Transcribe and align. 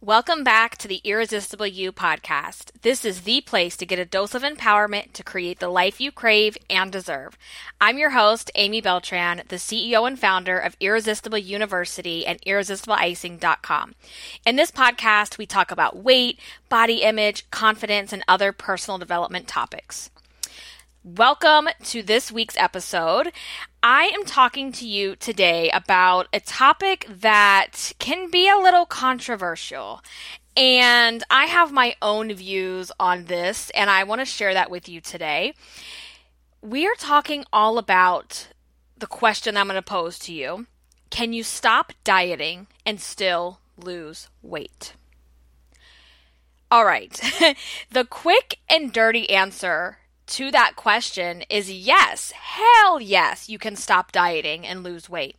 Welcome 0.00 0.44
back 0.44 0.76
to 0.78 0.86
the 0.86 1.00
Irresistible 1.02 1.66
You 1.66 1.90
podcast. 1.90 2.70
This 2.82 3.04
is 3.04 3.22
the 3.22 3.40
place 3.40 3.76
to 3.76 3.84
get 3.84 3.98
a 3.98 4.04
dose 4.04 4.32
of 4.32 4.44
empowerment 4.44 5.12
to 5.14 5.24
create 5.24 5.58
the 5.58 5.68
life 5.68 6.00
you 6.00 6.12
crave 6.12 6.56
and 6.70 6.92
deserve. 6.92 7.36
I'm 7.80 7.98
your 7.98 8.10
host, 8.10 8.48
Amy 8.54 8.80
Beltran, 8.80 9.42
the 9.48 9.56
CEO 9.56 10.06
and 10.06 10.16
founder 10.16 10.56
of 10.56 10.76
Irresistible 10.78 11.38
University 11.38 12.24
and 12.24 12.40
irresistibleicing.com. 12.42 13.96
In 14.46 14.54
this 14.54 14.70
podcast, 14.70 15.36
we 15.36 15.46
talk 15.46 15.72
about 15.72 15.96
weight, 15.96 16.38
body 16.68 17.02
image, 17.02 17.50
confidence, 17.50 18.12
and 18.12 18.22
other 18.28 18.52
personal 18.52 18.98
development 18.98 19.48
topics. 19.48 20.10
Welcome 21.16 21.70
to 21.84 22.02
this 22.02 22.30
week's 22.30 22.56
episode. 22.58 23.32
I 23.82 24.10
am 24.14 24.26
talking 24.26 24.72
to 24.72 24.86
you 24.86 25.16
today 25.16 25.70
about 25.70 26.28
a 26.34 26.40
topic 26.40 27.06
that 27.08 27.92
can 27.98 28.30
be 28.30 28.46
a 28.46 28.58
little 28.58 28.84
controversial. 28.84 30.02
And 30.54 31.24
I 31.30 31.46
have 31.46 31.72
my 31.72 31.96
own 32.02 32.34
views 32.34 32.92
on 33.00 33.24
this, 33.24 33.70
and 33.70 33.88
I 33.88 34.04
want 34.04 34.20
to 34.20 34.26
share 34.26 34.52
that 34.52 34.70
with 34.70 34.86
you 34.86 35.00
today. 35.00 35.54
We 36.60 36.86
are 36.86 36.94
talking 36.94 37.46
all 37.54 37.78
about 37.78 38.48
the 38.94 39.06
question 39.06 39.56
I'm 39.56 39.68
going 39.68 39.76
to 39.76 39.82
pose 39.82 40.18
to 40.20 40.32
you 40.34 40.66
Can 41.08 41.32
you 41.32 41.42
stop 41.42 41.94
dieting 42.04 42.66
and 42.84 43.00
still 43.00 43.60
lose 43.78 44.28
weight? 44.42 44.92
All 46.70 46.84
right. 46.84 47.18
the 47.90 48.04
quick 48.04 48.58
and 48.68 48.92
dirty 48.92 49.30
answer 49.30 49.98
to 50.28 50.50
that 50.50 50.76
question 50.76 51.42
is 51.50 51.70
yes. 51.70 52.30
Hell 52.32 53.00
yes, 53.00 53.48
you 53.48 53.58
can 53.58 53.76
stop 53.76 54.12
dieting 54.12 54.66
and 54.66 54.82
lose 54.82 55.08
weight. 55.08 55.36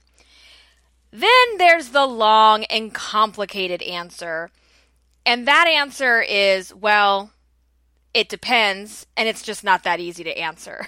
Then 1.12 1.58
there's 1.58 1.90
the 1.90 2.06
long 2.06 2.66
and 2.66 2.94
complicated 2.94 3.82
answer. 3.82 4.52
And 5.26 5.48
that 5.48 5.68
answer 5.68 6.22
is 6.22 6.74
well, 6.74 7.32
it 8.12 8.28
depends, 8.28 9.06
and 9.16 9.30
it's 9.30 9.44
just 9.44 9.64
not 9.64 9.84
that 9.84 10.00
easy 10.00 10.24
to 10.24 10.36
answer. 10.36 10.88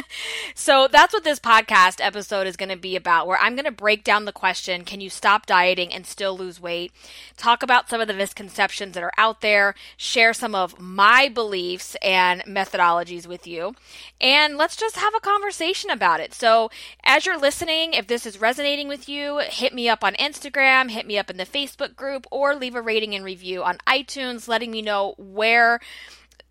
so 0.54 0.88
that's 0.90 1.12
what 1.12 1.22
this 1.22 1.38
podcast 1.38 2.04
episode 2.04 2.48
is 2.48 2.56
going 2.56 2.70
to 2.70 2.76
be 2.76 2.96
about, 2.96 3.28
where 3.28 3.38
I'm 3.38 3.54
going 3.54 3.66
to 3.66 3.70
break 3.70 4.02
down 4.02 4.24
the 4.24 4.32
question 4.32 4.84
can 4.84 5.00
you 5.00 5.08
stop 5.08 5.46
dieting 5.46 5.92
and 5.92 6.04
still 6.04 6.36
lose 6.36 6.60
weight? 6.60 6.90
Talk 7.36 7.62
about 7.62 7.88
some 7.88 8.00
of 8.00 8.08
the 8.08 8.14
misconceptions 8.14 8.94
that 8.94 9.04
are 9.04 9.12
out 9.16 9.42
there, 9.42 9.76
share 9.96 10.32
some 10.32 10.56
of 10.56 10.80
my 10.80 11.28
beliefs 11.28 11.96
and 12.02 12.42
methodologies 12.42 13.28
with 13.28 13.46
you, 13.46 13.76
and 14.20 14.56
let's 14.56 14.74
just 14.74 14.96
have 14.96 15.14
a 15.14 15.20
conversation 15.20 15.90
about 15.90 16.18
it. 16.18 16.34
So 16.34 16.70
as 17.04 17.26
you're 17.26 17.38
listening, 17.38 17.92
if 17.92 18.08
this 18.08 18.26
is 18.26 18.40
resonating 18.40 18.88
with 18.88 19.08
you, 19.08 19.38
hit 19.38 19.72
me 19.72 19.88
up 19.88 20.02
on 20.02 20.14
Instagram, 20.14 20.90
hit 20.90 21.06
me 21.06 21.16
up 21.16 21.30
in 21.30 21.36
the 21.36 21.46
Facebook 21.46 21.94
group, 21.94 22.26
or 22.32 22.56
leave 22.56 22.74
a 22.74 22.82
rating 22.82 23.14
and 23.14 23.24
review 23.24 23.62
on 23.62 23.78
iTunes, 23.86 24.48
letting 24.48 24.72
me 24.72 24.82
know 24.82 25.14
where 25.16 25.78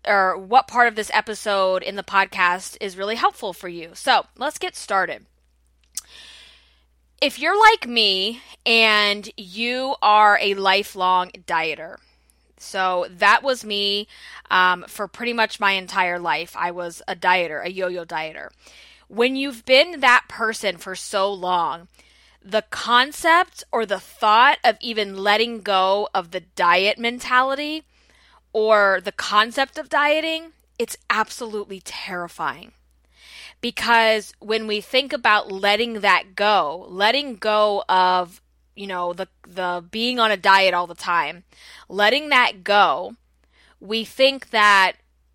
or 0.06 0.38
what 0.38 0.68
part 0.68 0.88
of 0.88 0.94
this 0.94 1.10
episode 1.12 1.82
in 1.82 1.96
the 1.96 2.02
podcast 2.02 2.76
is 2.80 2.96
really 2.96 3.16
helpful 3.16 3.52
for 3.52 3.68
you. 3.68 3.90
So 3.94 4.26
let's 4.36 4.58
get 4.58 4.76
started. 4.76 5.26
If 7.20 7.38
you're 7.38 7.58
like 7.58 7.88
me 7.88 8.40
and 8.64 9.28
you 9.36 9.96
are 10.02 10.38
a 10.40 10.54
lifelong 10.54 11.30
dieter, 11.46 11.96
so 12.58 13.06
that 13.10 13.42
was 13.42 13.64
me 13.64 14.08
um, 14.50 14.84
for 14.88 15.08
pretty 15.08 15.32
much 15.32 15.60
my 15.60 15.72
entire 15.72 16.18
life. 16.18 16.54
I 16.56 16.70
was 16.70 17.02
a 17.08 17.16
dieter, 17.16 17.64
a 17.64 17.70
yo 17.70 17.88
yo 17.88 18.04
dieter. 18.04 18.50
When 19.08 19.36
you've 19.36 19.64
been 19.64 20.00
that 20.00 20.24
person 20.28 20.76
for 20.76 20.94
so 20.94 21.32
long, 21.32 21.88
the 22.42 22.64
concept 22.70 23.64
or 23.72 23.84
the 23.84 24.00
thought 24.00 24.58
of 24.64 24.76
even 24.80 25.16
letting 25.16 25.62
go 25.62 26.08
of 26.14 26.30
the 26.30 26.40
diet 26.40 26.98
mentality 26.98 27.84
or 28.56 29.02
the 29.04 29.12
concept 29.12 29.76
of 29.76 29.90
dieting, 29.90 30.52
it's 30.78 30.96
absolutely 31.10 31.78
terrifying. 31.78 32.72
Because 33.60 34.32
when 34.38 34.66
we 34.66 34.80
think 34.80 35.12
about 35.12 35.52
letting 35.52 36.00
that 36.00 36.34
go, 36.34 36.86
letting 36.88 37.36
go 37.36 37.84
of, 37.86 38.40
you 38.74 38.86
know, 38.86 39.12
the 39.12 39.28
the 39.46 39.84
being 39.90 40.18
on 40.18 40.30
a 40.30 40.38
diet 40.38 40.72
all 40.72 40.86
the 40.86 40.94
time, 40.94 41.44
letting 41.90 42.30
that 42.30 42.64
go, 42.64 43.16
we 43.78 44.06
think 44.06 44.48
that 44.50 44.92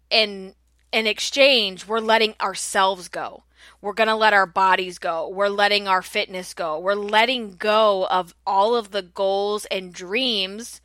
in 0.09 0.55
in 0.91 1.05
exchange, 1.05 1.85
we're 1.85 1.99
letting 1.99 2.33
ourselves 2.41 3.07
go. 3.07 3.43
We're 3.81 3.93
going 3.93 4.07
to 4.07 4.15
let 4.15 4.33
our 4.33 4.47
bodies 4.47 4.97
go. 4.97 5.29
We're 5.29 5.47
letting 5.47 5.87
our 5.87 6.01
fitness 6.01 6.55
go. 6.55 6.79
We're 6.79 6.95
letting 6.95 7.51
go 7.51 8.07
of 8.07 8.33
all 8.47 8.73
of 8.73 8.89
the 8.89 9.03
goals 9.03 9.65
and 9.65 9.93
dreams 9.93 10.81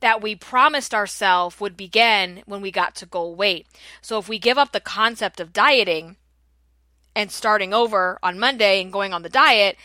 that 0.00 0.22
we 0.22 0.34
promised 0.34 0.94
ourselves 0.94 1.60
would 1.60 1.76
begin 1.76 2.42
when 2.46 2.60
we 2.60 2.70
got 2.70 2.94
to 2.96 3.06
goal 3.06 3.34
weight. 3.34 3.66
So 4.00 4.18
if 4.18 4.28
we 4.28 4.38
give 4.38 4.58
up 4.58 4.72
the 4.72 4.80
concept 4.80 5.40
of 5.40 5.52
dieting 5.52 6.16
and 7.14 7.30
starting 7.30 7.72
over 7.72 8.18
on 8.22 8.38
Monday 8.38 8.80
and 8.80 8.92
going 8.92 9.12
on 9.12 9.22
the 9.22 9.28
diet, 9.28 9.76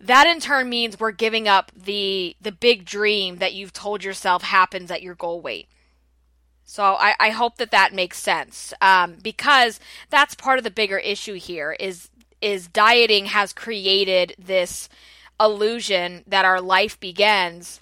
that 0.00 0.26
in 0.26 0.40
turn 0.40 0.68
means 0.68 0.98
we're 0.98 1.12
giving 1.12 1.48
up 1.48 1.72
the 1.76 2.36
the 2.40 2.52
big 2.52 2.84
dream 2.84 3.36
that 3.36 3.54
you've 3.54 3.72
told 3.72 4.04
yourself 4.04 4.42
happens 4.42 4.90
at 4.90 5.02
your 5.02 5.14
goal 5.14 5.40
weight. 5.40 5.68
So 6.64 6.96
I, 6.98 7.14
I 7.20 7.30
hope 7.30 7.56
that 7.56 7.70
that 7.72 7.92
makes 7.92 8.18
sense 8.18 8.72
um, 8.80 9.16
because 9.22 9.78
that's 10.08 10.34
part 10.34 10.58
of 10.58 10.64
the 10.64 10.70
bigger 10.70 10.98
issue 10.98 11.34
here 11.34 11.72
is 11.72 12.10
is 12.40 12.68
dieting 12.68 13.26
has 13.26 13.52
created 13.52 14.34
this 14.38 14.88
illusion 15.40 16.24
that 16.26 16.44
our 16.44 16.60
life 16.60 16.98
begins 17.00 17.80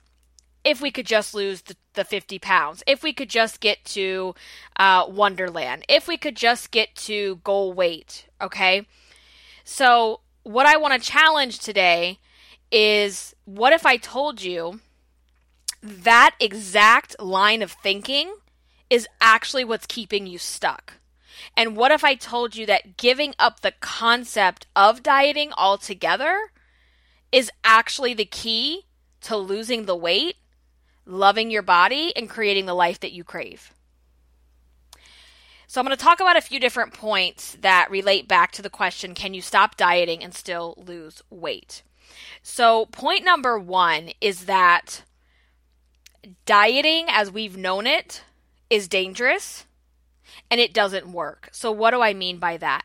if 0.64 0.80
we 0.80 0.90
could 0.90 1.06
just 1.06 1.34
lose 1.34 1.62
the, 1.62 1.76
the 1.94 2.04
50 2.04 2.38
pounds, 2.38 2.82
if 2.86 3.02
we 3.02 3.12
could 3.12 3.28
just 3.28 3.60
get 3.60 3.84
to 3.86 4.34
uh, 4.76 5.06
Onederland, 5.06 5.82
if 5.88 6.06
we 6.06 6.16
could 6.16 6.36
just 6.36 6.70
get 6.70 6.94
to 6.94 7.36
goal 7.44 7.72
weight, 7.72 8.26
okay? 8.40 8.86
So, 9.64 10.20
what 10.44 10.66
I 10.66 10.76
want 10.76 11.00
to 11.00 11.08
challenge 11.08 11.58
today 11.58 12.18
is 12.70 13.34
what 13.44 13.72
if 13.72 13.86
I 13.86 13.96
told 13.96 14.42
you 14.42 14.80
that 15.82 16.34
exact 16.40 17.20
line 17.20 17.62
of 17.62 17.72
thinking 17.72 18.34
is 18.88 19.06
actually 19.20 19.64
what's 19.64 19.86
keeping 19.86 20.26
you 20.26 20.38
stuck? 20.38 20.94
And 21.56 21.76
what 21.76 21.92
if 21.92 22.04
I 22.04 22.14
told 22.14 22.56
you 22.56 22.66
that 22.66 22.96
giving 22.96 23.34
up 23.38 23.60
the 23.60 23.72
concept 23.80 24.66
of 24.76 25.02
dieting 25.02 25.52
altogether 25.56 26.52
is 27.30 27.50
actually 27.64 28.14
the 28.14 28.24
key 28.24 28.86
to 29.22 29.36
losing 29.36 29.86
the 29.86 29.96
weight 29.96 30.36
loving 31.04 31.50
your 31.50 31.62
body, 31.62 32.12
and 32.16 32.28
creating 32.28 32.66
the 32.66 32.74
life 32.74 33.00
that 33.00 33.12
you 33.12 33.24
crave. 33.24 33.72
So, 35.66 35.80
I'm 35.80 35.86
going 35.86 35.96
to 35.96 36.02
talk 36.02 36.20
about 36.20 36.36
a 36.36 36.42
few 36.42 36.60
different 36.60 36.92
points 36.92 37.56
that 37.62 37.90
relate 37.90 38.28
back 38.28 38.52
to 38.52 38.62
the 38.62 38.70
question 38.70 39.14
can 39.14 39.34
you 39.34 39.40
stop 39.40 39.76
dieting 39.76 40.22
and 40.22 40.34
still 40.34 40.74
lose 40.76 41.22
weight? 41.30 41.82
So, 42.42 42.86
point 42.86 43.24
number 43.24 43.58
one 43.58 44.10
is 44.20 44.44
that 44.44 45.02
dieting 46.44 47.06
as 47.08 47.30
we've 47.30 47.56
known 47.56 47.86
it 47.86 48.22
is 48.70 48.88
dangerous 48.88 49.66
and 50.50 50.60
it 50.60 50.74
doesn't 50.74 51.12
work. 51.12 51.48
So, 51.52 51.72
what 51.72 51.92
do 51.92 52.00
I 52.00 52.14
mean 52.14 52.38
by 52.38 52.56
that? 52.58 52.82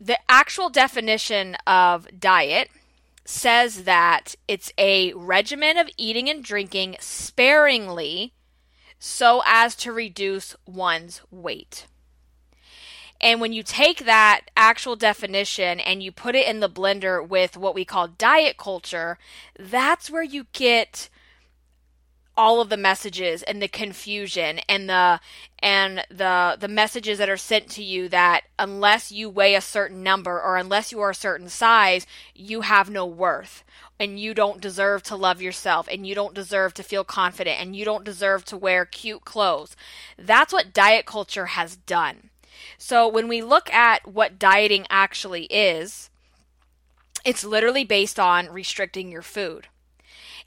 The 0.00 0.18
actual 0.28 0.68
definition 0.68 1.56
of 1.66 2.06
diet 2.18 2.68
says 3.28 3.84
that 3.84 4.34
it's 4.46 4.72
a 4.78 5.12
regimen 5.14 5.76
of 5.76 5.90
eating 5.96 6.28
and 6.30 6.42
drinking 6.42 6.96
sparingly 7.00 8.32
so 8.98 9.42
as 9.44 9.74
to 9.76 9.92
reduce 9.92 10.56
one's 10.66 11.20
weight. 11.30 11.86
And 13.20 13.40
when 13.40 13.52
you 13.52 13.62
take 13.62 14.04
that 14.04 14.42
actual 14.56 14.96
definition 14.96 15.80
and 15.80 16.02
you 16.02 16.12
put 16.12 16.34
it 16.34 16.46
in 16.46 16.60
the 16.60 16.68
blender 16.68 17.26
with 17.26 17.56
what 17.56 17.74
we 17.74 17.84
call 17.84 18.08
diet 18.08 18.58
culture, 18.58 19.18
that's 19.58 20.10
where 20.10 20.22
you 20.22 20.46
get 20.52 21.08
all 22.36 22.60
of 22.60 22.68
the 22.68 22.76
messages 22.76 23.42
and 23.42 23.62
the 23.62 23.68
confusion 23.68 24.60
and 24.68 24.88
the 24.88 25.20
and 25.60 26.04
the 26.10 26.56
the 26.58 26.68
messages 26.68 27.18
that 27.18 27.30
are 27.30 27.36
sent 27.36 27.68
to 27.70 27.82
you 27.82 28.08
that 28.08 28.42
unless 28.58 29.10
you 29.10 29.30
weigh 29.30 29.54
a 29.54 29.60
certain 29.60 30.02
number 30.02 30.40
or 30.40 30.56
unless 30.56 30.92
you 30.92 31.00
are 31.00 31.10
a 31.10 31.14
certain 31.14 31.48
size 31.48 32.06
you 32.34 32.62
have 32.62 32.90
no 32.90 33.06
worth. 33.06 33.64
And 33.98 34.20
you 34.20 34.34
don't 34.34 34.60
deserve 34.60 35.02
to 35.04 35.16
love 35.16 35.40
yourself 35.40 35.88
and 35.90 36.06
you 36.06 36.14
don't 36.14 36.34
deserve 36.34 36.74
to 36.74 36.82
feel 36.82 37.02
confident 37.02 37.58
and 37.58 37.74
you 37.74 37.86
don't 37.86 38.04
deserve 38.04 38.44
to 38.46 38.56
wear 38.56 38.84
cute 38.84 39.24
clothes. 39.24 39.74
That's 40.18 40.52
what 40.52 40.74
diet 40.74 41.06
culture 41.06 41.46
has 41.46 41.76
done. 41.76 42.28
So 42.76 43.08
when 43.08 43.26
we 43.26 43.40
look 43.40 43.72
at 43.72 44.06
what 44.06 44.38
dieting 44.38 44.86
actually 44.90 45.44
is 45.44 46.10
it's 47.26 47.44
literally 47.44 47.84
based 47.84 48.20
on 48.20 48.48
restricting 48.48 49.10
your 49.10 49.20
food. 49.20 49.66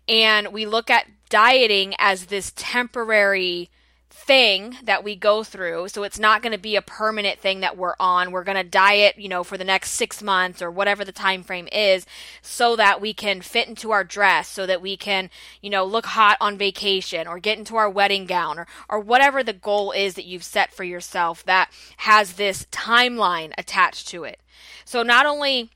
And 0.08 0.54
we 0.54 0.66
look 0.66 0.90
at 0.90 1.08
dieting 1.30 1.94
as 1.98 2.26
this 2.26 2.52
temporary 2.56 3.70
thing 4.12 4.76
that 4.84 5.04
we 5.04 5.16
go 5.16 5.44
through. 5.44 5.88
So 5.88 6.04
it's 6.04 6.20
not 6.20 6.42
going 6.42 6.52
to 6.52 6.60
be 6.60 6.76
a 6.76 6.82
permanent 6.82 7.40
thing 7.40 7.62
that 7.62 7.78
we're 7.78 7.96
on. 8.00 8.32
We're 8.32 8.44
going 8.44 8.58
to 8.58 8.64
diet, 8.64 9.18
you 9.18 9.30
know, 9.30 9.44
for 9.44 9.58
the 9.58 9.64
next 9.64 9.92
6 9.92 10.22
months 10.22 10.62
or 10.62 10.70
whatever 10.70 11.06
the 11.06 11.12
time 11.12 11.42
frame 11.42 11.68
is 11.72 12.06
so 12.42 12.76
that 12.76 13.02
we 13.02 13.14
can 13.14 13.42
fit 13.42 13.68
into 13.68 13.92
our 13.92 14.04
dress, 14.04 14.48
so 14.48 14.66
that 14.66 14.82
we 14.82 14.98
can, 14.98 15.30
you 15.62 15.70
know, 15.70 15.86
look 15.86 16.06
hot 16.06 16.38
on 16.42 16.58
vacation 16.58 17.28
or 17.28 17.40
get 17.40 17.58
into 17.58 17.76
our 17.76 17.90
wedding 17.90 18.26
gown 18.26 18.60
or 18.60 18.68
or 18.90 19.00
whatever 19.00 19.44
the 19.44 19.54
goal 19.54 19.92
is 19.92 20.16
that 20.16 20.26
you've 20.26 20.44
set 20.44 20.74
for 20.74 20.84
yourself 20.84 21.44
that 21.46 21.72
has 21.98 22.34
this 22.34 22.66
timeline 22.72 23.54
attached 23.58 24.08
to 24.10 24.26
it. 24.26 24.42
So 24.86 25.02
not 25.02 25.26
only 25.26 25.70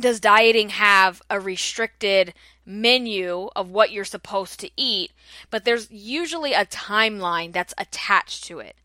does 0.00 0.20
dieting 0.20 0.70
have 0.70 1.22
a 1.30 1.40
restricted 1.40 2.34
menu 2.64 3.48
of 3.54 3.70
what 3.70 3.92
you're 3.92 4.04
supposed 4.04 4.60
to 4.60 4.70
eat, 4.76 5.12
but 5.50 5.64
there's 5.64 5.90
usually 5.90 6.52
a 6.52 6.66
timeline 6.66 7.52
that's 7.52 7.74
attached 7.78 8.44
to 8.44 8.58
it. 8.58 8.76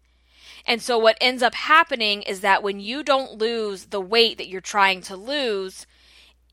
And 0.65 0.81
so 0.81 0.97
what 0.97 1.17
ends 1.19 1.41
up 1.41 1.55
happening 1.55 2.21
is 2.21 2.41
that 2.41 2.61
when 2.61 2.79
you 2.79 3.03
don't 3.03 3.39
lose 3.39 3.85
the 3.85 4.01
weight 4.01 4.37
that 4.37 4.47
you're 4.47 4.61
trying 4.61 5.01
to 5.01 5.15
lose 5.15 5.87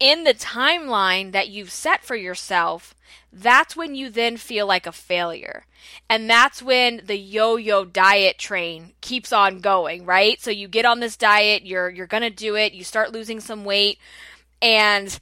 in 0.01 0.25
the 0.25 0.35
timeline 0.35 1.33
that 1.33 1.49
you've 1.49 1.71
set 1.71 2.05
for 2.05 2.17
yourself, 2.17 2.95
that's 3.33 3.77
when 3.77 3.95
you 3.95 4.09
then 4.09 4.37
feel 4.37 4.67
like 4.67 4.87
a 4.87 4.93
failure. 4.93 5.67
And 6.09 6.31
that's 6.31 6.63
when 6.63 7.03
the 7.05 7.19
yo-yo 7.19 7.85
diet 7.85 8.39
train 8.39 8.93
keeps 9.01 9.33
on 9.33 9.61
going, 9.61 10.05
right? 10.05 10.41
So 10.41 10.51
you 10.51 10.69
get 10.69 10.87
on 10.87 11.01
this 11.01 11.17
diet, 11.17 11.67
you're 11.67 11.91
you're 11.91 12.07
going 12.07 12.23
to 12.23 12.31
do 12.31 12.57
it, 12.57 12.73
you 12.73 12.85
start 12.85 13.13
losing 13.13 13.41
some 13.41 13.65
weight 13.65 13.99
and 14.61 15.19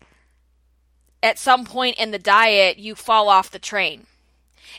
at 1.22 1.38
some 1.38 1.64
point 1.64 1.98
in 1.98 2.10
the 2.10 2.18
diet, 2.18 2.78
you 2.78 2.94
fall 2.94 3.28
off 3.28 3.50
the 3.50 3.58
train. 3.58 4.06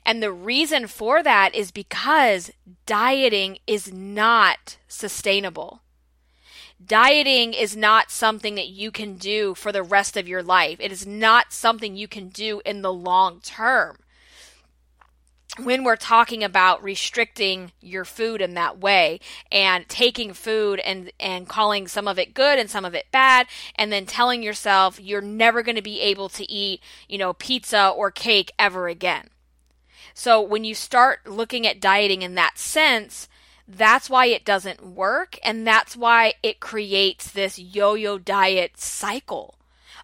And 0.05 0.21
the 0.21 0.31
reason 0.31 0.87
for 0.87 1.21
that 1.23 1.53
is 1.53 1.71
because 1.71 2.51
dieting 2.85 3.57
is 3.67 3.91
not 3.91 4.77
sustainable. 4.87 5.81
Dieting 6.83 7.53
is 7.53 7.75
not 7.75 8.11
something 8.11 8.55
that 8.55 8.67
you 8.67 8.91
can 8.91 9.15
do 9.15 9.55
for 9.55 9.71
the 9.71 9.83
rest 9.83 10.15
of 10.15 10.27
your 10.27 10.43
life. 10.43 10.77
It 10.79 10.91
is 10.91 11.07
not 11.07 11.51
something 11.51 11.95
you 11.95 12.07
can 12.07 12.29
do 12.29 12.61
in 12.65 12.83
the 12.83 12.93
long 12.93 13.41
term 13.41 13.97
when 15.55 15.83
we're 15.83 15.95
talking 15.95 16.43
about 16.43 16.83
restricting 16.83 17.71
your 17.81 18.05
food 18.05 18.41
in 18.41 18.53
that 18.53 18.79
way 18.79 19.19
and 19.51 19.87
taking 19.87 20.33
food 20.33 20.79
and 20.79 21.11
and 21.19 21.47
calling 21.47 21.87
some 21.87 22.07
of 22.07 22.19
it 22.19 22.33
good 22.33 22.59
and 22.59 22.69
some 22.69 22.85
of 22.85 22.93
it 22.93 23.07
bad 23.11 23.47
and 23.75 23.91
then 23.91 24.05
telling 24.05 24.43
yourself 24.43 24.99
you're 24.99 25.21
never 25.21 25.63
going 25.63 25.75
to 25.75 25.81
be 25.81 26.01
able 26.01 26.29
to 26.29 26.49
eat, 26.51 26.81
you 27.07 27.17
know, 27.17 27.33
pizza 27.33 27.89
or 27.89 28.11
cake 28.11 28.51
ever 28.59 28.87
again. 28.87 29.29
So 30.13 30.41
when 30.41 30.63
you 30.63 30.75
start 30.75 31.27
looking 31.27 31.65
at 31.65 31.79
dieting 31.79 32.21
in 32.21 32.35
that 32.35 32.57
sense, 32.57 33.27
that's 33.67 34.09
why 34.09 34.27
it 34.27 34.45
doesn't 34.45 34.85
work 34.85 35.39
and 35.43 35.65
that's 35.65 35.95
why 35.95 36.33
it 36.43 36.59
creates 36.59 37.31
this 37.31 37.57
yo-yo 37.57 38.17
diet 38.17 38.79
cycle 38.79 39.55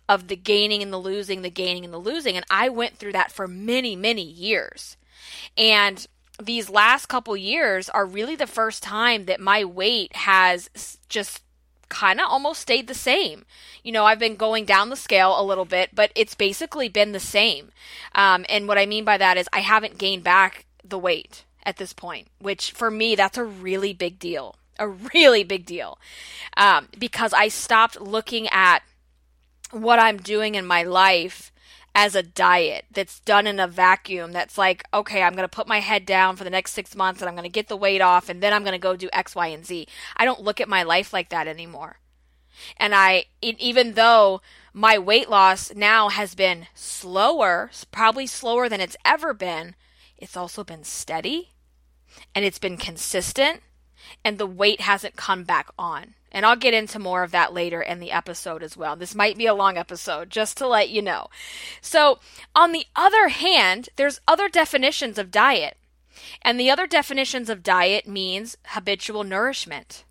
of 0.10 0.28
the 0.28 0.36
gaining 0.36 0.82
and 0.82 0.92
the 0.92 0.98
losing, 0.98 1.42
the 1.44 1.50
gaining 1.50 1.86
and 1.86 1.94
the 1.94 2.00
losing 2.00 2.36
and 2.36 2.46
I 2.50 2.70
went 2.70 2.98
through 2.98 3.14
that 3.14 3.32
for 3.32 3.48
many, 3.48 3.96
many 3.96 4.24
years. 4.24 4.98
And 5.58 6.06
these 6.42 6.70
last 6.70 7.08
couple 7.08 7.36
years 7.38 7.90
are 7.90 8.06
really 8.06 8.36
the 8.36 8.48
first 8.48 8.84
time 8.84 9.26
that 9.26 9.40
my 9.40 9.64
weight 9.64 10.16
has 10.16 10.98
just 11.10 11.42
kind 11.90 12.20
of 12.20 12.26
almost 12.28 12.62
stayed 12.62 12.88
the 12.88 12.94
same. 12.94 13.46
You 13.84 13.92
know, 13.92 14.06
I've 14.06 14.20
been 14.20 14.36
going 14.36 14.66
down 14.66 14.90
the 14.90 14.96
scale 14.96 15.40
a 15.40 15.46
little 15.46 15.66
bit, 15.66 15.92
but 15.94 16.12
it's 16.16 16.34
basically 16.34 16.90
been 16.90 17.12
the 17.12 17.20
same. 17.20 17.72
Um, 18.16 18.46
and 18.50 18.68
what 18.68 18.78
I 18.80 18.86
mean 18.86 19.06
by 19.06 19.18
that 19.18 19.38
is 19.38 19.48
I 19.54 19.60
haven't 19.60 19.98
gained 19.98 20.24
back 20.24 20.66
the 20.84 20.98
weight 20.98 21.46
at 21.64 21.78
this 21.78 21.94
point, 21.94 22.28
which 22.40 22.72
for 22.72 22.90
me, 22.90 23.16
that's 23.16 23.38
a 23.38 23.44
really 23.44 23.94
big 23.94 24.20
deal. 24.20 24.56
A 24.80 24.88
really 24.88 25.44
big 25.44 25.66
deal. 25.66 26.00
Um, 26.58 26.88
because 26.98 27.32
I 27.32 27.48
stopped 27.48 28.02
looking 28.02 28.48
at 28.50 28.80
what 29.72 30.00
I'm 30.00 30.18
doing 30.18 30.56
in 30.56 30.66
my 30.66 30.84
life 30.84 31.52
as 31.96 32.16
a 32.16 32.24
diet 32.24 32.86
that's 32.92 33.20
done 33.20 33.46
in 33.46 33.60
a 33.60 33.68
vacuum 33.68 34.32
that's 34.32 34.58
like 34.58 34.84
okay 34.94 35.22
i'm 35.22 35.34
going 35.34 35.48
to 35.48 35.56
put 35.56 35.68
my 35.68 35.80
head 35.80 36.06
down 36.06 36.36
for 36.36 36.44
the 36.44 36.50
next 36.50 36.74
six 36.74 36.96
months 36.96 37.22
and 37.22 37.30
i'm 37.30 37.36
going 37.36 37.44
to 37.44 37.50
get 37.50 37.68
the 37.68 37.78
weight 37.78 38.02
off 38.02 38.30
and 38.30 38.42
then 38.42 38.52
i'm 38.54 38.64
going 38.64 38.74
to 38.74 38.80
go 38.80 38.96
do 38.96 39.10
x 39.14 39.36
y 39.36 39.48
and 39.48 39.66
z. 39.66 39.88
I 40.18 40.26
don't 40.26 40.42
look 40.42 40.60
at 40.60 40.70
my 40.70 40.84
life 40.84 41.14
like 41.14 41.30
that 41.30 41.48
anymore. 41.48 42.00
And 42.78 42.94
i 42.96 43.26
even 43.42 43.94
though 43.94 44.42
my 44.74 44.98
weight 44.98 45.30
loss 45.30 45.74
now 45.76 46.10
has 46.10 46.34
been 46.36 46.68
slower 46.74 47.70
probably 47.92 48.26
slower 48.26 48.68
than 48.68 48.82
it's 48.82 48.98
ever 49.06 49.34
been 49.34 49.76
it's 50.18 50.38
also 50.38 50.64
been 50.64 50.84
steady 50.84 51.52
and 52.34 52.44
it's 52.46 52.60
been 52.60 52.78
consistent 52.78 53.62
and 54.24 54.38
the 54.38 54.48
weight 54.48 54.82
hasn't 54.82 55.16
come 55.16 55.44
back 55.44 55.70
on 55.78 56.16
and 56.34 56.46
I'll 56.46 56.56
get 56.56 56.74
into 56.74 56.98
more 56.98 57.24
of 57.24 57.32
that 57.32 57.54
later 57.54 57.82
in 57.82 58.00
the 58.00 58.12
episode 58.12 58.64
as 58.64 58.76
well. 58.76 58.96
This 58.96 59.14
might 59.14 59.38
be 59.38 59.46
a 59.46 59.54
long 59.54 59.78
episode, 59.78 60.32
just 60.32 60.58
to 60.58 60.68
let 60.68 60.90
you 60.90 61.02
know. 61.02 61.28
So, 61.80 62.20
on 62.56 62.72
the 62.72 62.88
other 62.96 63.28
hand, 63.28 63.90
there's 63.96 64.20
other 64.28 64.50
definitions 64.50 65.20
of 65.20 65.30
diet. 65.30 65.78
And 66.42 66.60
the 66.60 66.72
other 66.72 66.88
definitions 66.88 67.50
of 67.50 67.64
diet 67.64 68.08
means 68.08 68.58
habitual 68.68 69.24
nourishment. 69.24 70.04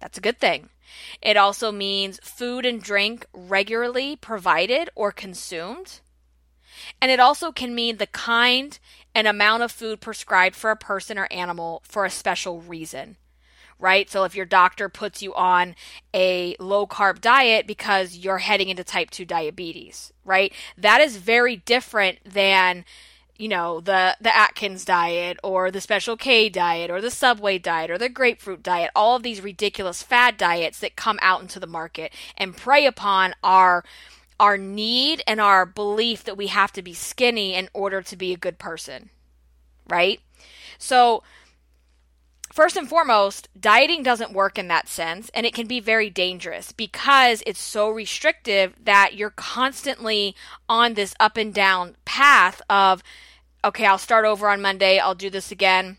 That's 0.00 0.18
a 0.18 0.22
good 0.22 0.38
thing. 0.38 0.68
It 1.20 1.36
also 1.36 1.72
means 1.72 2.20
food 2.22 2.64
and 2.64 2.82
drink 2.82 3.26
regularly 3.32 4.14
provided 4.16 4.90
or 4.94 5.10
consumed. 5.10 6.00
And 7.00 7.10
it 7.10 7.20
also 7.20 7.52
can 7.52 7.74
mean 7.74 7.96
the 7.96 8.06
kind 8.06 8.78
and 9.14 9.26
amount 9.26 9.62
of 9.62 9.72
food 9.72 10.00
prescribed 10.00 10.56
for 10.56 10.70
a 10.70 10.76
person 10.76 11.18
or 11.18 11.28
animal 11.30 11.82
for 11.86 12.04
a 12.04 12.10
special 12.10 12.60
reason 12.60 13.16
right? 13.82 14.08
So 14.08 14.22
if 14.22 14.36
your 14.36 14.46
doctor 14.46 14.88
puts 14.88 15.22
you 15.22 15.34
on 15.34 15.74
a 16.14 16.54
low 16.60 16.86
carb 16.86 17.20
diet 17.20 17.66
because 17.66 18.16
you're 18.16 18.38
heading 18.38 18.68
into 18.68 18.84
type 18.84 19.10
2 19.10 19.24
diabetes, 19.24 20.12
right? 20.24 20.52
That 20.78 21.00
is 21.00 21.16
very 21.16 21.56
different 21.56 22.20
than 22.24 22.84
you 23.36 23.48
know 23.48 23.80
the 23.80 24.16
the 24.20 24.34
Atkins 24.34 24.84
diet 24.84 25.36
or 25.42 25.70
the 25.70 25.80
special 25.80 26.16
K 26.16 26.48
diet 26.48 26.90
or 26.90 27.00
the 27.00 27.10
Subway 27.10 27.58
diet 27.58 27.90
or 27.90 27.98
the 27.98 28.08
grapefruit 28.08 28.62
diet 28.62 28.90
all 28.94 29.16
of 29.16 29.24
these 29.24 29.40
ridiculous 29.40 30.02
fad 30.02 30.36
diets 30.36 30.78
that 30.78 30.94
come 30.94 31.18
out 31.20 31.40
into 31.40 31.58
the 31.58 31.66
market 31.66 32.12
and 32.36 32.56
prey 32.56 32.86
upon 32.86 33.34
our 33.42 33.82
our 34.38 34.56
need 34.56 35.22
and 35.26 35.40
our 35.40 35.66
belief 35.66 36.22
that 36.22 36.36
we 36.36 36.48
have 36.48 36.72
to 36.72 36.82
be 36.82 36.94
skinny 36.94 37.54
in 37.54 37.68
order 37.72 38.00
to 38.02 38.16
be 38.16 38.32
a 38.32 38.36
good 38.36 38.58
person 38.58 39.10
right 39.88 40.20
so 40.78 41.24
First 42.52 42.76
and 42.76 42.86
foremost, 42.86 43.48
dieting 43.58 44.02
doesn't 44.02 44.34
work 44.34 44.58
in 44.58 44.68
that 44.68 44.86
sense, 44.86 45.30
and 45.32 45.46
it 45.46 45.54
can 45.54 45.66
be 45.66 45.80
very 45.80 46.10
dangerous 46.10 46.70
because 46.70 47.42
it's 47.46 47.58
so 47.58 47.88
restrictive 47.88 48.74
that 48.84 49.14
you're 49.14 49.30
constantly 49.30 50.36
on 50.68 50.92
this 50.92 51.14
up 51.18 51.38
and 51.38 51.54
down 51.54 51.96
path 52.04 52.60
of, 52.68 53.02
okay, 53.64 53.86
I'll 53.86 53.96
start 53.96 54.26
over 54.26 54.50
on 54.50 54.60
Monday, 54.60 54.98
I'll 54.98 55.14
do 55.14 55.30
this 55.30 55.50
again. 55.50 55.96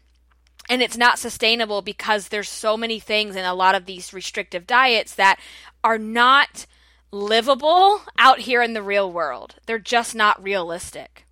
And 0.70 0.84
it's 0.84 0.96
not 0.96 1.18
sustainable 1.18 1.82
because 1.82 2.28
there's 2.28 2.50
so 2.50 2.78
many 2.78 3.00
things 3.00 3.36
in 3.36 3.46
a 3.46 3.56
lot 3.56 3.74
of 3.74 3.88
these 3.88 4.14
restrictive 4.14 4.68
diets 4.68 5.16
that 5.16 5.40
are 5.84 5.98
not 5.98 6.68
livable 7.12 8.02
out 8.20 8.42
here 8.42 8.62
in 8.62 8.74
the 8.74 8.84
real 8.84 9.12
world. 9.12 9.56
They're 9.66 9.80
just 9.80 10.14
not 10.14 10.42
realistic. 10.42 11.26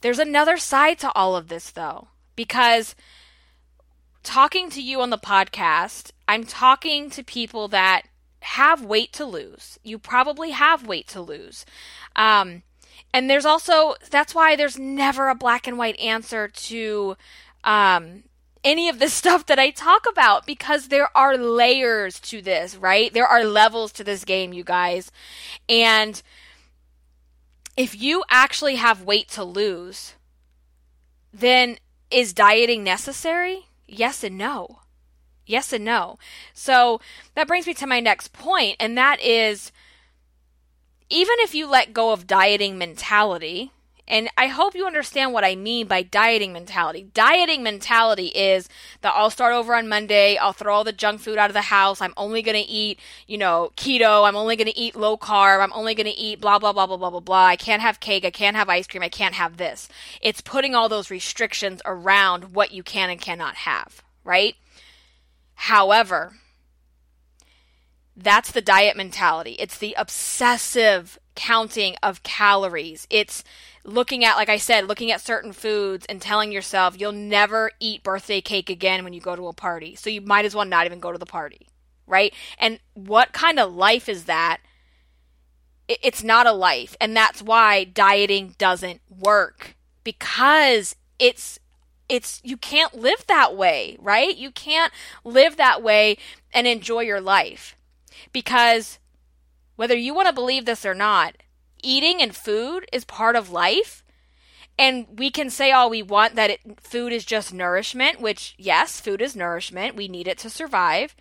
There's 0.00 0.18
another 0.18 0.56
side 0.56 0.98
to 1.00 1.12
all 1.12 1.36
of 1.36 1.48
this, 1.48 1.70
though, 1.70 2.08
because 2.36 2.94
talking 4.26 4.68
to 4.70 4.82
you 4.82 5.00
on 5.00 5.10
the 5.10 5.18
podcast, 5.18 6.10
I'm 6.28 6.44
talking 6.44 7.08
to 7.10 7.22
people 7.22 7.68
that 7.68 8.02
have 8.40 8.84
weight 8.84 9.12
to 9.14 9.24
lose. 9.24 9.78
You 9.82 9.98
probably 9.98 10.50
have 10.50 10.86
weight 10.86 11.06
to 11.08 11.20
lose. 11.20 11.64
Um, 12.16 12.64
and 13.14 13.30
there's 13.30 13.46
also, 13.46 13.94
that's 14.10 14.34
why 14.34 14.56
there's 14.56 14.78
never 14.78 15.28
a 15.28 15.34
black 15.34 15.66
and 15.66 15.78
white 15.78 15.98
answer 15.98 16.48
to 16.48 17.16
um, 17.64 18.24
any 18.64 18.88
of 18.88 18.98
the 18.98 19.08
stuff 19.20 19.46
that 19.46 19.60
I 19.60 19.70
talk 19.70 20.06
about 20.10 20.44
because 20.44 20.88
there 20.88 21.08
are 21.16 21.38
layers 21.38 22.18
to 22.20 22.42
this, 22.42 22.76
right? 22.76 23.12
There 23.14 23.26
are 23.26 23.44
levels 23.44 23.92
to 23.92 24.04
this 24.04 24.24
game, 24.24 24.52
you 24.52 24.64
guys. 24.64 25.10
And 25.68 26.20
if 27.76 28.00
you 28.00 28.24
actually 28.28 28.76
have 28.76 29.02
weight 29.02 29.28
to 29.30 29.44
lose, 29.44 30.14
then 31.32 31.78
is 32.10 32.32
dieting 32.32 32.82
necessary? 32.82 33.66
Yes 33.86 34.24
and 34.24 34.38
no. 34.38 34.80
Yes 35.46 35.72
and 35.72 35.84
no. 35.84 36.18
So 36.52 37.00
that 37.34 37.46
brings 37.46 37.66
me 37.66 37.74
to 37.74 37.86
my 37.86 38.00
next 38.00 38.32
point, 38.32 38.76
and 38.80 38.98
that 38.98 39.20
is 39.20 39.70
even 41.08 41.34
if 41.38 41.54
you 41.54 41.68
let 41.68 41.92
go 41.92 42.12
of 42.12 42.26
dieting 42.26 42.76
mentality 42.76 43.70
And 44.08 44.28
I 44.36 44.46
hope 44.46 44.74
you 44.74 44.86
understand 44.86 45.32
what 45.32 45.44
I 45.44 45.56
mean 45.56 45.88
by 45.88 46.02
dieting 46.02 46.52
mentality. 46.52 47.08
Dieting 47.12 47.62
mentality 47.62 48.26
is 48.28 48.68
that 49.00 49.12
I'll 49.16 49.30
start 49.30 49.52
over 49.52 49.74
on 49.74 49.88
Monday, 49.88 50.36
I'll 50.36 50.52
throw 50.52 50.74
all 50.74 50.84
the 50.84 50.92
junk 50.92 51.20
food 51.20 51.38
out 51.38 51.50
of 51.50 51.54
the 51.54 51.62
house, 51.62 52.00
I'm 52.00 52.14
only 52.16 52.40
going 52.40 52.62
to 52.62 52.70
eat, 52.70 53.00
you 53.26 53.36
know, 53.36 53.72
keto, 53.76 54.26
I'm 54.26 54.36
only 54.36 54.54
going 54.54 54.70
to 54.70 54.78
eat 54.78 54.94
low 54.94 55.16
carb, 55.16 55.60
I'm 55.60 55.72
only 55.72 55.94
going 55.94 56.06
to 56.06 56.12
eat 56.12 56.40
blah, 56.40 56.58
blah, 56.58 56.72
blah, 56.72 56.86
blah, 56.86 56.96
blah, 56.96 57.10
blah, 57.10 57.20
blah. 57.20 57.46
I 57.46 57.56
can't 57.56 57.82
have 57.82 57.98
cake, 57.98 58.24
I 58.24 58.30
can't 58.30 58.56
have 58.56 58.68
ice 58.68 58.86
cream, 58.86 59.02
I 59.02 59.08
can't 59.08 59.34
have 59.34 59.56
this. 59.56 59.88
It's 60.20 60.40
putting 60.40 60.74
all 60.74 60.88
those 60.88 61.10
restrictions 61.10 61.82
around 61.84 62.54
what 62.54 62.70
you 62.70 62.84
can 62.84 63.10
and 63.10 63.20
cannot 63.20 63.56
have, 63.56 64.02
right? 64.24 64.54
However, 65.54 66.34
that's 68.16 68.52
the 68.52 68.62
diet 68.62 68.96
mentality. 68.96 69.56
It's 69.58 69.78
the 69.78 69.94
obsessive 69.98 71.18
counting 71.34 71.96
of 72.02 72.22
calories. 72.22 73.06
It's 73.10 73.44
looking 73.86 74.24
at, 74.24 74.36
like 74.36 74.48
I 74.48 74.56
said, 74.56 74.88
looking 74.88 75.12
at 75.12 75.20
certain 75.20 75.52
foods 75.52 76.04
and 76.06 76.20
telling 76.20 76.52
yourself 76.52 76.98
you'll 76.98 77.12
never 77.12 77.70
eat 77.80 78.02
birthday 78.02 78.40
cake 78.40 78.68
again 78.68 79.04
when 79.04 79.12
you 79.12 79.20
go 79.20 79.36
to 79.36 79.48
a 79.48 79.52
party. 79.52 79.94
So 79.94 80.10
you 80.10 80.20
might 80.20 80.44
as 80.44 80.54
well 80.54 80.64
not 80.64 80.86
even 80.86 81.00
go 81.00 81.12
to 81.12 81.18
the 81.18 81.26
party, 81.26 81.68
right? 82.06 82.34
And 82.58 82.80
what 82.94 83.32
kind 83.32 83.58
of 83.58 83.74
life 83.74 84.08
is 84.08 84.24
that? 84.24 84.58
It's 85.88 86.24
not 86.24 86.46
a 86.46 86.52
life. 86.52 86.96
And 87.00 87.16
that's 87.16 87.40
why 87.40 87.84
dieting 87.84 88.56
doesn't 88.58 89.00
work 89.08 89.76
because 90.02 90.96
it's 91.18 91.58
it's 92.08 92.40
you 92.44 92.56
can't 92.56 92.94
live 92.94 93.24
that 93.26 93.56
way, 93.56 93.96
right? 94.00 94.36
You 94.36 94.50
can't 94.50 94.92
live 95.24 95.56
that 95.56 95.82
way 95.82 96.18
and 96.52 96.66
enjoy 96.66 97.00
your 97.00 97.20
life. 97.20 97.76
Because 98.32 98.98
whether 99.76 99.96
you 99.96 100.14
want 100.14 100.28
to 100.28 100.32
believe 100.32 100.64
this 100.64 100.84
or 100.84 100.94
not, 100.94 101.36
eating 101.86 102.20
and 102.20 102.34
food 102.34 102.86
is 102.92 103.04
part 103.04 103.36
of 103.36 103.50
life. 103.50 104.02
And 104.78 105.06
we 105.16 105.30
can 105.30 105.48
say 105.48 105.72
all 105.72 105.88
we 105.88 106.02
want 106.02 106.34
that 106.34 106.50
it, 106.50 106.60
food 106.80 107.12
is 107.12 107.24
just 107.24 107.54
nourishment, 107.54 108.20
which, 108.20 108.54
yes, 108.58 109.00
food 109.00 109.22
is 109.22 109.34
nourishment. 109.34 109.96
We 109.96 110.06
need 110.06 110.28
it 110.28 110.36
to 110.38 110.50
survive. 110.50 111.16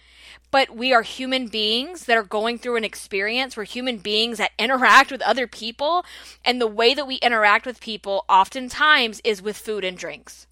But 0.52 0.76
we 0.76 0.94
are 0.94 1.04
human 1.04 1.48
beings 1.48 2.06
that 2.06 2.18
are 2.18 2.24
going 2.24 2.58
through 2.60 2.76
an 2.76 2.84
experience. 2.84 3.56
We're 3.56 3.64
human 3.64 3.98
beings 4.00 4.40
that 4.40 4.52
interact 4.60 5.12
with 5.12 5.22
other 5.22 5.48
people. 5.48 6.04
And 6.44 6.60
the 6.60 6.68
way 6.68 6.94
that 6.94 7.08
we 7.08 7.16
interact 7.16 7.66
with 7.66 7.80
people 7.80 8.26
oftentimes 8.28 9.22
is 9.24 9.42
with 9.42 9.58
food 9.58 9.86
and 9.86 9.98
drinks. 9.98 10.48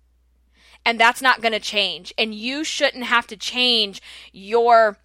And 0.86 1.00
that's 1.00 1.22
not 1.22 1.42
going 1.42 1.54
to 1.54 1.60
change. 1.60 2.14
And 2.18 2.34
you 2.34 2.64
shouldn't 2.64 3.06
have 3.06 3.28
to 3.28 3.38
change 3.38 4.02
your 4.32 4.98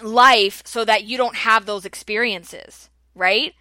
life 0.00 0.62
so 0.64 0.84
that 0.84 1.04
you 1.04 1.16
don't 1.16 1.36
have 1.36 1.66
those 1.66 1.84
experiences, 1.84 2.90
right? 3.14 3.54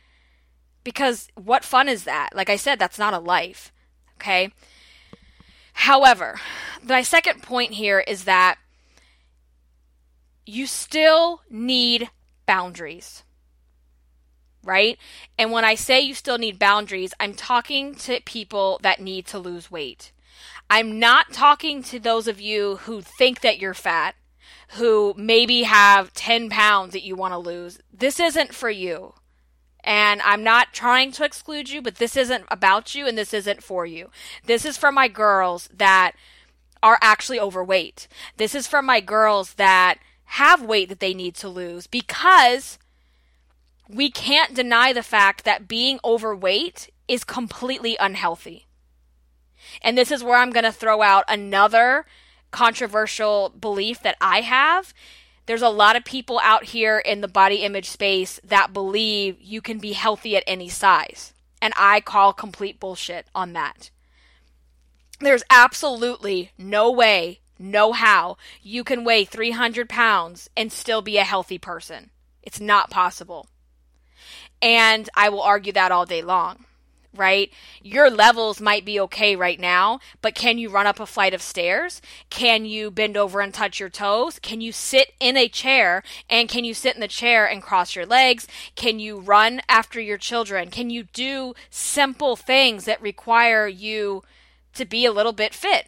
Because 0.83 1.29
what 1.35 1.63
fun 1.63 1.87
is 1.87 2.03
that? 2.03 2.29
Like 2.33 2.49
I 2.49 2.55
said, 2.55 2.79
that's 2.79 2.99
not 2.99 3.13
a 3.13 3.19
life. 3.19 3.71
Okay. 4.15 4.51
However, 5.73 6.39
my 6.81 7.01
second 7.01 7.41
point 7.41 7.73
here 7.73 7.99
is 7.99 8.25
that 8.25 8.57
you 10.45 10.67
still 10.67 11.41
need 11.49 12.09
boundaries. 12.45 13.23
Right? 14.63 14.97
And 15.37 15.51
when 15.51 15.65
I 15.65 15.75
say 15.75 15.99
you 15.99 16.13
still 16.13 16.37
need 16.37 16.57
boundaries, 16.57 17.13
I'm 17.19 17.33
talking 17.33 17.95
to 17.95 18.21
people 18.21 18.79
that 18.81 19.01
need 19.01 19.25
to 19.27 19.39
lose 19.39 19.69
weight. 19.69 20.11
I'm 20.69 20.99
not 20.99 21.33
talking 21.33 21.83
to 21.83 21.99
those 21.99 22.27
of 22.27 22.39
you 22.39 22.77
who 22.77 23.01
think 23.01 23.41
that 23.41 23.59
you're 23.59 23.73
fat 23.73 24.15
who 24.73 25.13
maybe 25.15 25.63
have 25.63 26.13
10 26.13 26.49
pounds 26.49 26.93
that 26.93 27.03
you 27.03 27.15
want 27.15 27.33
to 27.33 27.37
lose. 27.37 27.79
This 27.91 28.19
isn't 28.19 28.53
for 28.53 28.69
you. 28.69 29.13
And 29.83 30.21
I'm 30.21 30.43
not 30.43 30.73
trying 30.73 31.11
to 31.13 31.25
exclude 31.25 31.69
you, 31.69 31.81
but 31.81 31.95
this 31.95 32.15
isn't 32.15 32.45
about 32.49 32.95
you 32.95 33.05
and 33.05 33.17
this 33.17 33.33
isn't 33.33 33.63
for 33.63 33.85
you. 33.85 34.09
This 34.45 34.65
is 34.65 34.77
for 34.77 34.91
my 34.91 35.07
girls 35.07 35.69
that 35.73 36.13
are 36.81 36.97
actually 37.01 37.39
overweight. 37.39 38.07
This 38.37 38.55
is 38.55 38.67
for 38.67 38.81
my 38.81 39.01
girls 39.01 39.55
that 39.55 39.99
have 40.25 40.63
weight 40.63 40.89
that 40.89 40.99
they 40.99 41.13
need 41.13 41.35
to 41.35 41.49
lose 41.49 41.87
because 41.87 42.79
we 43.89 44.09
can't 44.09 44.53
deny 44.53 44.93
the 44.93 45.03
fact 45.03 45.43
that 45.43 45.67
being 45.67 45.99
overweight 46.03 46.89
is 47.07 47.23
completely 47.23 47.97
unhealthy. 47.99 48.67
And 49.81 49.97
this 49.97 50.11
is 50.11 50.23
where 50.23 50.37
I'm 50.37 50.51
going 50.51 50.63
to 50.63 50.71
throw 50.71 51.01
out 51.01 51.25
another 51.27 52.05
controversial 52.51 53.49
belief 53.49 54.01
that 54.03 54.17
I 54.21 54.41
have. 54.41 54.93
There's 55.45 55.61
a 55.61 55.69
lot 55.69 55.95
of 55.95 56.05
people 56.05 56.39
out 56.41 56.65
here 56.65 56.99
in 56.99 57.21
the 57.21 57.27
body 57.27 57.57
image 57.57 57.89
space 57.89 58.39
that 58.43 58.73
believe 58.73 59.41
you 59.41 59.61
can 59.61 59.79
be 59.79 59.93
healthy 59.93 60.37
at 60.37 60.43
any 60.47 60.69
size. 60.69 61.33
And 61.61 61.73
I 61.77 62.01
call 62.01 62.33
complete 62.33 62.79
bullshit 62.79 63.27
on 63.35 63.53
that. 63.53 63.89
There's 65.19 65.43
absolutely 65.49 66.51
no 66.57 66.91
way, 66.91 67.39
no 67.59 67.93
how 67.93 68.37
you 68.61 68.83
can 68.83 69.03
weigh 69.03 69.25
300 69.25 69.87
pounds 69.89 70.49
and 70.55 70.71
still 70.71 71.01
be 71.01 71.17
a 71.17 71.23
healthy 71.23 71.57
person. 71.57 72.09
It's 72.41 72.59
not 72.59 72.89
possible. 72.89 73.47
And 74.61 75.09
I 75.15 75.29
will 75.29 75.41
argue 75.41 75.73
that 75.73 75.91
all 75.91 76.05
day 76.05 76.21
long 76.21 76.65
right? 77.15 77.51
Your 77.81 78.09
levels 78.09 78.59
might 78.59 78.85
be 78.85 78.99
okay 79.01 79.35
right 79.35 79.59
now, 79.59 79.99
but 80.21 80.35
can 80.35 80.57
you 80.57 80.69
run 80.69 80.87
up 80.87 80.99
a 80.99 81.05
flight 81.05 81.33
of 81.33 81.41
stairs? 81.41 82.01
Can 82.29 82.65
you 82.65 82.91
bend 82.91 83.17
over 83.17 83.39
and 83.39 83.53
touch 83.53 83.79
your 83.79 83.89
toes? 83.89 84.39
Can 84.39 84.61
you 84.61 84.71
sit 84.71 85.13
in 85.19 85.37
a 85.37 85.47
chair 85.47 86.03
and 86.29 86.49
can 86.49 86.63
you 86.63 86.73
sit 86.73 86.95
in 86.95 87.01
the 87.01 87.07
chair 87.07 87.45
and 87.45 87.61
cross 87.61 87.95
your 87.95 88.05
legs? 88.05 88.47
Can 88.75 88.99
you 88.99 89.19
run 89.19 89.61
after 89.69 89.99
your 89.99 90.17
children? 90.17 90.69
Can 90.69 90.89
you 90.89 91.03
do 91.13 91.53
simple 91.69 92.35
things 92.35 92.85
that 92.85 93.01
require 93.01 93.67
you 93.67 94.23
to 94.73 94.85
be 94.85 95.05
a 95.05 95.11
little 95.11 95.33
bit 95.33 95.53
fit? 95.53 95.87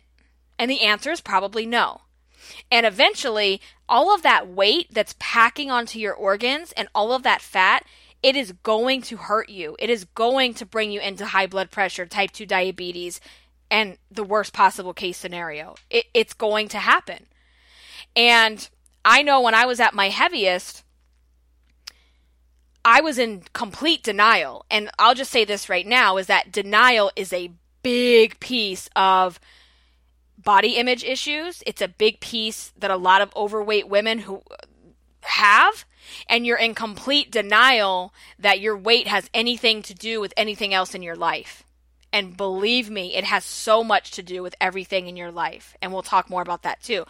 And 0.58 0.70
the 0.70 0.82
answer 0.82 1.12
is 1.12 1.22
probably 1.22 1.65
no. 1.65 2.01
And 2.72 2.86
eventually, 2.86 3.62
all 3.88 4.13
of 4.13 4.22
that 4.24 4.48
weight 4.48 4.88
that's 4.91 5.15
packing 5.20 5.72
onto 5.72 6.00
your 6.00 6.13
organs 6.13 6.72
and 6.74 6.88
all 6.94 7.12
of 7.13 7.24
that 7.24 7.41
fat 7.41 7.86
it 8.25 8.36
is 8.36 8.53
going 8.63 9.03
to 9.03 9.17
hurt 9.17 9.50
you. 9.50 9.75
It 9.77 9.91
is 9.91 10.03
going 10.03 10.55
to 10.55 10.65
bring 10.65 10.91
you 10.91 11.00
into 11.00 11.27
high 11.27 11.46
blood 11.46 11.70
pressure, 11.70 12.08
type 12.08 12.32
2 12.32 12.48
diabetes, 12.48 13.22
and 13.70 14.00
the 14.10 14.24
worst 14.24 14.51
possible 14.51 14.96
case 14.96 15.15
scenario. 15.15 15.75
It, 15.91 16.05
it's 16.12 16.34
going 16.34 16.67
to 16.70 16.79
happen. 16.79 17.27
And 18.15 18.67
I 19.05 19.22
know 19.22 19.41
when 19.41 19.53
I 19.53 19.67
was 19.67 19.79
at 19.79 19.94
my 19.94 20.10
heaviest, 20.10 20.84
I 22.84 23.00
was 23.00 23.20
in 23.20 23.44
complete 23.53 24.01
denial. 24.01 24.65
And 24.72 24.89
I'll 24.98 25.13
just 25.13 25.29
say 25.29 25.46
this 25.46 25.70
right 25.70 25.86
now 25.86 26.17
is 26.17 26.25
that 26.25 26.51
denial 26.51 27.12
is 27.15 27.32
a 27.32 27.51
big 27.84 28.39
piece 28.39 28.89
of 28.96 29.39
body 30.36 30.77
image 30.77 31.03
issues. 31.03 31.62
It's 31.67 31.82
a 31.84 31.88
big 31.88 32.22
piece 32.22 32.74
that 32.75 32.89
a 32.89 32.98
lot 32.98 33.22
of 33.22 33.36
overweight 33.36 33.88
women 33.88 34.17
who 34.17 34.41
have 35.22 35.86
and 36.28 36.46
you're 36.46 36.58
in 36.58 36.76
complete 36.76 37.32
denial 37.32 38.14
that 38.40 38.60
your 38.60 38.78
weight 38.78 39.08
has 39.08 39.30
anything 39.34 39.82
to 39.84 39.94
do 39.94 40.22
with 40.22 40.34
anything 40.38 40.74
else 40.74 40.96
in 40.96 41.02
your 41.02 41.16
life. 41.16 41.64
And 42.12 42.38
believe 42.38 42.90
me, 42.90 43.16
it 43.16 43.26
has 43.26 43.44
so 43.44 43.84
much 43.84 44.12
to 44.12 44.24
do 44.24 44.42
with 44.42 44.56
everything 44.62 45.08
in 45.08 45.18
your 45.18 45.32
life. 45.32 45.76
And 45.82 45.92
we'll 45.92 46.02
talk 46.02 46.30
more 46.30 46.42
about 46.42 46.64
that 46.64 46.82
too. 46.82 47.06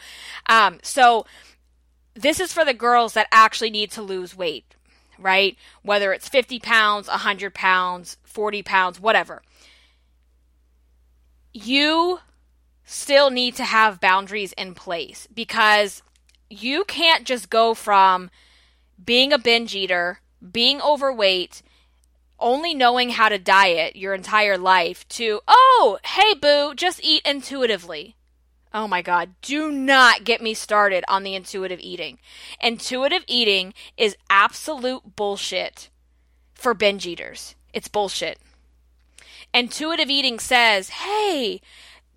Um, 0.48 0.80
so, 0.82 1.26
this 2.16 2.40
is 2.40 2.54
for 2.54 2.66
the 2.66 2.74
girls 2.74 3.14
that 3.14 3.28
actually 3.32 3.70
need 3.70 3.92
to 3.92 4.02
lose 4.02 4.36
weight, 4.36 4.74
right? 5.20 5.58
Whether 5.84 6.14
it's 6.14 6.30
50 6.30 6.60
pounds, 6.60 7.08
100 7.08 7.54
pounds, 7.54 8.18
40 8.24 8.64
pounds, 8.64 9.00
whatever. 9.00 9.44
You 11.54 12.20
still 12.86 13.30
need 13.30 13.56
to 13.56 13.64
have 13.64 14.00
boundaries 14.00 14.54
in 14.54 14.74
place 14.74 15.28
because 15.34 16.02
you 16.50 16.86
can't 16.86 17.26
just 17.26 17.50
go 17.50 17.74
from 17.74 18.30
being 19.04 19.34
a 19.34 19.38
binge 19.38 19.76
eater, 19.76 20.20
being 20.52 20.82
overweight, 20.82 21.62
only 22.40 22.74
knowing 22.74 23.12
how 23.12 23.30
to 23.30 23.38
diet 23.38 23.96
your 23.96 24.14
entire 24.14 24.58
life 24.58 25.08
to, 25.08 25.42
oh, 25.48 25.98
hey, 26.06 26.34
boo, 26.34 26.74
just 26.76 27.04
eat 27.04 27.22
intuitively. 27.26 28.16
Oh 28.74 28.88
my 28.88 29.02
God, 29.02 29.36
do 29.42 29.72
not 29.72 30.26
get 30.26 30.42
me 30.42 30.54
started 30.54 31.06
on 31.08 31.24
the 31.24 31.34
intuitive 31.34 31.80
eating. 31.80 32.20
Intuitive 32.60 33.24
eating 33.26 33.74
is 33.96 34.18
absolute 34.30 35.16
bullshit 35.16 35.90
for 36.54 36.74
binge 36.74 37.08
eaters. 37.08 37.56
It's 37.74 37.88
bullshit. 37.88 38.38
Intuitive 39.54 40.10
eating 40.10 40.40
says, 40.40 40.90
hey, 40.90 41.62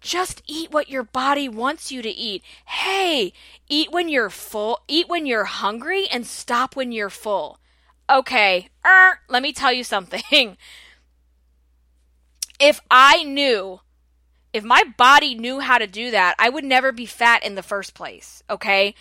just 0.00 0.43
eat 0.47 0.71
what 0.71 0.88
your 0.88 1.02
body 1.02 1.49
wants 1.49 1.90
you 1.90 2.02
to 2.02 2.11
eat. 2.11 2.43
Hey, 2.67 3.33
eat 3.69 3.90
when 3.90 4.09
you're 4.09 4.31
full, 4.31 4.81
eat 4.88 5.09
when 5.09 5.26
you're 5.26 5.45
hungry, 5.45 6.07
and 6.09 6.26
stop 6.26 6.76
when 6.76 6.93
you're 6.93 7.11
full. 7.11 7.59
Okay, 8.11 8.69
er, 8.87 9.21
let 9.28 9.43
me 9.43 9.52
tell 9.52 9.73
you 9.73 9.85
something. 9.85 10.23
if 12.61 12.81
I 12.90 13.23
knew, 13.25 13.81
if 14.52 14.64
my 14.64 14.83
body 14.97 15.35
knew 15.35 15.61
how 15.61 15.78
to 15.78 15.87
do 15.87 16.11
that, 16.11 16.35
I 16.38 16.49
would 16.49 16.64
never 16.64 16.90
be 16.93 17.07
fat 17.07 17.45
in 17.45 17.55
the 17.55 17.62
first 17.62 17.95
place, 17.95 18.43
okay? 18.49 18.95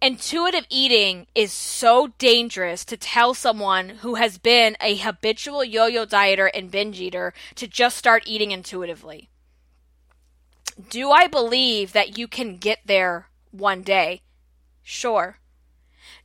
Intuitive 0.00 0.66
eating 0.68 1.28
is 1.32 1.52
so 1.52 2.08
dangerous 2.18 2.84
to 2.86 2.96
tell 2.96 3.34
someone 3.34 3.88
who 4.00 4.16
has 4.16 4.36
been 4.36 4.76
a 4.80 4.96
habitual 4.96 5.62
yo 5.62 5.86
yo 5.86 6.04
dieter 6.04 6.50
and 6.52 6.72
binge 6.72 7.00
eater 7.00 7.32
to 7.54 7.68
just 7.68 7.96
start 7.96 8.24
eating 8.26 8.50
intuitively. 8.50 9.28
Do 10.88 11.10
I 11.10 11.26
believe 11.26 11.92
that 11.92 12.18
you 12.18 12.26
can 12.28 12.56
get 12.56 12.80
there 12.84 13.28
one 13.50 13.82
day? 13.82 14.22
Sure. 14.82 15.38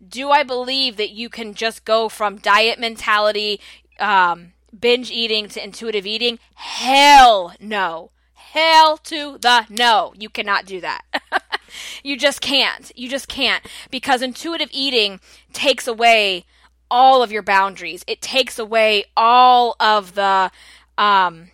Do 0.05 0.31
I 0.31 0.43
believe 0.43 0.97
that 0.97 1.11
you 1.11 1.29
can 1.29 1.53
just 1.53 1.85
go 1.85 2.09
from 2.09 2.37
diet 2.37 2.79
mentality, 2.79 3.59
um, 3.99 4.53
binge 4.77 5.11
eating 5.11 5.47
to 5.49 5.63
intuitive 5.63 6.05
eating? 6.05 6.39
Hell 6.55 7.53
no. 7.59 8.11
Hell 8.33 8.97
to 8.97 9.37
the 9.39 9.65
no. 9.69 10.13
You 10.17 10.29
cannot 10.29 10.65
do 10.65 10.81
that. 10.81 11.03
you 12.03 12.17
just 12.17 12.41
can't. 12.41 12.91
You 12.95 13.09
just 13.09 13.27
can't 13.27 13.65
because 13.91 14.21
intuitive 14.21 14.69
eating 14.71 15.19
takes 15.53 15.87
away 15.87 16.45
all 16.89 17.21
of 17.21 17.31
your 17.31 17.43
boundaries. 17.43 18.03
It 18.07 18.21
takes 18.21 18.57
away 18.57 19.05
all 19.15 19.75
of 19.79 20.15
the 20.15 20.51
um 20.97 21.49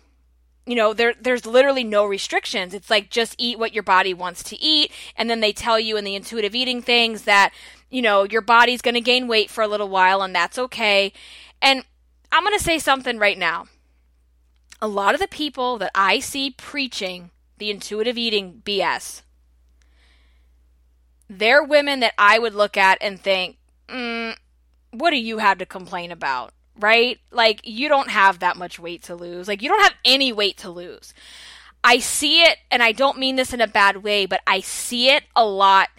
you 0.66 0.74
know 0.74 0.94
there 0.94 1.14
there's 1.20 1.46
literally 1.46 1.84
no 1.84 2.04
restrictions. 2.04 2.74
It's 2.74 2.90
like 2.90 3.10
just 3.10 3.34
eat 3.38 3.58
what 3.58 3.74
your 3.74 3.82
body 3.82 4.14
wants 4.14 4.42
to 4.44 4.60
eat. 4.60 4.92
And 5.16 5.28
then 5.28 5.40
they 5.40 5.52
tell 5.52 5.78
you 5.78 5.96
in 5.96 6.04
the 6.04 6.14
intuitive 6.14 6.54
eating 6.54 6.82
things 6.82 7.22
that 7.22 7.52
you 7.90 8.02
know 8.02 8.24
your 8.24 8.42
body's 8.42 8.82
going 8.82 8.94
to 8.94 9.00
gain 9.00 9.28
weight 9.28 9.50
for 9.50 9.62
a 9.62 9.68
little 9.68 9.88
while 9.88 10.22
and 10.22 10.34
that's 10.34 10.58
okay. 10.58 11.12
And 11.62 11.84
i'm 12.32 12.42
going 12.42 12.56
to 12.56 12.64
say 12.64 12.78
something 12.78 13.18
right 13.18 13.38
now. 13.38 13.66
A 14.80 14.88
lot 14.88 15.14
of 15.14 15.20
the 15.20 15.28
people 15.28 15.78
that 15.78 15.92
i 15.94 16.18
see 16.18 16.50
preaching 16.50 17.30
the 17.58 17.70
intuitive 17.70 18.18
eating 18.18 18.60
bs 18.64 19.22
they're 21.28 21.62
women 21.62 22.00
that 22.00 22.14
I 22.18 22.38
would 22.38 22.54
look 22.54 22.76
at 22.76 22.98
and 23.00 23.20
think, 23.20 23.56
mm, 23.88 24.36
what 24.90 25.10
do 25.10 25.16
you 25.16 25.38
have 25.38 25.58
to 25.58 25.66
complain 25.66 26.12
about? 26.12 26.52
Right? 26.78 27.20
Like, 27.30 27.60
you 27.64 27.88
don't 27.88 28.10
have 28.10 28.40
that 28.40 28.56
much 28.56 28.78
weight 28.78 29.04
to 29.04 29.14
lose. 29.14 29.46
Like, 29.46 29.62
you 29.62 29.68
don't 29.68 29.82
have 29.82 29.94
any 30.04 30.32
weight 30.32 30.58
to 30.58 30.70
lose. 30.70 31.14
I 31.84 31.98
see 31.98 32.42
it, 32.42 32.58
and 32.70 32.82
I 32.82 32.92
don't 32.92 33.18
mean 33.18 33.36
this 33.36 33.52
in 33.52 33.60
a 33.60 33.66
bad 33.66 33.98
way, 33.98 34.26
but 34.26 34.40
I 34.46 34.60
see 34.60 35.10
it 35.10 35.24
a 35.36 35.44
lot 35.44 35.90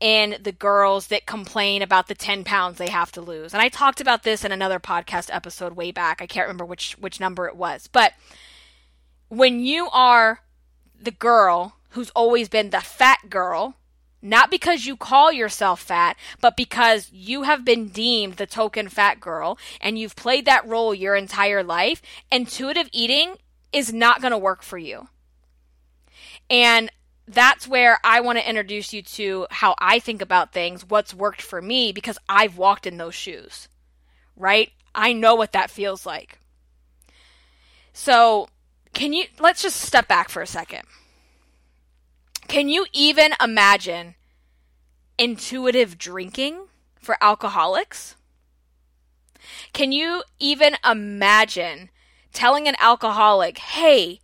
in 0.00 0.36
the 0.42 0.52
girls 0.52 1.06
that 1.08 1.26
complain 1.26 1.82
about 1.82 2.08
the 2.08 2.14
10 2.14 2.44
pounds 2.44 2.78
they 2.78 2.88
have 2.88 3.12
to 3.12 3.20
lose. 3.20 3.54
And 3.54 3.62
I 3.62 3.68
talked 3.68 4.00
about 4.00 4.22
this 4.22 4.44
in 4.44 4.52
another 4.52 4.80
podcast 4.80 5.28
episode 5.32 5.76
way 5.76 5.92
back. 5.92 6.20
I 6.20 6.26
can't 6.26 6.46
remember 6.46 6.64
which 6.64 6.96
which 6.98 7.20
number 7.20 7.46
it 7.46 7.56
was. 7.56 7.86
But 7.86 8.12
when 9.28 9.60
you 9.60 9.88
are 9.92 10.40
the 11.00 11.10
girl 11.10 11.76
who's 11.90 12.10
always 12.10 12.48
been 12.48 12.70
the 12.70 12.80
fat 12.80 13.30
girl, 13.30 13.76
not 14.24 14.50
because 14.50 14.86
you 14.86 14.96
call 14.96 15.30
yourself 15.30 15.82
fat, 15.82 16.16
but 16.40 16.56
because 16.56 17.10
you 17.12 17.42
have 17.42 17.62
been 17.62 17.88
deemed 17.88 18.36
the 18.36 18.46
token 18.46 18.88
fat 18.88 19.20
girl 19.20 19.58
and 19.82 19.98
you've 19.98 20.16
played 20.16 20.46
that 20.46 20.66
role 20.66 20.94
your 20.94 21.14
entire 21.14 21.62
life, 21.62 22.00
intuitive 22.32 22.88
eating 22.90 23.34
is 23.70 23.92
not 23.92 24.22
going 24.22 24.30
to 24.30 24.38
work 24.38 24.62
for 24.62 24.78
you. 24.78 25.08
And 26.48 26.90
that's 27.28 27.68
where 27.68 27.98
I 28.02 28.20
want 28.20 28.38
to 28.38 28.48
introduce 28.48 28.94
you 28.94 29.02
to 29.02 29.46
how 29.50 29.74
I 29.78 29.98
think 29.98 30.22
about 30.22 30.52
things, 30.52 30.88
what's 30.88 31.12
worked 31.12 31.42
for 31.42 31.60
me, 31.60 31.92
because 31.92 32.18
I've 32.26 32.56
walked 32.56 32.86
in 32.86 32.96
those 32.96 33.14
shoes, 33.14 33.68
right? 34.36 34.72
I 34.94 35.12
know 35.12 35.34
what 35.34 35.52
that 35.52 35.70
feels 35.70 36.06
like. 36.06 36.38
So, 37.92 38.48
can 38.94 39.12
you, 39.12 39.24
let's 39.38 39.62
just 39.62 39.80
step 39.80 40.08
back 40.08 40.30
for 40.30 40.40
a 40.40 40.46
second. 40.46 40.84
Can 42.48 42.68
you 42.68 42.86
even 42.92 43.32
imagine 43.42 44.14
intuitive 45.18 45.98
drinking 45.98 46.66
for 47.00 47.16
alcoholics? 47.20 48.16
Can 49.72 49.92
you 49.92 50.22
even 50.38 50.76
imagine 50.88 51.90
telling 52.32 52.66
an 52.68 52.76
alcoholic, 52.80 53.58
hey, 53.58 54.20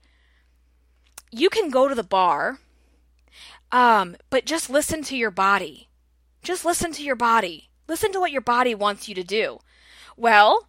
you 1.30 1.48
can 1.48 1.70
go 1.70 1.88
to 1.88 1.94
the 1.94 2.02
bar, 2.02 2.58
um, 3.72 4.16
but 4.30 4.44
just 4.44 4.70
listen 4.70 5.02
to 5.04 5.16
your 5.16 5.30
body. 5.30 5.88
Just 6.42 6.64
listen 6.64 6.92
to 6.92 7.02
your 7.02 7.16
body. 7.16 7.70
Listen 7.86 8.12
to 8.12 8.20
what 8.20 8.32
your 8.32 8.40
body 8.40 8.74
wants 8.74 9.08
you 9.08 9.14
to 9.14 9.22
do. 9.22 9.58
Well, 10.16 10.68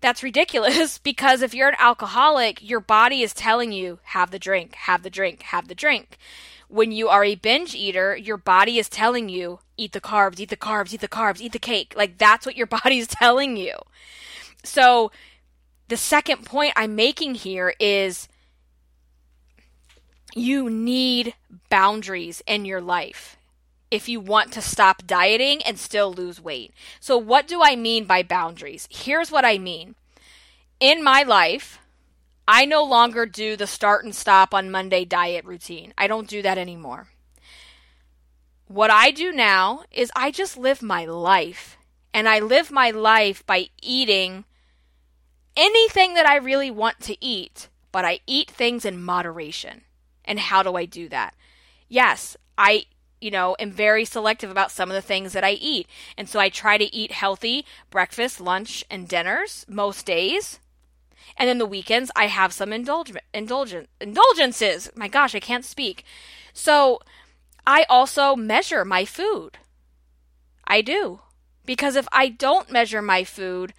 that's 0.00 0.22
ridiculous 0.22 0.98
because 1.10 1.42
if 1.42 1.54
you're 1.54 1.68
an 1.68 1.76
alcoholic, 1.78 2.66
your 2.68 2.80
body 2.80 3.22
is 3.22 3.34
telling 3.34 3.72
you, 3.72 3.98
have 4.04 4.30
the 4.30 4.38
drink, 4.38 4.74
have 4.74 5.02
the 5.02 5.10
drink, 5.10 5.42
have 5.42 5.68
the 5.68 5.74
drink. 5.74 6.18
When 6.68 6.92
you 6.92 7.08
are 7.08 7.24
a 7.24 7.34
binge 7.34 7.74
eater, 7.74 8.16
your 8.16 8.36
body 8.36 8.78
is 8.78 8.88
telling 8.88 9.28
you, 9.28 9.60
eat 9.76 9.92
the 9.92 10.00
carbs, 10.00 10.38
eat 10.38 10.50
the 10.50 10.56
carbs, 10.56 10.92
eat 10.92 11.00
the 11.00 11.08
carbs, 11.08 11.40
eat 11.40 11.52
the 11.52 11.58
cake. 11.58 11.94
Like 11.96 12.18
that's 12.18 12.44
what 12.44 12.56
your 12.56 12.66
body's 12.82 13.06
telling 13.06 13.56
you. 13.56 13.74
So 14.64 15.10
the 15.88 15.96
second 15.96 16.44
point 16.44 16.74
I'm 16.76 16.94
making 16.94 17.36
here 17.36 17.74
is 17.80 18.28
you 20.34 20.68
need 20.68 21.34
boundaries 21.70 22.42
in 22.46 22.64
your 22.64 22.80
life 22.80 23.36
if 23.90 24.08
you 24.08 24.20
want 24.20 24.52
to 24.52 24.60
stop 24.60 25.06
dieting 25.06 25.62
and 25.62 25.78
still 25.78 26.12
lose 26.12 26.40
weight. 26.40 26.72
So, 27.00 27.16
what 27.16 27.48
do 27.48 27.62
I 27.62 27.76
mean 27.76 28.04
by 28.04 28.22
boundaries? 28.22 28.86
Here's 28.90 29.30
what 29.30 29.44
I 29.44 29.58
mean. 29.58 29.94
In 30.80 31.02
my 31.02 31.22
life, 31.22 31.78
I 32.50 32.64
no 32.64 32.82
longer 32.82 33.26
do 33.26 33.56
the 33.56 33.66
start 33.66 34.06
and 34.06 34.14
stop 34.14 34.54
on 34.54 34.70
Monday 34.70 35.04
diet 35.04 35.44
routine. 35.44 35.92
I 35.98 36.06
don't 36.06 36.26
do 36.26 36.40
that 36.40 36.56
anymore. 36.56 37.08
What 38.68 38.90
I 38.90 39.10
do 39.10 39.32
now 39.32 39.82
is 39.92 40.10
I 40.16 40.30
just 40.30 40.56
live 40.56 40.80
my 40.80 41.04
life. 41.04 41.76
And 42.14 42.26
I 42.26 42.38
live 42.38 42.70
my 42.70 42.90
life 42.90 43.44
by 43.44 43.66
eating 43.82 44.46
anything 45.56 46.14
that 46.14 46.26
I 46.26 46.36
really 46.36 46.70
want 46.70 47.00
to 47.00 47.22
eat, 47.22 47.68
but 47.92 48.06
I 48.06 48.20
eat 48.26 48.50
things 48.50 48.86
in 48.86 49.02
moderation. 49.02 49.82
And 50.24 50.40
how 50.40 50.62
do 50.62 50.74
I 50.74 50.86
do 50.86 51.10
that? 51.10 51.34
Yes, 51.86 52.34
I 52.56 52.86
you 53.20 53.30
know, 53.30 53.56
am 53.58 53.72
very 53.72 54.04
selective 54.04 54.50
about 54.50 54.70
some 54.70 54.88
of 54.88 54.94
the 54.94 55.02
things 55.02 55.32
that 55.32 55.44
I 55.44 55.50
eat. 55.50 55.86
And 56.16 56.28
so 56.28 56.38
I 56.38 56.48
try 56.48 56.78
to 56.78 56.94
eat 56.94 57.10
healthy 57.12 57.66
breakfast, 57.90 58.40
lunch, 58.40 58.84
and 58.90 59.08
dinners 59.08 59.66
most 59.68 60.06
days. 60.06 60.60
And 61.36 61.48
then 61.48 61.58
the 61.58 61.66
weekends, 61.66 62.10
I 62.16 62.26
have 62.26 62.52
some 62.52 62.72
indulgent, 62.72 63.18
indulgent, 63.32 63.88
indulgences. 64.00 64.90
My 64.94 65.08
gosh, 65.08 65.34
I 65.34 65.40
can't 65.40 65.64
speak. 65.64 66.04
So 66.52 67.00
I 67.66 67.84
also 67.88 68.34
measure 68.34 68.84
my 68.84 69.04
food. 69.04 69.58
I 70.66 70.80
do. 70.80 71.20
Because 71.64 71.96
if 71.96 72.08
I 72.12 72.28
don't 72.28 72.72
measure 72.72 73.02
my 73.02 73.24
food, 73.24 73.74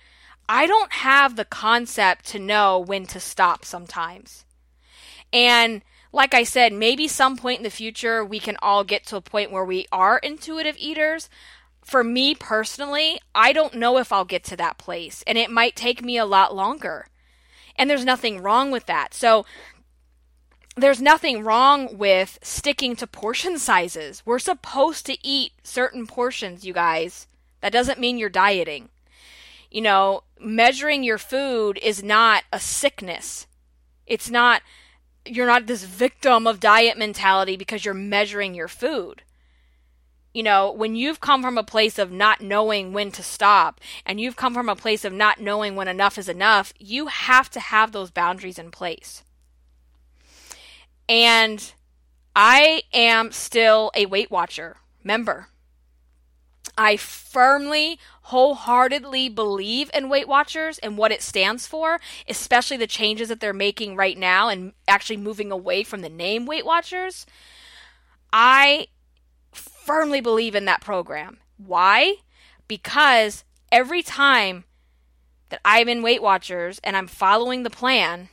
I 0.47 0.67
don't 0.67 0.93
have 0.93 1.35
the 1.35 1.45
concept 1.45 2.25
to 2.27 2.39
know 2.39 2.79
when 2.79 3.05
to 3.07 3.19
stop 3.19 3.65
sometimes. 3.65 4.45
And 5.31 5.81
like 6.11 6.33
I 6.33 6.43
said, 6.43 6.73
maybe 6.73 7.07
some 7.07 7.37
point 7.37 7.59
in 7.59 7.63
the 7.63 7.69
future 7.69 8.25
we 8.25 8.39
can 8.39 8.57
all 8.61 8.83
get 8.83 9.05
to 9.07 9.15
a 9.15 9.21
point 9.21 9.51
where 9.51 9.65
we 9.65 9.85
are 9.91 10.17
intuitive 10.17 10.75
eaters. 10.77 11.29
For 11.83 12.03
me 12.03 12.35
personally, 12.35 13.19
I 13.33 13.53
don't 13.53 13.75
know 13.75 13.97
if 13.97 14.11
I'll 14.11 14.25
get 14.25 14.43
to 14.45 14.57
that 14.57 14.77
place, 14.77 15.23
and 15.25 15.37
it 15.37 15.51
might 15.51 15.75
take 15.75 16.03
me 16.03 16.17
a 16.17 16.25
lot 16.25 16.55
longer. 16.55 17.07
And 17.79 17.89
there's 17.89 18.03
nothing 18.03 18.43
wrong 18.43 18.71
with 18.71 18.85
that. 18.87 19.13
So 19.13 19.45
there's 20.75 21.01
nothing 21.01 21.43
wrong 21.43 21.97
with 21.97 22.37
sticking 22.43 22.95
to 22.97 23.07
portion 23.07 23.57
sizes. 23.69 24.21
We're 24.25 24.37
supposed 24.37 25.05
to 25.07 25.17
eat 25.25 25.53
certain 25.63 26.05
portions, 26.05 26.65
you 26.65 26.73
guys. 26.73 27.25
That 27.61 27.71
doesn't 27.71 27.99
mean 27.99 28.17
you're 28.17 28.29
dieting. 28.29 28.89
You 29.71 29.81
know, 29.81 30.23
measuring 30.39 31.03
your 31.03 31.17
food 31.17 31.79
is 31.81 32.03
not 32.03 32.43
a 32.51 32.59
sickness. 32.59 33.47
It's 34.05 34.29
not, 34.29 34.61
you're 35.25 35.45
not 35.45 35.67
this 35.67 35.83
victim 35.83 36.47
of 36.47 36.59
diet 36.59 36.97
mentality 36.97 37.55
because 37.55 37.85
you're 37.85 37.93
measuring 37.93 38.55
your 38.55 38.67
food 38.67 39.23
you 40.33 40.43
know, 40.43 40.71
when 40.71 40.95
you've 40.95 41.19
come 41.19 41.41
from 41.41 41.57
a 41.57 41.63
place 41.63 41.97
of 41.97 42.11
not 42.11 42.41
knowing 42.41 42.93
when 42.93 43.11
to 43.11 43.23
stop 43.23 43.81
and 44.05 44.19
you've 44.19 44.35
come 44.35 44.53
from 44.53 44.69
a 44.69 44.75
place 44.75 45.03
of 45.03 45.13
not 45.13 45.39
knowing 45.39 45.75
when 45.75 45.87
enough 45.87 46.17
is 46.17 46.29
enough, 46.29 46.73
you 46.77 47.07
have 47.07 47.49
to 47.51 47.59
have 47.59 47.91
those 47.91 48.11
boundaries 48.11 48.59
in 48.59 48.69
place. 48.69 49.23
And 51.07 51.73
I 52.35 52.83
am 52.93 53.31
still 53.31 53.91
a 53.95 54.05
Weight 54.05 54.29
Watcher 54.29 54.77
member. 55.03 55.47
I 56.77 56.97
firmly, 56.97 57.99
wholeheartedly 58.23 59.29
believe 59.29 59.89
in 59.93 60.07
Weight 60.07 60.27
Watchers 60.27 60.77
and 60.77 60.97
what 60.97 61.11
it 61.11 61.23
stands 61.23 61.65
for, 61.65 61.99
especially 62.27 62.77
the 62.77 62.85
changes 62.85 63.29
that 63.29 63.39
they're 63.39 63.53
making 63.53 63.95
right 63.95 64.17
now 64.17 64.49
and 64.49 64.73
actually 64.87 65.17
moving 65.17 65.51
away 65.51 65.83
from 65.83 66.01
the 66.01 66.09
name 66.09 66.45
Weight 66.45 66.65
Watchers. 66.65 67.25
I 68.31 68.87
firmly 69.89 70.21
believe 70.21 70.53
in 70.53 70.65
that 70.65 70.81
program. 70.81 71.39
Why? 71.57 72.17
Because 72.67 73.43
every 73.71 74.03
time 74.03 74.65
that 75.49 75.61
I'm 75.65 75.89
in 75.89 76.03
Weight 76.03 76.21
Watchers 76.21 76.79
and 76.83 76.95
I'm 76.95 77.07
following 77.07 77.63
the 77.63 77.71
plan, 77.71 78.29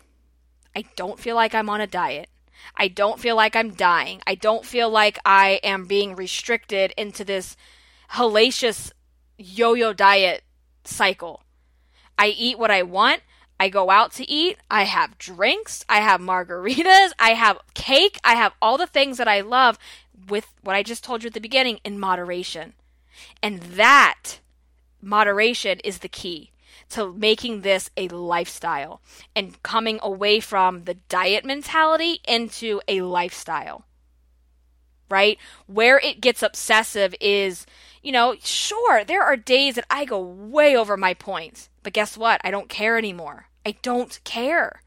I 0.75 0.85
don't 0.97 1.19
feel 1.19 1.35
like 1.35 1.55
I'm 1.55 1.71
on 1.71 1.81
a 1.81 1.87
diet. 1.87 2.29
I 2.77 2.89
don't 2.89 3.19
feel 3.19 3.37
like 3.37 3.57
I'm 3.57 3.71
dying. 3.71 4.21
I 4.27 4.35
don't 4.35 4.67
feel 4.67 4.91
like 4.91 5.19
I 5.25 5.59
am 5.65 5.87
being 5.87 6.15
restricted 6.15 6.93
into 6.99 7.25
this 7.25 7.57
hellacious 8.13 8.93
yo 9.39 9.73
yo 9.73 9.95
diet 9.95 10.43
cycle. 10.85 11.41
I 12.19 12.27
eat 12.27 12.59
what 12.59 12.71
I 12.71 12.83
want. 12.83 13.23
I 13.59 13.71
go 13.71 13.89
out 13.89 14.13
to 14.13 14.31
eat. 14.31 14.59
I 14.71 14.83
have 14.83 15.17
drinks. 15.17 15.87
I 15.89 16.01
have 16.01 16.21
margaritas. 16.21 17.13
I 17.19 17.31
have 17.31 17.59
cake. 17.73 18.21
I 18.23 18.35
have 18.35 18.53
all 18.61 18.77
the 18.77 18.87
things 18.87 19.17
that 19.17 19.29
I 19.29 19.41
love 19.41 19.79
with 20.29 20.49
what 20.63 20.77
I 20.77 20.83
just 20.83 21.05
told 21.05 21.23
you 21.23 21.29
at 21.29 21.35
the 21.35 21.41
beginning 21.41 21.81
in 21.85 21.99
moderation. 21.99 22.75
And 23.43 23.61
that 23.61 24.41
moderation 25.01 25.81
is 25.81 25.99
the 25.99 26.09
key 26.09 26.53
to 26.91 27.13
making 27.13 27.63
this 27.63 27.91
a 27.97 28.09
lifestyle 28.09 29.01
and 29.35 29.63
coming 29.63 29.99
away 30.03 30.41
from 30.41 30.85
the 30.85 30.95
diet 30.95 31.45
mentality 31.45 32.21
into 32.27 32.81
a 32.87 33.03
lifestyle. 33.03 33.85
Right? 35.09 35.39
Where 35.67 35.99
it 35.99 36.21
gets 36.21 36.43
obsessive 36.43 37.15
is, 37.21 37.65
you 38.03 38.11
know, 38.11 38.35
sure, 38.43 39.05
there 39.05 39.23
are 39.23 39.37
days 39.37 39.77
that 39.77 39.87
I 39.89 40.05
go 40.05 40.21
way 40.21 40.77
over 40.77 40.97
my 40.97 41.15
points, 41.15 41.69
but 41.83 41.93
guess 41.93 42.17
what? 42.17 42.41
I 42.43 42.51
don't 42.51 42.69
care 42.69 42.99
anymore. 42.99 43.47
I 43.65 43.77
don't 43.83 44.19
care. 44.25 44.83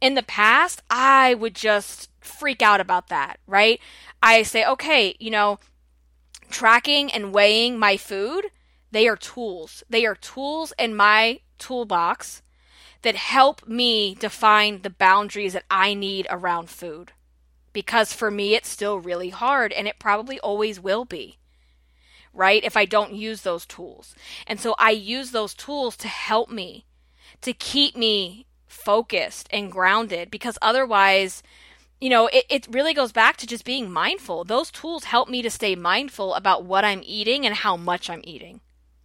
In 0.00 0.14
the 0.14 0.22
past, 0.22 0.82
I 0.90 1.34
would 1.34 1.54
just 1.54 2.10
freak 2.20 2.62
out 2.62 2.80
about 2.80 3.08
that, 3.08 3.38
right? 3.46 3.80
I 4.26 4.42
say, 4.42 4.64
okay, 4.64 5.14
you 5.20 5.30
know, 5.30 5.60
tracking 6.50 7.12
and 7.12 7.32
weighing 7.32 7.78
my 7.78 7.96
food, 7.96 8.46
they 8.90 9.06
are 9.06 9.14
tools. 9.16 9.84
They 9.88 10.04
are 10.04 10.16
tools 10.16 10.72
in 10.76 10.96
my 10.96 11.38
toolbox 11.58 12.42
that 13.02 13.14
help 13.14 13.68
me 13.68 14.16
define 14.16 14.82
the 14.82 14.90
boundaries 14.90 15.52
that 15.52 15.62
I 15.70 15.94
need 15.94 16.26
around 16.28 16.70
food. 16.70 17.12
Because 17.72 18.12
for 18.12 18.28
me, 18.28 18.56
it's 18.56 18.68
still 18.68 18.98
really 18.98 19.28
hard 19.28 19.72
and 19.72 19.86
it 19.86 20.00
probably 20.00 20.40
always 20.40 20.80
will 20.80 21.04
be, 21.04 21.38
right? 22.34 22.64
If 22.64 22.76
I 22.76 22.84
don't 22.84 23.12
use 23.12 23.42
those 23.42 23.64
tools. 23.64 24.16
And 24.44 24.58
so 24.58 24.74
I 24.76 24.90
use 24.90 25.30
those 25.30 25.54
tools 25.54 25.96
to 25.98 26.08
help 26.08 26.50
me, 26.50 26.84
to 27.42 27.52
keep 27.52 27.96
me 27.96 28.46
focused 28.66 29.46
and 29.52 29.70
grounded 29.70 30.32
because 30.32 30.58
otherwise, 30.60 31.44
you 32.00 32.10
know, 32.10 32.26
it, 32.28 32.44
it 32.48 32.66
really 32.70 32.92
goes 32.92 33.12
back 33.12 33.36
to 33.38 33.46
just 33.46 33.64
being 33.64 33.90
mindful. 33.90 34.44
Those 34.44 34.70
tools 34.70 35.04
help 35.04 35.28
me 35.28 35.42
to 35.42 35.50
stay 35.50 35.74
mindful 35.74 36.34
about 36.34 36.64
what 36.64 36.84
I'm 36.84 37.02
eating 37.04 37.46
and 37.46 37.54
how 37.54 37.76
much 37.76 38.10
I'm 38.10 38.20
eating, 38.24 38.60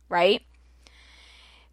right? 0.09 0.43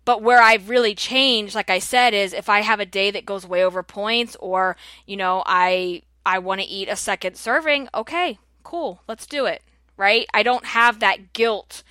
But 0.05 0.23
where 0.23 0.41
I've 0.41 0.71
really 0.71 0.95
changed, 0.95 1.55
like 1.55 1.71
I 1.71 1.81
said, 1.81 2.15
is 2.15 2.33
if 2.33 2.49
I 2.49 2.61
have 2.61 2.81
a 2.81 2.87
day 2.87 3.11
that 3.11 3.27
goes 3.27 3.47
way 3.47 3.65
over 3.65 3.83
points 3.83 4.37
or, 4.41 4.77
you 5.07 5.17
know, 5.17 5.43
I 5.45 6.03
I 6.25 6.39
want 6.39 6.61
to 6.61 6.67
eat 6.67 6.89
a 6.89 6.97
second 6.97 7.37
serving, 7.37 7.89
okay, 7.95 8.39
cool, 8.63 9.03
let's 9.09 9.27
do 9.27 9.47
it, 9.47 9.63
right? 9.97 10.27
I 10.33 10.43
don't 10.43 10.65
have 10.67 11.01
that 11.01 11.33
guilt, 11.33 11.83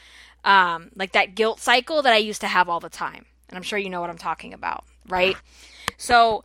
um, 0.44 0.90
like 0.96 1.12
that 1.12 1.36
guilt 1.36 1.60
cycle 1.60 2.02
that 2.02 2.14
I 2.14 2.18
used 2.18 2.42
to 2.42 2.48
have 2.48 2.70
all 2.70 2.80
the 2.80 2.90
time. 2.90 3.26
And 3.50 3.58
I'm 3.58 3.64
sure 3.64 3.80
you 3.80 3.90
know 3.90 4.02
what 4.02 4.10
I'm 4.10 4.18
talking 4.18 4.54
about, 4.54 4.84
right? 5.08 5.36
So, 5.98 6.44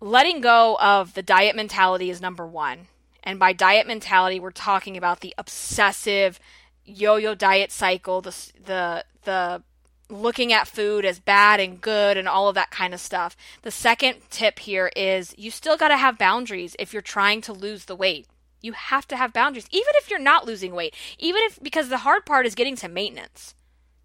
letting 0.00 0.40
go 0.40 0.76
of 0.80 1.14
the 1.14 1.22
diet 1.22 1.54
mentality 1.54 2.10
is 2.10 2.20
number 2.20 2.46
one. 2.46 2.88
And 3.22 3.38
by 3.38 3.52
diet 3.52 3.86
mentality, 3.86 4.40
we're 4.40 4.50
talking 4.50 4.96
about 4.96 5.20
the 5.20 5.34
obsessive 5.36 6.40
yo-yo 6.84 7.34
diet 7.34 7.70
cycle, 7.70 8.20
the 8.22 8.34
the 8.64 9.04
the 9.24 9.62
looking 10.08 10.52
at 10.52 10.66
food 10.66 11.04
as 11.04 11.20
bad 11.20 11.60
and 11.60 11.80
good 11.80 12.16
and 12.16 12.26
all 12.26 12.48
of 12.48 12.54
that 12.56 12.70
kind 12.70 12.92
of 12.92 13.00
stuff. 13.00 13.36
The 13.62 13.70
second 13.70 14.16
tip 14.28 14.58
here 14.58 14.90
is 14.96 15.34
you 15.38 15.50
still 15.50 15.76
got 15.76 15.88
to 15.88 15.96
have 15.96 16.18
boundaries 16.18 16.74
if 16.78 16.92
you're 16.92 17.02
trying 17.02 17.40
to 17.42 17.52
lose 17.52 17.84
the 17.84 17.94
weight. 17.94 18.26
You 18.60 18.72
have 18.72 19.06
to 19.08 19.16
have 19.16 19.32
boundaries 19.32 19.68
even 19.70 19.92
if 19.96 20.10
you're 20.10 20.18
not 20.18 20.46
losing 20.46 20.74
weight. 20.74 20.94
Even 21.18 21.42
if 21.44 21.62
because 21.62 21.88
the 21.88 21.98
hard 21.98 22.26
part 22.26 22.46
is 22.46 22.54
getting 22.54 22.76
to 22.76 22.88
maintenance, 22.88 23.54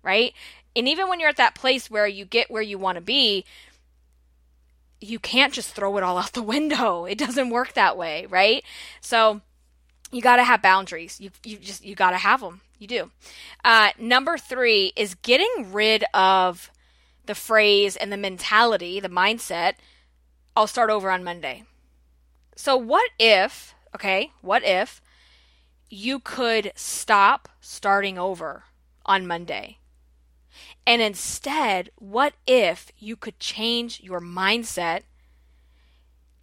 right? 0.04 0.34
And 0.76 0.88
even 0.88 1.08
when 1.08 1.20
you're 1.20 1.30
at 1.30 1.38
that 1.38 1.56
place 1.56 1.90
where 1.90 2.08
you 2.08 2.26
get 2.26 2.52
where 2.52 2.62
you 2.62 2.78
want 2.78 2.98
to 2.98 3.02
be, 3.02 3.46
you 5.02 5.20
can't 5.20 5.54
just 5.54 5.72
throw 5.74 5.98
it 5.98 6.04
all 6.04 6.18
out 6.18 6.34
the 6.34 6.42
window. 6.56 7.06
It 7.06 7.18
doesn't 7.18 7.50
work 7.50 7.74
that 7.74 7.98
way, 7.98 8.26
right? 8.28 8.64
So 9.02 9.42
you 10.12 10.22
got 10.22 10.38
to 10.38 10.44
have 10.44 10.62
boundaries. 10.62 11.20
You 11.20 11.32
you 11.44 11.58
just 11.58 11.84
you 11.84 11.96
got 11.96 12.12
to 12.12 12.18
have 12.18 12.42
them. 12.42 12.62
You 12.80 12.88
do. 12.88 13.12
Uh, 13.64 13.90
number 13.98 14.38
three 14.38 14.92
is 14.96 15.16
getting 15.16 15.72
rid 15.72 16.04
of 16.14 16.70
the 17.26 17.36
phrase 17.36 17.96
and 17.96 18.12
the 18.12 18.18
mentality, 18.18 19.00
the 19.00 19.10
mindset. 19.10 19.74
I'll 20.56 20.68
start 20.68 20.90
over 20.90 21.10
on 21.10 21.24
Monday. 21.24 21.64
So 22.56 22.78
what 22.78 23.10
if? 23.20 23.74
Okay, 23.94 24.32
what 24.42 24.64
if 24.64 25.02
you 25.90 26.20
could 26.20 26.72
stop 26.76 27.50
starting 27.62 28.18
over 28.18 28.66
on 29.06 29.26
Monday? 29.26 29.80
And 30.88 31.02
instead, 31.02 31.90
what 31.96 32.34
if 32.46 32.92
you 33.00 33.16
could 33.16 33.40
change 33.40 34.02
your 34.02 34.22
mindset 34.22 35.02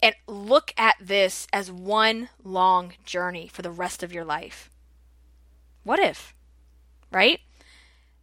and 0.01 0.15
look 0.27 0.73
at 0.77 0.95
this 0.99 1.47
as 1.53 1.71
one 1.71 2.29
long 2.43 2.93
journey 3.05 3.47
for 3.47 3.61
the 3.61 3.71
rest 3.71 4.03
of 4.03 4.11
your 4.11 4.25
life? 4.25 4.69
What 5.83 5.99
if? 5.99 6.35
Right? 7.11 7.39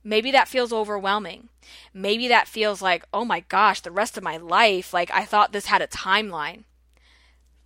Maybe 0.05 0.31
that 0.31 0.49
feels 0.49 0.73
overwhelming. 0.73 1.49
Maybe 1.95 2.29
that 2.29 2.49
feels 2.49 2.83
like, 2.83 3.05
oh 3.13 3.25
my 3.25 3.41
gosh, 3.41 3.81
the 3.81 3.91
rest 3.91 4.19
of 4.19 4.25
my 4.25 4.37
life, 4.37 4.93
like 4.93 5.11
I 5.13 5.25
thought 5.25 5.53
this 5.53 5.67
had 5.67 5.83
a 5.83 5.87
timeline. 5.87 6.65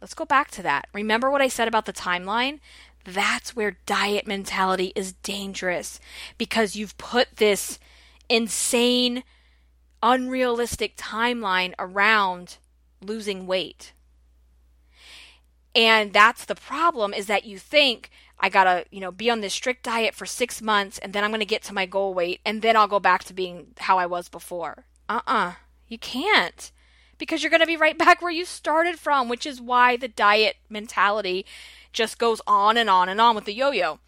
Let's 0.01 0.15
go 0.15 0.25
back 0.25 0.51
to 0.53 0.63
that. 0.63 0.89
Remember 0.93 1.31
what 1.31 1.43
I 1.43 1.49
said 1.49 1.67
about 1.67 1.87
the 1.87 1.93
timeline? 1.93 2.61
That's 3.05 3.55
where 3.57 3.79
diet 3.87 4.27
mentality 4.27 4.93
is 4.95 5.13
dangerous 5.13 5.99
because 6.39 6.77
you've 6.77 6.97
put 6.99 7.37
this 7.37 7.79
insane, 8.35 9.23
unrealistic 10.03 10.97
timeline 10.97 11.73
around 11.79 12.59
losing 13.01 13.47
weight. 13.47 13.93
And 15.73 16.13
that's 16.13 16.45
the 16.45 16.57
problem 16.57 17.15
is 17.15 17.27
that 17.27 17.45
you 17.45 17.59
think 17.61 18.11
I 18.41 18.49
got 18.49 18.65
to, 18.65 18.85
you 18.91 19.01
know, 19.01 19.13
be 19.13 19.31
on 19.31 19.41
this 19.41 19.55
strict 19.55 19.85
diet 19.85 20.15
for 20.17 20.27
6 20.27 20.61
months 20.63 20.99
and 20.99 21.13
then 21.13 21.23
I'm 21.23 21.31
going 21.31 21.39
to 21.39 21.47
get 21.47 21.63
to 21.65 21.75
my 21.75 21.87
goal 21.87 22.13
weight 22.13 22.41
and 22.45 22.61
then 22.61 22.77
I'll 22.77 22.89
go 22.89 22.99
back 22.99 23.23
to 23.25 23.35
being 23.35 23.69
how 23.79 23.99
I 23.99 24.07
was 24.07 24.29
before. 24.29 24.85
Uh-uh. 25.09 25.53
You 25.87 25.99
can't. 25.99 26.73
Because 27.17 27.45
you're 27.45 27.51
going 27.51 27.61
to 27.61 27.67
be 27.67 27.77
right 27.77 27.97
back 27.97 28.21
where 28.21 28.33
you 28.33 28.45
started 28.45 28.99
from, 28.99 29.29
which 29.29 29.47
is 29.47 29.61
why 29.61 29.97
the 29.97 30.09
diet 30.09 30.57
mentality 30.69 31.47
just 31.93 32.19
goes 32.19 32.41
on 32.49 32.77
and 32.77 32.91
on 32.91 33.09
and 33.09 33.21
on 33.21 33.37
with 33.37 33.45
the 33.45 33.55
yo-yo. 33.55 34.01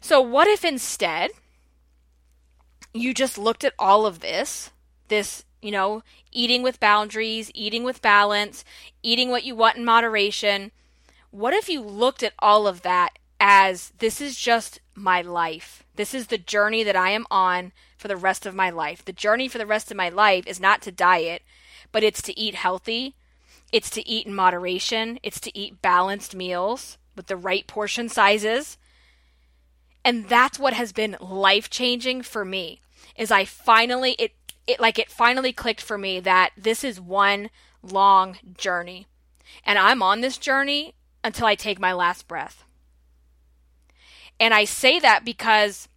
So 0.00 0.20
what 0.20 0.48
if 0.48 0.64
instead 0.64 1.30
you 2.94 3.14
just 3.14 3.38
looked 3.38 3.64
at 3.64 3.74
all 3.78 4.06
of 4.06 4.20
this, 4.20 4.70
this, 5.08 5.44
you 5.60 5.70
know, 5.70 6.02
eating 6.30 6.62
with 6.62 6.80
boundaries, 6.80 7.50
eating 7.54 7.84
with 7.84 8.02
balance, 8.02 8.64
eating 9.02 9.30
what 9.30 9.44
you 9.44 9.54
want 9.54 9.76
in 9.76 9.84
moderation. 9.84 10.72
What 11.30 11.54
if 11.54 11.68
you 11.68 11.80
looked 11.80 12.22
at 12.22 12.34
all 12.38 12.66
of 12.66 12.82
that 12.82 13.18
as 13.40 13.92
this 13.98 14.20
is 14.20 14.36
just 14.36 14.80
my 14.94 15.22
life? 15.22 15.84
This 15.96 16.14
is 16.14 16.26
the 16.26 16.38
journey 16.38 16.82
that 16.84 16.96
I 16.96 17.10
am 17.10 17.26
on 17.30 17.72
for 17.96 18.08
the 18.08 18.16
rest 18.16 18.44
of 18.46 18.54
my 18.54 18.70
life. 18.70 19.04
The 19.04 19.12
journey 19.12 19.48
for 19.48 19.58
the 19.58 19.66
rest 19.66 19.90
of 19.90 19.96
my 19.96 20.08
life 20.08 20.46
is 20.46 20.60
not 20.60 20.82
to 20.82 20.92
diet, 20.92 21.42
but 21.90 22.02
it's 22.02 22.22
to 22.22 22.38
eat 22.38 22.54
healthy. 22.54 23.14
It's 23.72 23.90
to 23.90 24.06
eat 24.06 24.26
in 24.26 24.34
moderation. 24.34 25.18
It's 25.22 25.40
to 25.40 25.58
eat 25.58 25.80
balanced 25.80 26.34
meals 26.34 26.98
with 27.16 27.26
the 27.26 27.36
right 27.36 27.66
portion 27.66 28.08
sizes. 28.08 28.76
And 30.04 30.28
that's 30.28 30.58
what 30.58 30.72
has 30.74 30.92
been 30.92 31.16
life 31.20 31.70
changing 31.70 32.22
for 32.22 32.44
me 32.44 32.80
is 33.16 33.30
I 33.30 33.44
finally 33.44 34.12
it 34.18 34.32
it 34.66 34.80
like 34.80 34.98
it 34.98 35.10
finally 35.10 35.52
clicked 35.52 35.80
for 35.80 35.98
me 35.98 36.20
that 36.20 36.50
this 36.56 36.84
is 36.84 37.00
one 37.00 37.50
long 37.82 38.38
journey. 38.56 39.06
And 39.64 39.78
I'm 39.78 40.02
on 40.02 40.20
this 40.20 40.38
journey 40.38 40.94
until 41.24 41.46
I 41.46 41.54
take 41.54 41.78
my 41.78 41.92
last 41.92 42.26
breath. 42.28 42.64
And 44.40 44.54
I 44.54 44.64
say 44.64 44.98
that 44.98 45.24
because 45.24 45.88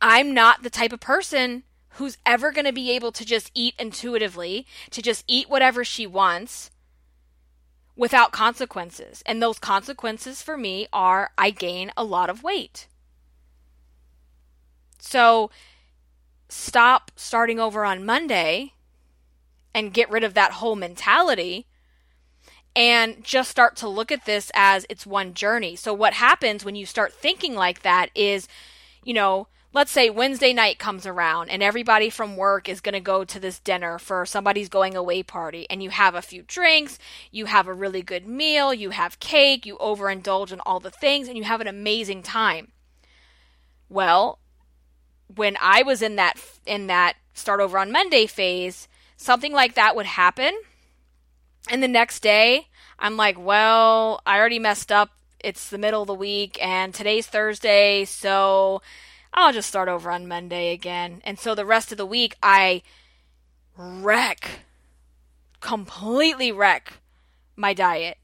I'm 0.00 0.32
not 0.34 0.62
the 0.62 0.70
type 0.70 0.92
of 0.92 1.00
person 1.00 1.64
who's 1.94 2.18
ever 2.24 2.50
going 2.50 2.64
to 2.64 2.72
be 2.72 2.90
able 2.90 3.12
to 3.12 3.24
just 3.24 3.50
eat 3.54 3.74
intuitively, 3.78 4.66
to 4.90 5.02
just 5.02 5.24
eat 5.26 5.50
whatever 5.50 5.84
she 5.84 6.06
wants 6.06 6.70
without 7.96 8.32
consequences. 8.32 9.22
And 9.26 9.42
those 9.42 9.58
consequences 9.58 10.42
for 10.42 10.56
me 10.56 10.86
are 10.92 11.30
I 11.36 11.50
gain 11.50 11.92
a 11.96 12.04
lot 12.04 12.30
of 12.30 12.42
weight. 12.42 12.86
So 15.00 15.50
stop 16.48 17.10
starting 17.16 17.58
over 17.58 17.84
on 17.84 18.04
Monday 18.04 18.74
and 19.74 19.92
get 19.92 20.10
rid 20.10 20.24
of 20.24 20.34
that 20.34 20.52
whole 20.52 20.76
mentality 20.76 21.66
and 22.76 23.24
just 23.24 23.50
start 23.50 23.76
to 23.76 23.88
look 23.88 24.12
at 24.12 24.26
this 24.26 24.50
as 24.54 24.86
it's 24.88 25.06
one 25.06 25.34
journey. 25.34 25.76
So, 25.76 25.92
what 25.92 26.14
happens 26.14 26.64
when 26.64 26.76
you 26.76 26.86
start 26.86 27.12
thinking 27.12 27.54
like 27.54 27.82
that 27.82 28.10
is, 28.14 28.46
you 29.04 29.12
know, 29.12 29.48
let's 29.72 29.90
say 29.90 30.10
Wednesday 30.10 30.52
night 30.52 30.78
comes 30.78 31.06
around 31.06 31.50
and 31.50 31.62
everybody 31.62 32.10
from 32.10 32.36
work 32.36 32.68
is 32.68 32.80
going 32.80 32.94
to 32.94 33.00
go 33.00 33.24
to 33.24 33.40
this 33.40 33.58
dinner 33.58 33.98
for 33.98 34.26
somebody's 34.26 34.68
going 34.68 34.96
away 34.96 35.22
party 35.22 35.66
and 35.70 35.82
you 35.82 35.90
have 35.90 36.14
a 36.14 36.22
few 36.22 36.42
drinks, 36.42 36.98
you 37.30 37.46
have 37.46 37.66
a 37.66 37.74
really 37.74 38.02
good 38.02 38.26
meal, 38.26 38.74
you 38.74 38.90
have 38.90 39.20
cake, 39.20 39.66
you 39.66 39.76
overindulge 39.78 40.52
in 40.52 40.60
all 40.60 40.80
the 40.80 40.90
things 40.90 41.28
and 41.28 41.36
you 41.36 41.44
have 41.44 41.60
an 41.60 41.68
amazing 41.68 42.22
time. 42.22 42.72
Well, 43.88 44.39
when 45.36 45.56
I 45.60 45.82
was 45.82 46.02
in 46.02 46.16
that 46.16 46.34
in 46.66 46.86
that 46.88 47.16
start 47.34 47.60
over 47.60 47.78
on 47.78 47.92
Monday 47.92 48.26
phase, 48.26 48.88
something 49.16 49.52
like 49.52 49.74
that 49.74 49.96
would 49.96 50.06
happen. 50.06 50.58
And 51.68 51.82
the 51.82 51.88
next 51.88 52.20
day, 52.20 52.68
I'm 52.98 53.16
like, 53.16 53.38
well, 53.38 54.20
I 54.26 54.38
already 54.38 54.58
messed 54.58 54.90
up. 54.90 55.10
It's 55.38 55.70
the 55.70 55.78
middle 55.78 56.02
of 56.02 56.08
the 56.08 56.14
week 56.14 56.58
and 56.62 56.92
today's 56.92 57.26
Thursday, 57.26 58.04
so 58.04 58.82
I'll 59.32 59.52
just 59.52 59.68
start 59.68 59.88
over 59.88 60.10
on 60.10 60.28
Monday 60.28 60.72
again. 60.72 61.22
And 61.24 61.38
so 61.38 61.54
the 61.54 61.64
rest 61.64 61.92
of 61.92 61.98
the 61.98 62.06
week, 62.06 62.36
I 62.42 62.82
wreck, 63.76 64.64
completely 65.60 66.52
wreck 66.52 66.94
my 67.56 67.72
diet 67.72 68.18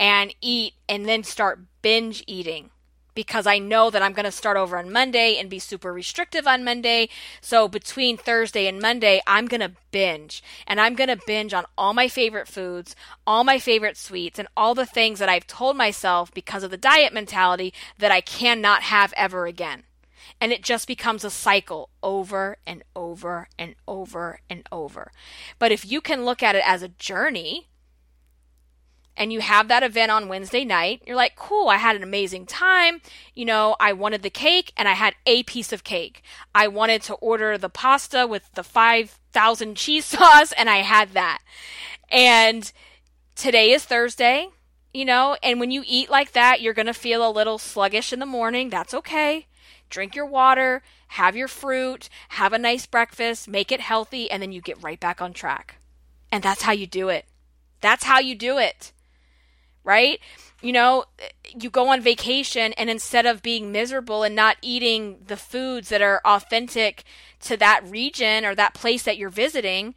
and 0.00 0.34
eat 0.40 0.74
and 0.88 1.06
then 1.06 1.22
start 1.22 1.60
binge 1.82 2.22
eating 2.26 2.70
because 3.18 3.48
I 3.48 3.58
know 3.58 3.90
that 3.90 4.00
I'm 4.00 4.12
going 4.12 4.26
to 4.26 4.30
start 4.30 4.56
over 4.56 4.78
on 4.78 4.92
Monday 4.92 5.38
and 5.40 5.50
be 5.50 5.58
super 5.58 5.92
restrictive 5.92 6.46
on 6.46 6.62
Monday. 6.62 7.08
So 7.40 7.66
between 7.66 8.16
Thursday 8.16 8.68
and 8.68 8.80
Monday, 8.80 9.20
I'm 9.26 9.46
going 9.46 9.60
to 9.60 9.72
binge 9.90 10.40
and 10.68 10.80
I'm 10.80 10.94
going 10.94 11.08
to 11.08 11.18
binge 11.26 11.52
on 11.52 11.64
all 11.76 11.94
my 11.94 12.06
favorite 12.06 12.46
foods, 12.46 12.94
all 13.26 13.42
my 13.42 13.58
favorite 13.58 13.96
sweets, 13.96 14.38
and 14.38 14.46
all 14.56 14.72
the 14.72 14.86
things 14.86 15.18
that 15.18 15.28
I've 15.28 15.48
told 15.48 15.76
myself 15.76 16.32
because 16.32 16.62
of 16.62 16.70
the 16.70 16.76
diet 16.76 17.12
mentality 17.12 17.74
that 17.98 18.12
I 18.12 18.20
cannot 18.20 18.82
have 18.82 19.12
ever 19.16 19.46
again. 19.46 19.82
And 20.40 20.52
it 20.52 20.62
just 20.62 20.86
becomes 20.86 21.24
a 21.24 21.30
cycle 21.30 21.88
over 22.04 22.58
and 22.68 22.84
over 22.94 23.48
and 23.58 23.74
over 23.88 24.38
and 24.48 24.62
over. 24.70 25.10
But 25.58 25.72
if 25.72 25.84
you 25.84 26.00
can 26.00 26.24
look 26.24 26.40
at 26.40 26.54
it 26.54 26.62
as 26.64 26.84
a 26.84 26.88
journey, 26.88 27.66
and 29.18 29.32
you 29.32 29.40
have 29.40 29.66
that 29.68 29.82
event 29.82 30.12
on 30.12 30.28
Wednesday 30.28 30.64
night, 30.64 31.02
you're 31.04 31.16
like, 31.16 31.34
cool, 31.34 31.68
I 31.68 31.76
had 31.76 31.96
an 31.96 32.04
amazing 32.04 32.46
time. 32.46 33.02
You 33.34 33.44
know, 33.44 33.76
I 33.80 33.92
wanted 33.92 34.22
the 34.22 34.30
cake 34.30 34.72
and 34.76 34.88
I 34.88 34.92
had 34.92 35.16
a 35.26 35.42
piece 35.42 35.72
of 35.72 35.82
cake. 35.82 36.22
I 36.54 36.68
wanted 36.68 37.02
to 37.02 37.14
order 37.14 37.58
the 37.58 37.68
pasta 37.68 38.28
with 38.28 38.48
the 38.54 38.62
5,000 38.62 39.76
cheese 39.76 40.04
sauce 40.06 40.52
and 40.52 40.70
I 40.70 40.78
had 40.78 41.12
that. 41.12 41.40
And 42.10 42.72
today 43.34 43.72
is 43.72 43.84
Thursday, 43.84 44.48
you 44.94 45.04
know, 45.04 45.36
and 45.42 45.58
when 45.58 45.72
you 45.72 45.82
eat 45.84 46.08
like 46.08 46.32
that, 46.32 46.62
you're 46.62 46.72
going 46.72 46.86
to 46.86 46.94
feel 46.94 47.28
a 47.28 47.30
little 47.30 47.58
sluggish 47.58 48.12
in 48.12 48.20
the 48.20 48.26
morning. 48.26 48.70
That's 48.70 48.94
okay. 48.94 49.48
Drink 49.90 50.14
your 50.14 50.26
water, 50.26 50.82
have 51.08 51.34
your 51.34 51.48
fruit, 51.48 52.08
have 52.30 52.52
a 52.52 52.58
nice 52.58 52.86
breakfast, 52.86 53.48
make 53.48 53.72
it 53.72 53.80
healthy, 53.80 54.30
and 54.30 54.40
then 54.40 54.52
you 54.52 54.60
get 54.60 54.82
right 54.82 55.00
back 55.00 55.20
on 55.20 55.32
track. 55.32 55.74
And 56.30 56.42
that's 56.42 56.62
how 56.62 56.72
you 56.72 56.86
do 56.86 57.08
it. 57.08 57.24
That's 57.80 58.04
how 58.04 58.20
you 58.20 58.36
do 58.36 58.58
it 58.58 58.92
right? 59.88 60.20
You 60.60 60.72
know, 60.72 61.06
you 61.58 61.70
go 61.70 61.88
on 61.88 62.02
vacation 62.02 62.74
and 62.74 62.90
instead 62.90 63.24
of 63.24 63.42
being 63.42 63.72
miserable 63.72 64.22
and 64.22 64.36
not 64.36 64.58
eating 64.60 65.20
the 65.26 65.36
foods 65.38 65.88
that 65.88 66.02
are 66.02 66.20
authentic 66.26 67.04
to 67.40 67.56
that 67.56 67.80
region 67.86 68.44
or 68.44 68.54
that 68.54 68.74
place 68.74 69.04
that 69.04 69.16
you're 69.16 69.30
visiting, 69.30 69.94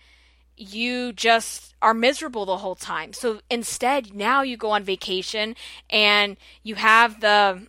you 0.56 1.12
just 1.12 1.76
are 1.82 1.94
miserable 1.94 2.46
the 2.46 2.58
whole 2.58 2.76
time. 2.76 3.12
So 3.12 3.42
instead, 3.50 4.14
now 4.16 4.44
you 4.44 4.56
go 4.56 4.72
on 4.72 4.84
vacation 4.84 5.56
and 5.90 6.38
you 6.64 6.76
have 6.76 7.20
the 7.20 7.68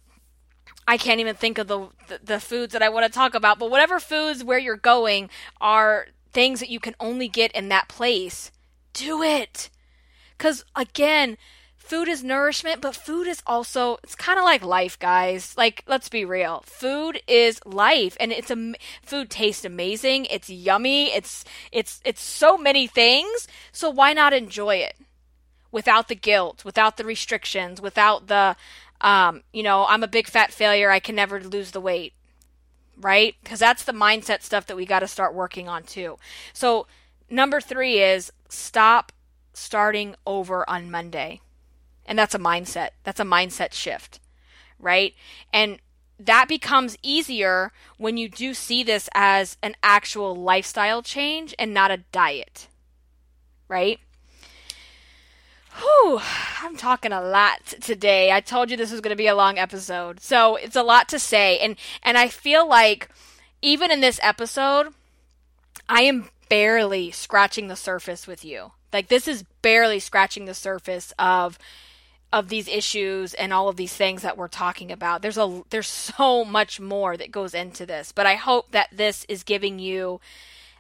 I 0.87 0.97
can't 0.97 1.21
even 1.21 1.37
think 1.37 1.59
of 1.59 1.69
the, 1.69 1.89
the, 2.09 2.21
the 2.23 2.41
foods 2.41 2.73
that 2.73 2.83
I 2.83 2.89
want 2.89 3.07
to 3.07 3.13
talk 3.13 3.35
about, 3.35 3.59
but 3.59 3.71
whatever 3.71 4.01
foods 4.01 4.43
where 4.45 4.59
you're 4.59 4.77
going 4.77 5.31
are 5.61 6.09
things 6.33 6.61
that 6.61 6.71
you 6.71 6.81
can 6.81 6.95
only 6.99 7.29
get 7.29 7.53
in 7.53 7.69
that 7.69 7.89
place. 7.89 8.51
Do 8.93 9.23
it. 9.23 9.71
Cuz 10.39 10.65
again, 10.77 11.37
food 11.93 12.09
is 12.09 12.25
nourishment, 12.25 12.81
but 12.81 12.97
food 12.97 13.27
is 13.27 13.43
also 13.47 13.99
it's 14.03 14.15
kind 14.15 14.39
of 14.39 14.47
like 14.47 14.65
life, 14.65 14.99
guys. 14.99 15.55
Like 15.59 15.85
let's 15.87 16.09
be 16.09 16.25
real. 16.25 16.65
Food 16.65 17.21
is 17.29 17.61
life 17.67 18.17
and 18.19 18.33
it's 18.33 18.51
a 18.51 18.73
food 19.03 19.29
tastes 19.29 19.63
amazing. 19.63 20.25
It's 20.31 20.49
yummy. 20.49 21.13
It's 21.13 21.45
it's 21.71 22.01
it's 22.03 22.23
so 22.23 22.57
many 22.57 22.87
things. 22.87 23.47
So 23.73 23.91
why 23.91 24.15
not 24.15 24.33
enjoy 24.33 24.77
it? 24.77 24.97
Without 25.71 26.09
the 26.09 26.15
guilt, 26.15 26.65
without 26.65 26.97
the 26.97 27.05
restrictions, 27.05 27.79
without 27.79 28.27
the 28.27 28.57
um, 29.03 29.43
you 29.53 29.63
know, 29.63 29.85
I'm 29.87 30.03
a 30.03 30.09
big 30.09 30.29
fat 30.29 30.51
failure. 30.51 30.91
I 30.91 30.99
can 30.99 31.15
never 31.15 31.43
lose 31.43 31.73
the 31.73 31.81
weight. 31.83 32.15
Right? 32.99 33.35
Cuz 33.45 33.59
that's 33.59 33.85
the 33.85 33.93
mindset 33.93 34.41
stuff 34.41 34.67
that 34.69 34.79
we 34.79 34.87
got 34.87 35.01
to 35.01 35.09
start 35.09 35.35
working 35.35 35.69
on 35.69 35.83
too. 35.83 36.17
So 36.55 36.87
number 37.29 37.61
3 37.61 38.01
is 38.01 38.33
stop 38.49 39.13
starting 39.53 40.17
over 40.25 40.65
on 40.71 40.91
Monday. 40.91 41.43
And 42.07 42.19
that's 42.19 42.35
a 42.35 42.39
mindset. 42.39 42.91
That's 43.05 43.21
a 43.21 43.25
mindset 43.25 43.73
shift, 43.73 44.21
right? 44.79 45.15
And 45.53 45.79
that 46.19 46.47
becomes 46.49 46.97
easier 47.03 47.73
when 47.99 48.17
you 48.17 48.29
do 48.29 48.55
see 48.55 48.83
this 48.83 49.09
as 49.15 49.57
an 49.63 49.75
actual 49.83 50.37
lifestyle 50.37 51.03
change 51.03 51.55
and 51.59 51.75
not 51.75 51.91
a 51.91 52.05
diet, 52.13 52.69
right? 53.69 53.99
Whew, 55.79 56.21
I'm 56.61 56.77
talking 56.77 57.13
a 57.13 57.23
lot 57.23 57.65
today. 57.81 58.31
I 58.31 58.41
told 58.41 58.71
you 58.71 58.77
this 58.77 58.93
was 58.93 59.01
going 59.01 59.11
to 59.11 59.17
be 59.17 59.27
a 59.27 59.35
long 59.35 59.59
episode. 59.59 60.21
So 60.21 60.57
it's 60.57 60.77
a 60.77 60.83
lot 60.83 61.09
to 61.09 61.19
say. 61.19 61.59
And, 61.59 61.77
and 62.03 62.19
I 62.19 62.29
feel 62.29 62.69
like 62.69 63.09
even 63.63 63.91
in 63.91 64.01
this 64.01 64.21
episode, 64.23 64.89
I 65.89 66.03
am 66.03 66.29
barely 66.49 67.11
scratching 67.11 67.69
the 67.69 67.77
surface 67.77 68.27
with 68.27 68.45
you. 68.45 68.73
Like 68.93 69.09
this 69.09 69.27
is 69.27 69.45
barely 69.63 69.99
scratching 69.99 70.45
the 70.45 70.55
surface 70.55 71.15
of 71.19 71.59
of 72.33 72.49
these 72.49 72.67
issues 72.67 73.35
and 73.35 73.53
all 73.53 73.69
of 73.69 73.77
these 73.77 73.95
things 73.95 74.23
that 74.23 74.37
we're 74.37 74.49
talking 74.49 74.91
about. 74.91 75.23
There's 75.23 75.39
a 75.39 75.63
there's 75.71 75.89
so 75.89 76.45
much 76.45 76.81
more 76.81 77.17
that 77.17 77.31
goes 77.31 77.55
into 77.55 77.85
this, 77.85 78.13
but 78.13 78.27
I 78.27 78.35
hope 78.35 78.73
that 78.73 78.89
this 78.93 79.25
is 79.29 79.43
giving 79.43 79.79
you 79.79 80.21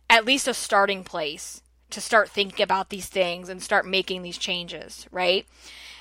at 0.09 0.25
least 0.25 0.49
a 0.49 0.55
starting 0.55 1.05
place 1.05 1.62
to 1.91 2.01
start 2.01 2.31
thinking 2.31 2.62
about 2.62 2.88
these 2.88 3.07
things 3.07 3.49
and 3.49 3.62
start 3.62 3.87
making 3.87 4.23
these 4.23 4.38
changes, 4.38 5.07
right? 5.11 5.47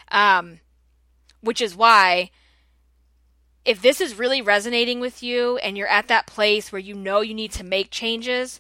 Um, 0.09 0.59
which 1.41 1.61
is 1.61 1.75
why 1.75 2.31
if 3.63 3.81
this 3.81 4.01
is 4.01 4.17
really 4.17 4.41
resonating 4.41 4.99
with 4.99 5.21
you 5.21 5.57
and 5.57 5.77
you're 5.77 5.87
at 5.87 6.07
that 6.07 6.27
place 6.27 6.71
where 6.71 6.79
you 6.79 6.95
know 6.95 7.21
you 7.21 7.33
need 7.33 7.51
to 7.51 7.63
make 7.63 7.91
changes, 7.91 8.59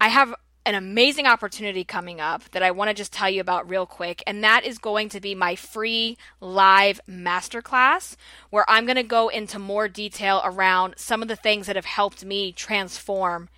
I 0.00 0.08
have 0.08 0.34
an 0.66 0.74
amazing 0.74 1.26
opportunity 1.26 1.84
coming 1.84 2.20
up 2.20 2.50
that 2.52 2.62
I 2.62 2.70
want 2.70 2.88
to 2.88 2.94
just 2.94 3.12
tell 3.12 3.28
you 3.28 3.40
about 3.40 3.68
real 3.68 3.86
quick, 3.86 4.22
and 4.26 4.42
that 4.42 4.64
is 4.64 4.78
going 4.78 5.10
to 5.10 5.20
be 5.20 5.34
my 5.34 5.56
free 5.56 6.16
live 6.40 7.00
masterclass 7.08 8.16
where 8.50 8.64
I'm 8.68 8.86
going 8.86 8.96
to 8.96 9.02
go 9.02 9.28
into 9.28 9.58
more 9.58 9.88
detail 9.88 10.40
around 10.44 10.94
some 10.96 11.20
of 11.20 11.28
the 11.28 11.36
things 11.36 11.66
that 11.66 11.76
have 11.76 11.84
helped 11.84 12.24
me 12.24 12.52
transform 12.52 13.48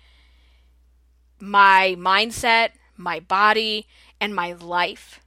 my 1.39 1.95
mindset, 1.97 2.71
my 2.97 3.19
body, 3.19 3.87
and 4.19 4.35
my 4.35 4.53
life. 4.53 5.21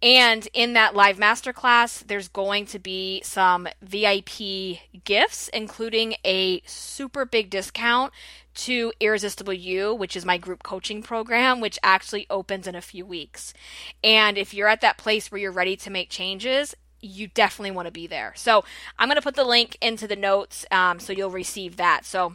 And 0.00 0.46
in 0.52 0.74
that 0.74 0.94
live 0.94 1.16
masterclass, 1.16 2.06
there's 2.06 2.28
going 2.28 2.66
to 2.66 2.78
be 2.78 3.20
some 3.24 3.66
VIP 3.82 4.78
gifts, 5.04 5.48
including 5.48 6.14
a 6.24 6.60
super 6.66 7.24
big 7.24 7.50
discount 7.50 8.12
to 8.58 8.92
Irresistible 9.00 9.52
You, 9.52 9.94
which 9.94 10.16
is 10.16 10.24
my 10.24 10.36
group 10.36 10.62
coaching 10.62 11.02
program, 11.02 11.60
which 11.60 11.78
actually 11.82 12.26
opens 12.28 12.66
in 12.66 12.74
a 12.74 12.80
few 12.80 13.06
weeks. 13.06 13.54
And 14.02 14.36
if 14.36 14.52
you're 14.52 14.68
at 14.68 14.80
that 14.80 14.98
place 14.98 15.30
where 15.30 15.40
you're 15.40 15.52
ready 15.52 15.76
to 15.76 15.90
make 15.90 16.10
changes, 16.10 16.74
you 17.00 17.28
definitely 17.28 17.70
want 17.70 17.86
to 17.86 17.92
be 17.92 18.06
there. 18.06 18.32
So 18.36 18.64
I'm 18.98 19.08
going 19.08 19.16
to 19.16 19.22
put 19.22 19.36
the 19.36 19.44
link 19.44 19.76
into 19.80 20.08
the 20.08 20.16
notes 20.16 20.66
um, 20.70 20.98
so 20.98 21.12
you'll 21.12 21.30
receive 21.30 21.76
that. 21.76 22.04
So 22.04 22.34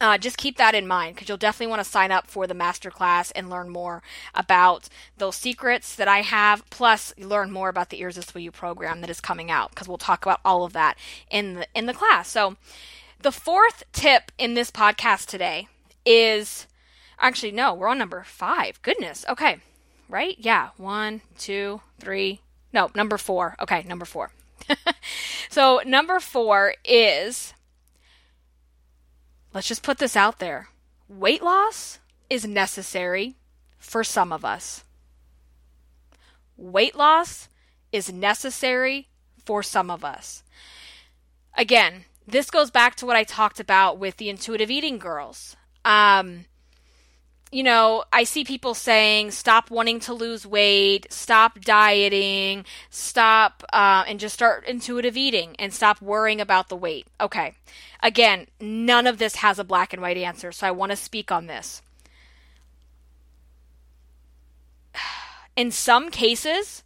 uh, 0.00 0.18
just 0.18 0.36
keep 0.36 0.56
that 0.56 0.74
in 0.74 0.86
mind 0.86 1.14
because 1.14 1.28
you'll 1.28 1.38
definitely 1.38 1.70
want 1.70 1.82
to 1.82 1.88
sign 1.88 2.10
up 2.10 2.26
for 2.26 2.46
the 2.46 2.54
masterclass 2.54 3.30
and 3.36 3.48
learn 3.48 3.68
more 3.68 4.02
about 4.34 4.88
those 5.18 5.36
secrets 5.36 5.94
that 5.94 6.08
I 6.08 6.22
have. 6.22 6.68
Plus, 6.70 7.14
learn 7.18 7.52
more 7.52 7.68
about 7.68 7.90
the 7.90 7.98
Irresistible 7.98 8.40
You 8.40 8.50
program 8.50 9.00
that 9.00 9.10
is 9.10 9.20
coming 9.20 9.50
out 9.50 9.70
because 9.70 9.86
we'll 9.88 9.98
talk 9.98 10.24
about 10.24 10.40
all 10.44 10.64
of 10.64 10.72
that 10.72 10.96
in 11.30 11.54
the 11.54 11.66
in 11.74 11.86
the 11.86 11.94
class. 11.94 12.28
So 12.28 12.56
the 13.22 13.32
fourth 13.32 13.84
tip 13.92 14.32
in 14.36 14.54
this 14.54 14.70
podcast 14.70 15.26
today 15.26 15.68
is 16.04 16.66
actually, 17.18 17.52
no, 17.52 17.72
we're 17.72 17.88
on 17.88 17.98
number 17.98 18.24
five. 18.24 18.82
Goodness. 18.82 19.24
Okay. 19.28 19.58
Right? 20.08 20.36
Yeah. 20.38 20.70
One, 20.76 21.22
two, 21.38 21.80
three. 21.98 22.40
No, 22.72 22.90
number 22.94 23.16
four. 23.16 23.56
Okay. 23.60 23.84
Number 23.84 24.04
four. 24.04 24.32
so, 25.50 25.80
number 25.86 26.20
four 26.20 26.74
is 26.84 27.54
let's 29.54 29.68
just 29.68 29.82
put 29.82 29.98
this 29.98 30.16
out 30.16 30.38
there 30.38 30.68
weight 31.08 31.42
loss 31.42 31.98
is 32.30 32.46
necessary 32.46 33.34
for 33.78 34.02
some 34.04 34.32
of 34.32 34.44
us. 34.44 34.84
Weight 36.56 36.94
loss 36.94 37.48
is 37.90 38.12
necessary 38.12 39.08
for 39.44 39.62
some 39.62 39.90
of 39.90 40.04
us. 40.04 40.42
Again, 41.56 42.04
this 42.26 42.50
goes 42.50 42.70
back 42.70 42.96
to 42.96 43.06
what 43.06 43.16
I 43.16 43.24
talked 43.24 43.60
about 43.60 43.98
with 43.98 44.16
the 44.16 44.28
intuitive 44.28 44.70
eating 44.70 44.98
girls. 44.98 45.56
Um, 45.84 46.46
you 47.52 47.62
know, 47.62 48.04
I 48.10 48.24
see 48.24 48.44
people 48.44 48.72
saying, 48.72 49.30
stop 49.32 49.70
wanting 49.70 50.00
to 50.00 50.14
lose 50.14 50.46
weight, 50.46 51.12
stop 51.12 51.60
dieting, 51.60 52.64
stop, 52.88 53.62
uh, 53.72 54.04
and 54.08 54.18
just 54.18 54.34
start 54.34 54.66
intuitive 54.66 55.18
eating 55.18 55.54
and 55.58 55.72
stop 55.72 56.00
worrying 56.00 56.40
about 56.40 56.70
the 56.70 56.76
weight. 56.76 57.06
Okay. 57.20 57.54
Again, 58.02 58.46
none 58.58 59.06
of 59.06 59.18
this 59.18 59.36
has 59.36 59.58
a 59.58 59.64
black 59.64 59.92
and 59.92 60.00
white 60.00 60.16
answer, 60.16 60.50
so 60.50 60.66
I 60.66 60.70
want 60.70 60.90
to 60.92 60.96
speak 60.96 61.30
on 61.30 61.46
this. 61.46 61.82
In 65.56 65.70
some 65.70 66.10
cases, 66.10 66.82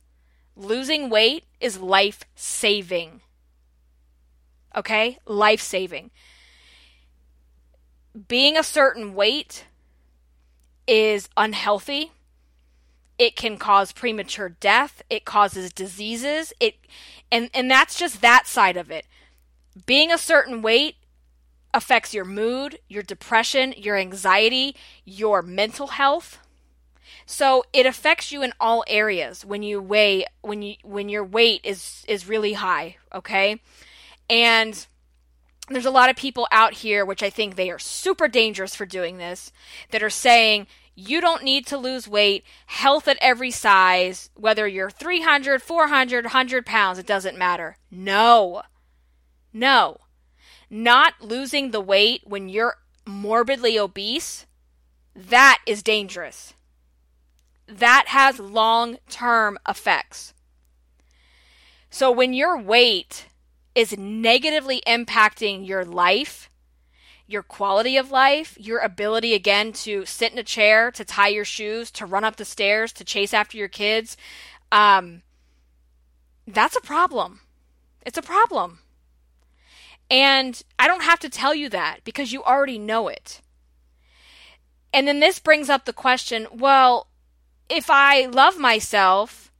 losing 0.56 1.08
weight 1.08 1.44
is 1.60 1.78
life 1.78 2.24
saving. 2.34 3.20
Okay? 4.76 5.18
Life 5.26 5.60
saving. 5.60 6.10
Being 8.28 8.56
a 8.56 8.62
certain 8.62 9.14
weight 9.14 9.64
is 10.86 11.28
unhealthy. 11.36 12.12
It 13.18 13.36
can 13.36 13.56
cause 13.56 13.92
premature 13.92 14.50
death. 14.50 15.02
It 15.08 15.24
causes 15.24 15.72
diseases. 15.72 16.52
It 16.60 16.76
and 17.32 17.50
and 17.54 17.70
that's 17.70 17.98
just 17.98 18.20
that 18.20 18.46
side 18.46 18.76
of 18.76 18.90
it. 18.90 19.06
Being 19.86 20.12
a 20.12 20.18
certain 20.18 20.62
weight 20.62 20.96
affects 21.72 22.14
your 22.14 22.24
mood, 22.24 22.78
your 22.88 23.02
depression, 23.02 23.74
your 23.76 23.96
anxiety, 23.96 24.76
your 25.04 25.42
mental 25.42 25.88
health. 25.88 26.38
So 27.26 27.64
it 27.72 27.86
affects 27.86 28.32
you 28.32 28.42
in 28.42 28.52
all 28.60 28.84
areas 28.86 29.44
when 29.44 29.62
you 29.62 29.80
weigh 29.80 30.26
when 30.42 30.62
you 30.62 30.76
when 30.82 31.08
your 31.08 31.24
weight 31.24 31.60
is 31.64 32.04
is 32.08 32.28
really 32.28 32.54
high, 32.54 32.96
okay? 33.14 33.60
And 34.28 34.86
there's 35.68 35.86
a 35.86 35.90
lot 35.90 36.10
of 36.10 36.16
people 36.16 36.46
out 36.50 36.74
here, 36.74 37.04
which 37.04 37.22
I 37.22 37.30
think 37.30 37.56
they 37.56 37.70
are 37.70 37.78
super 37.78 38.28
dangerous 38.28 38.74
for 38.74 38.86
doing 38.86 39.18
this, 39.18 39.52
that 39.90 40.02
are 40.02 40.10
saying 40.10 40.66
you 40.94 41.20
don't 41.20 41.44
need 41.44 41.66
to 41.66 41.76
lose 41.76 42.08
weight, 42.08 42.44
health 42.66 43.06
at 43.06 43.18
every 43.20 43.50
size, 43.50 44.30
whether 44.34 44.66
you're 44.66 44.90
300, 44.90 45.60
400, 45.60 46.24
100 46.24 46.66
pounds, 46.66 46.98
it 46.98 47.06
doesn't 47.06 47.36
matter. 47.36 47.76
No. 47.90 48.62
No. 49.52 49.98
Not 50.70 51.14
losing 51.20 51.70
the 51.70 51.80
weight 51.80 52.22
when 52.24 52.48
you're 52.48 52.76
morbidly 53.04 53.78
obese, 53.78 54.46
that 55.14 55.58
is 55.66 55.82
dangerous. 55.82 56.54
That 57.68 58.06
has 58.08 58.38
long 58.38 58.98
term 59.08 59.58
effects. 59.68 60.34
So 61.90 62.10
when 62.10 62.32
your 62.32 62.58
weight 62.58 63.26
is 63.76 63.96
negatively 63.98 64.82
impacting 64.86 65.68
your 65.68 65.84
life, 65.84 66.50
your 67.26 67.42
quality 67.42 67.98
of 67.98 68.10
life, 68.10 68.56
your 68.58 68.78
ability 68.78 69.34
again 69.34 69.70
to 69.70 70.06
sit 70.06 70.32
in 70.32 70.38
a 70.38 70.42
chair, 70.42 70.90
to 70.90 71.04
tie 71.04 71.28
your 71.28 71.44
shoes, 71.44 71.90
to 71.90 72.06
run 72.06 72.24
up 72.24 72.36
the 72.36 72.44
stairs, 72.44 72.90
to 72.94 73.04
chase 73.04 73.34
after 73.34 73.58
your 73.58 73.68
kids, 73.68 74.16
um, 74.72 75.22
that's 76.46 76.74
a 76.74 76.80
problem. 76.80 77.40
It's 78.06 78.16
a 78.16 78.22
problem. 78.22 78.78
And 80.10 80.62
I 80.78 80.88
don't 80.88 81.02
have 81.02 81.18
to 81.20 81.28
tell 81.28 81.54
you 81.54 81.68
that 81.68 81.98
because 82.02 82.32
you 82.32 82.42
already 82.42 82.78
know 82.78 83.08
it. 83.08 83.42
And 84.92 85.06
then 85.06 85.20
this 85.20 85.38
brings 85.38 85.68
up 85.68 85.84
the 85.84 85.92
question 85.92 86.46
well, 86.50 87.08
if 87.68 87.90
I 87.90 88.24
love 88.24 88.56
myself 88.56 89.52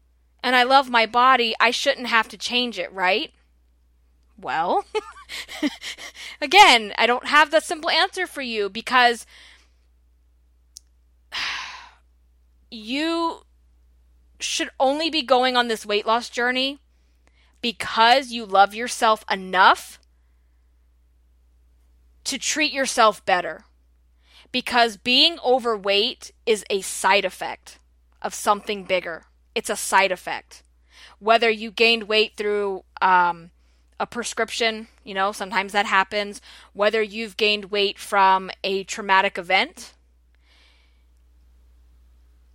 and 0.42 0.56
I 0.56 0.62
love 0.62 0.88
my 0.88 1.04
body, 1.04 1.54
I 1.60 1.70
shouldn't 1.70 2.06
have 2.06 2.28
to 2.28 2.38
change 2.38 2.78
it, 2.78 2.90
right? 2.92 3.32
Well, 4.38 4.84
again, 6.40 6.92
I 6.98 7.06
don't 7.06 7.26
have 7.26 7.50
the 7.50 7.60
simple 7.60 7.90
answer 7.90 8.26
for 8.26 8.42
you 8.42 8.68
because 8.68 9.26
you 12.70 13.42
should 14.38 14.70
only 14.78 15.08
be 15.10 15.22
going 15.22 15.56
on 15.56 15.68
this 15.68 15.86
weight 15.86 16.06
loss 16.06 16.28
journey 16.28 16.78
because 17.62 18.30
you 18.30 18.44
love 18.44 18.74
yourself 18.74 19.24
enough 19.30 19.98
to 22.24 22.38
treat 22.38 22.72
yourself 22.72 23.24
better. 23.24 23.64
Because 24.52 24.96
being 24.96 25.38
overweight 25.44 26.32
is 26.44 26.64
a 26.70 26.80
side 26.80 27.24
effect 27.24 27.78
of 28.22 28.34
something 28.34 28.84
bigger. 28.84 29.24
It's 29.54 29.70
a 29.70 29.76
side 29.76 30.12
effect. 30.12 30.62
Whether 31.18 31.50
you 31.50 31.70
gained 31.70 32.04
weight 32.04 32.36
through 32.36 32.84
um, 33.00 33.50
a 33.98 34.06
prescription, 34.06 34.88
you 35.04 35.14
know, 35.14 35.32
sometimes 35.32 35.72
that 35.72 35.86
happens, 35.86 36.40
whether 36.72 37.02
you've 37.02 37.36
gained 37.36 37.66
weight 37.66 37.98
from 37.98 38.50
a 38.62 38.84
traumatic 38.84 39.38
event 39.38 39.94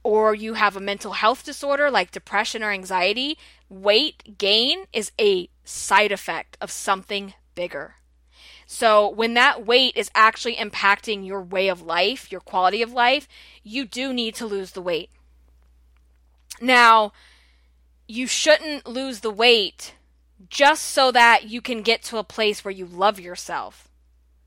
or 0.04 0.34
you 0.34 0.56
have 0.56 0.76
a 0.76 0.82
mental 0.82 1.14
health 1.14 1.44
disorder 1.44 1.90
like 1.92 2.12
depression 2.12 2.64
or 2.64 2.72
anxiety, 2.72 3.38
weight 3.70 4.38
gain 4.38 4.86
is 4.94 5.12
a 5.20 5.50
side 5.64 6.12
effect 6.12 6.58
of 6.60 6.72
something 6.72 7.34
bigger. 7.56 7.96
So, 8.66 9.10
when 9.10 9.34
that 9.34 9.66
weight 9.66 9.98
is 9.98 10.10
actually 10.16 10.56
impacting 10.56 11.26
your 11.26 11.42
way 11.42 11.68
of 11.68 11.82
life, 11.82 12.32
your 12.32 12.40
quality 12.40 12.82
of 12.82 12.94
life, 12.94 13.28
you 13.64 13.86
do 13.86 14.14
need 14.14 14.34
to 14.36 14.46
lose 14.46 14.72
the 14.72 14.82
weight. 14.82 15.10
Now, 16.62 17.12
you 18.08 18.28
shouldn't 18.28 18.88
lose 18.88 19.20
the 19.20 19.30
weight 19.30 19.94
just 20.50 20.86
so 20.86 21.12
that 21.12 21.50
you 21.50 21.62
can 21.62 21.82
get 21.82 22.04
to 22.04 22.18
a 22.18 22.24
place 22.24 22.64
where 22.64 22.72
you 22.72 22.86
love 22.86 23.20
yourself. 23.20 23.88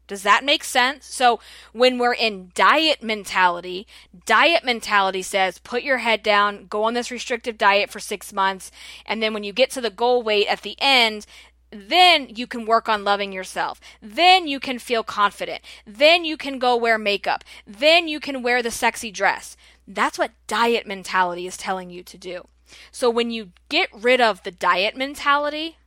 Does 0.06 0.22
that 0.22 0.44
make 0.44 0.64
sense? 0.64 1.06
So, 1.06 1.40
when 1.72 1.98
we're 1.98 2.12
in 2.12 2.50
diet 2.54 3.02
mentality, 3.02 3.86
diet 4.26 4.62
mentality 4.62 5.22
says 5.22 5.58
put 5.58 5.82
your 5.82 5.98
head 5.98 6.22
down, 6.22 6.66
go 6.66 6.84
on 6.84 6.92
this 6.92 7.10
restrictive 7.10 7.56
diet 7.56 7.88
for 7.88 8.00
six 8.00 8.32
months, 8.32 8.70
and 9.06 9.22
then 9.22 9.32
when 9.32 9.44
you 9.44 9.52
get 9.52 9.70
to 9.70 9.80
the 9.80 9.90
goal 9.90 10.22
weight 10.22 10.46
at 10.46 10.60
the 10.60 10.76
end, 10.78 11.26
then 11.70 12.28
you 12.28 12.46
can 12.46 12.66
work 12.66 12.88
on 12.88 13.02
loving 13.02 13.32
yourself. 13.32 13.80
Then 14.00 14.46
you 14.46 14.60
can 14.60 14.78
feel 14.78 15.02
confident. 15.02 15.62
Then 15.86 16.24
you 16.24 16.36
can 16.36 16.58
go 16.58 16.76
wear 16.76 16.98
makeup. 16.98 17.42
Then 17.66 18.06
you 18.06 18.20
can 18.20 18.42
wear 18.42 18.62
the 18.62 18.70
sexy 18.70 19.10
dress. 19.10 19.56
That's 19.88 20.18
what 20.18 20.32
diet 20.46 20.86
mentality 20.86 21.46
is 21.46 21.56
telling 21.56 21.90
you 21.90 22.02
to 22.04 22.18
do. 22.18 22.46
So 22.90 23.10
when 23.10 23.30
you 23.30 23.50
get 23.68 23.88
rid 23.92 24.20
of 24.20 24.42
the 24.42 24.50
diet 24.50 24.96
mentality, 24.96 25.78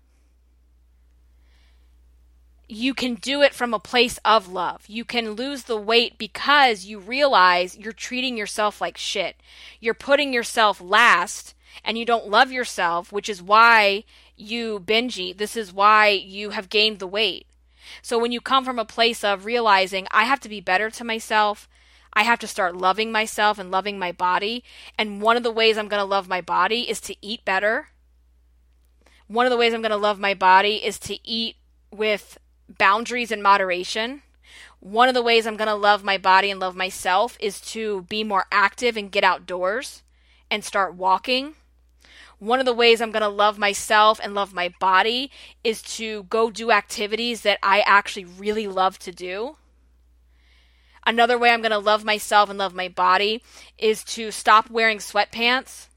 you 2.67 2.93
can 2.93 3.15
do 3.15 3.41
it 3.41 3.53
from 3.53 3.73
a 3.73 3.80
place 3.80 4.19
of 4.25 4.51
love. 4.51 4.84
You 4.88 5.06
can 5.06 5.32
lose 5.32 5.63
the 5.63 5.77
weight 5.77 6.17
because 6.17 6.86
you 6.86 6.99
realize 6.99 7.77
you're 7.77 7.93
treating 7.93 8.38
yourself 8.38 8.82
like 8.82 8.97
shit. 8.97 9.38
You're 9.80 9.93
putting 9.93 10.34
yourself 10.34 10.82
last 10.82 11.53
and 11.84 11.97
you 11.97 12.06
don't 12.06 12.27
love 12.27 12.51
yourself, 12.51 13.12
which 13.12 13.30
is 13.30 13.41
why 13.41 14.03
you 14.36 14.80
binge 14.80 15.17
eat. 15.17 15.38
This 15.38 15.56
is 15.56 15.71
why 15.71 16.10
you 16.10 16.49
have 16.49 16.69
gained 16.69 16.99
the 16.99 17.08
weight. 17.08 17.47
So 18.01 18.19
when 18.19 18.34
you 18.34 18.41
come 18.41 18.65
from 18.65 18.80
a 18.80 18.86
place 18.86 19.23
of 19.23 19.45
realizing 19.45 20.08
I 20.12 20.25
have 20.25 20.41
to 20.41 20.49
be 20.49 20.60
better 20.60 20.89
to 20.89 21.03
myself, 21.06 21.69
I 22.12 22.23
have 22.23 22.39
to 22.39 22.47
start 22.47 22.75
loving 22.75 23.12
myself 23.12 23.60
and 23.60 23.71
loving 23.71 23.97
my 23.97 24.12
body. 24.12 24.63
And 24.97 25.21
one 25.21 25.38
of 25.38 25.43
the 25.43 25.51
ways 25.51 25.77
I'm 25.77 25.88
going 25.88 26.01
to 26.01 26.06
love 26.06 26.27
my 26.27 26.41
body 26.41 26.89
is 26.89 26.99
to 27.01 27.15
eat 27.21 27.45
better. 27.45 27.89
One 29.27 29.45
of 29.45 29.51
the 29.51 29.58
ways 29.58 29.73
I'm 29.73 29.82
going 29.82 29.91
to 29.91 29.97
love 29.97 30.19
my 30.19 30.34
body 30.34 30.84
is 30.84 30.99
to 30.99 31.25
eat 31.25 31.56
with 31.91 32.38
boundaries 32.69 33.32
and 33.32 33.41
moderation. 33.41 34.21
One 34.80 35.08
of 35.08 35.15
the 35.15 35.23
ways 35.23 35.47
I'm 35.47 35.58
going 35.58 35.67
to 35.67 35.75
love 35.75 36.03
my 36.03 36.17
body 36.17 36.51
and 36.51 36.60
love 36.60 36.75
myself 36.75 37.38
is 37.39 37.60
to 37.62 38.03
be 38.03 38.23
more 38.23 38.45
active 38.51 38.95
and 38.95 39.12
get 39.12 39.23
outdoors 39.23 40.03
and 40.51 40.63
start 40.63 40.95
walking. 40.95 41.56
One 42.39 42.60
of 42.60 42.65
the 42.67 42.73
ways 42.73 43.01
I'm 43.01 43.12
going 43.12 43.21
to 43.21 43.30
love 43.30 43.58
myself 43.58 44.19
and 44.21 44.36
love 44.36 44.53
my 44.53 44.71
body 44.80 45.32
is 45.63 45.82
to 45.97 46.23
go 46.23 46.51
do 46.51 46.71
activities 46.71 47.41
that 47.41 47.58
I 47.63 47.82
actually 47.82 48.25
really 48.25 48.67
love 48.67 48.99
to 48.99 49.12
do. 49.12 49.58
Another 51.06 51.38
way 51.38 51.49
I'm 51.49 51.62
going 51.62 51.71
to 51.71 51.80
love 51.80 52.03
myself 52.03 52.49
and 52.49 52.60
love 52.60 52.75
my 52.75 52.89
body 52.89 53.41
is 53.77 54.03
to 54.03 54.30
stop 54.30 54.69
wearing 54.69 54.99
sweatpants 54.99 55.88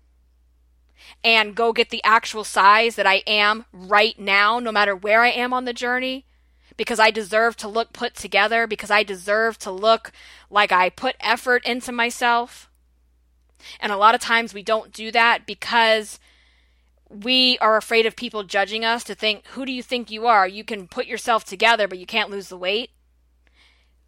and 1.22 1.54
go 1.54 1.72
get 1.72 1.90
the 1.90 2.02
actual 2.04 2.44
size 2.44 2.94
that 2.94 3.06
I 3.06 3.16
am 3.26 3.66
right 3.72 4.18
now, 4.18 4.58
no 4.60 4.72
matter 4.72 4.96
where 4.96 5.20
I 5.22 5.30
am 5.30 5.52
on 5.52 5.66
the 5.66 5.72
journey 5.74 6.24
because 6.80 6.98
I 6.98 7.10
deserve 7.10 7.58
to 7.58 7.68
look 7.68 7.92
put 7.92 8.14
together, 8.14 8.66
because 8.66 8.90
I 8.90 9.02
deserve 9.02 9.58
to 9.58 9.70
look 9.70 10.12
like 10.48 10.72
I 10.72 10.88
put 10.88 11.14
effort 11.20 11.62
into 11.66 11.92
myself. 11.92 12.70
And 13.80 13.92
a 13.92 13.98
lot 13.98 14.14
of 14.14 14.22
times 14.22 14.54
we 14.54 14.62
don't 14.62 14.90
do 14.90 15.10
that 15.10 15.44
because 15.44 16.18
we 17.10 17.58
are 17.58 17.76
afraid 17.76 18.06
of 18.06 18.16
people 18.16 18.44
judging 18.44 18.82
us 18.82 19.04
to 19.04 19.14
think, 19.14 19.46
who 19.48 19.66
do 19.66 19.72
you 19.72 19.82
think 19.82 20.10
you 20.10 20.26
are? 20.26 20.48
You 20.48 20.64
can 20.64 20.88
put 20.88 21.04
yourself 21.04 21.44
together, 21.44 21.86
but 21.86 21.98
you 21.98 22.06
can't 22.06 22.30
lose 22.30 22.48
the 22.48 22.56
weight. 22.56 22.92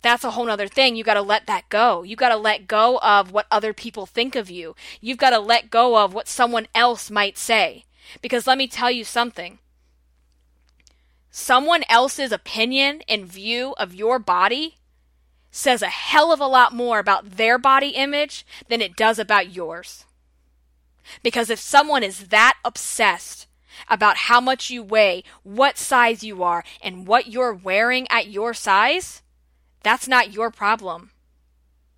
That's 0.00 0.24
a 0.24 0.30
whole 0.30 0.48
other 0.48 0.66
thing. 0.66 0.96
You 0.96 1.04
got 1.04 1.12
to 1.12 1.20
let 1.20 1.46
that 1.48 1.68
go. 1.68 2.02
You 2.02 2.16
got 2.16 2.30
to 2.30 2.36
let 2.36 2.66
go 2.66 2.98
of 3.02 3.32
what 3.32 3.48
other 3.50 3.74
people 3.74 4.06
think 4.06 4.34
of 4.34 4.48
you. 4.48 4.74
You've 4.98 5.18
got 5.18 5.30
to 5.30 5.40
let 5.40 5.68
go 5.68 6.02
of 6.02 6.14
what 6.14 6.26
someone 6.26 6.68
else 6.74 7.10
might 7.10 7.36
say. 7.36 7.84
Because 8.22 8.46
let 8.46 8.56
me 8.56 8.66
tell 8.66 8.90
you 8.90 9.04
something 9.04 9.58
someone 11.32 11.82
else's 11.88 12.30
opinion 12.30 13.02
and 13.08 13.26
view 13.26 13.74
of 13.78 13.94
your 13.94 14.18
body, 14.20 14.76
says 15.50 15.82
a 15.82 15.88
hell 15.88 16.30
of 16.30 16.40
a 16.40 16.46
lot 16.46 16.72
more 16.74 16.98
about 16.98 17.36
their 17.36 17.58
body 17.58 17.88
image 17.88 18.46
than 18.68 18.80
it 18.80 18.96
does 18.96 19.18
about 19.18 19.52
yours. 19.52 20.04
Because 21.22 21.50
if 21.50 21.58
someone 21.58 22.02
is 22.02 22.28
that 22.28 22.58
obsessed 22.64 23.48
about 23.88 24.16
how 24.16 24.40
much 24.40 24.70
you 24.70 24.82
weigh, 24.82 25.24
what 25.42 25.78
size 25.78 26.22
you 26.22 26.42
are, 26.42 26.62
and 26.82 27.06
what 27.06 27.26
you're 27.26 27.54
wearing 27.54 28.06
at 28.10 28.28
your 28.28 28.54
size, 28.54 29.22
that's 29.82 30.06
not 30.06 30.32
your 30.32 30.50
problem. 30.50 31.10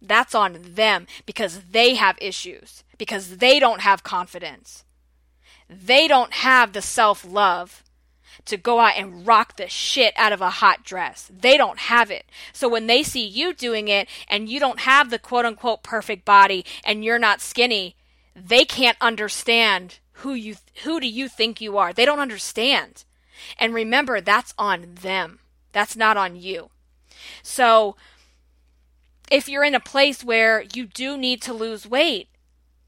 That's 0.01 0.35
on 0.35 0.59
them 0.63 1.07
because 1.27 1.61
they 1.71 1.97
have 1.97 2.17
issues, 2.21 2.85
because 2.99 3.39
they 3.39 3.59
don't 3.59 3.81
have 3.81 4.05
confidence. 4.05 4.85
They 5.69 6.07
don't 6.07 6.33
have 6.35 6.73
the 6.73 6.83
self 6.83 7.25
love 7.25 7.84
to 8.47 8.57
go 8.57 8.79
out 8.79 8.95
and 8.97 9.27
rock 9.27 9.57
the 9.57 9.69
shit 9.69 10.15
out 10.17 10.33
of 10.33 10.41
a 10.41 10.51
hot 10.51 10.85
dress. 10.85 11.31
They 11.35 11.57
don't 11.57 11.79
have 11.79 12.11
it. 12.11 12.27
So 12.53 12.69
when 12.69 12.87
they 12.87 13.03
see 13.03 13.27
you 13.27 13.55
doing 13.55 13.89
it 13.89 14.09
and 14.29 14.49
you 14.49 14.61
don't 14.61 14.81
have 14.81 15.11
the 15.11 15.19
quote 15.19 15.45
unquote 15.45 15.83
perfect 15.83 16.25
body 16.25 16.65
and 16.85 17.05
you're 17.05 17.19
not 17.19 17.41
skinny, 17.41 17.97
they 18.35 18.65
can't 18.65 18.99
understand 19.01 19.99
who 20.19 20.35
you 20.35 20.57
who 20.85 21.01
do 21.01 21.09
you 21.09 21.29
think 21.29 21.61
you 21.61 21.79
are? 21.79 21.93
They 21.93 22.05
don't 22.05 22.19
understand. 22.19 23.05
And 23.59 23.75
remember 23.75 24.21
that's 24.21 24.55
on 24.59 24.95
them. 25.01 25.41
That's 25.73 25.97
not 25.97 26.17
on 26.17 26.37
you. 26.37 26.71
So 27.43 27.97
if 29.31 29.49
you're 29.49 29.65
in 29.65 29.75
a 29.75 29.81
place 29.81 30.23
where 30.23 30.65
you 30.75 30.87
do 30.87 31.17
need 31.17 31.41
to 31.43 31.53
lose 31.53 31.87
weight, 31.87 32.29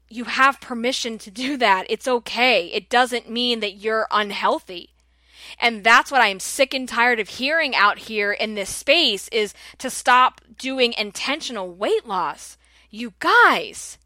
you 0.09 0.25
have 0.25 0.61
permission 0.61 1.17
to 1.17 1.31
do 1.31 1.57
that. 1.57 1.85
It's 1.89 2.07
okay. 2.07 2.67
It 2.67 2.89
doesn't 2.89 3.29
mean 3.29 3.59
that 3.59 3.77
you're 3.77 4.07
unhealthy. 4.11 4.91
And 5.59 5.83
that's 5.83 6.11
what 6.11 6.21
I'm 6.21 6.39
sick 6.39 6.73
and 6.73 6.87
tired 6.87 7.19
of 7.19 7.29
hearing 7.29 7.75
out 7.75 7.99
here 7.99 8.31
in 8.31 8.55
this 8.55 8.73
space 8.73 9.27
is 9.29 9.53
to 9.77 9.89
stop 9.89 10.41
doing 10.57 10.93
intentional 10.97 11.73
weight 11.73 12.05
loss. 12.05 12.57
You 12.89 13.13
guys, 13.19 13.97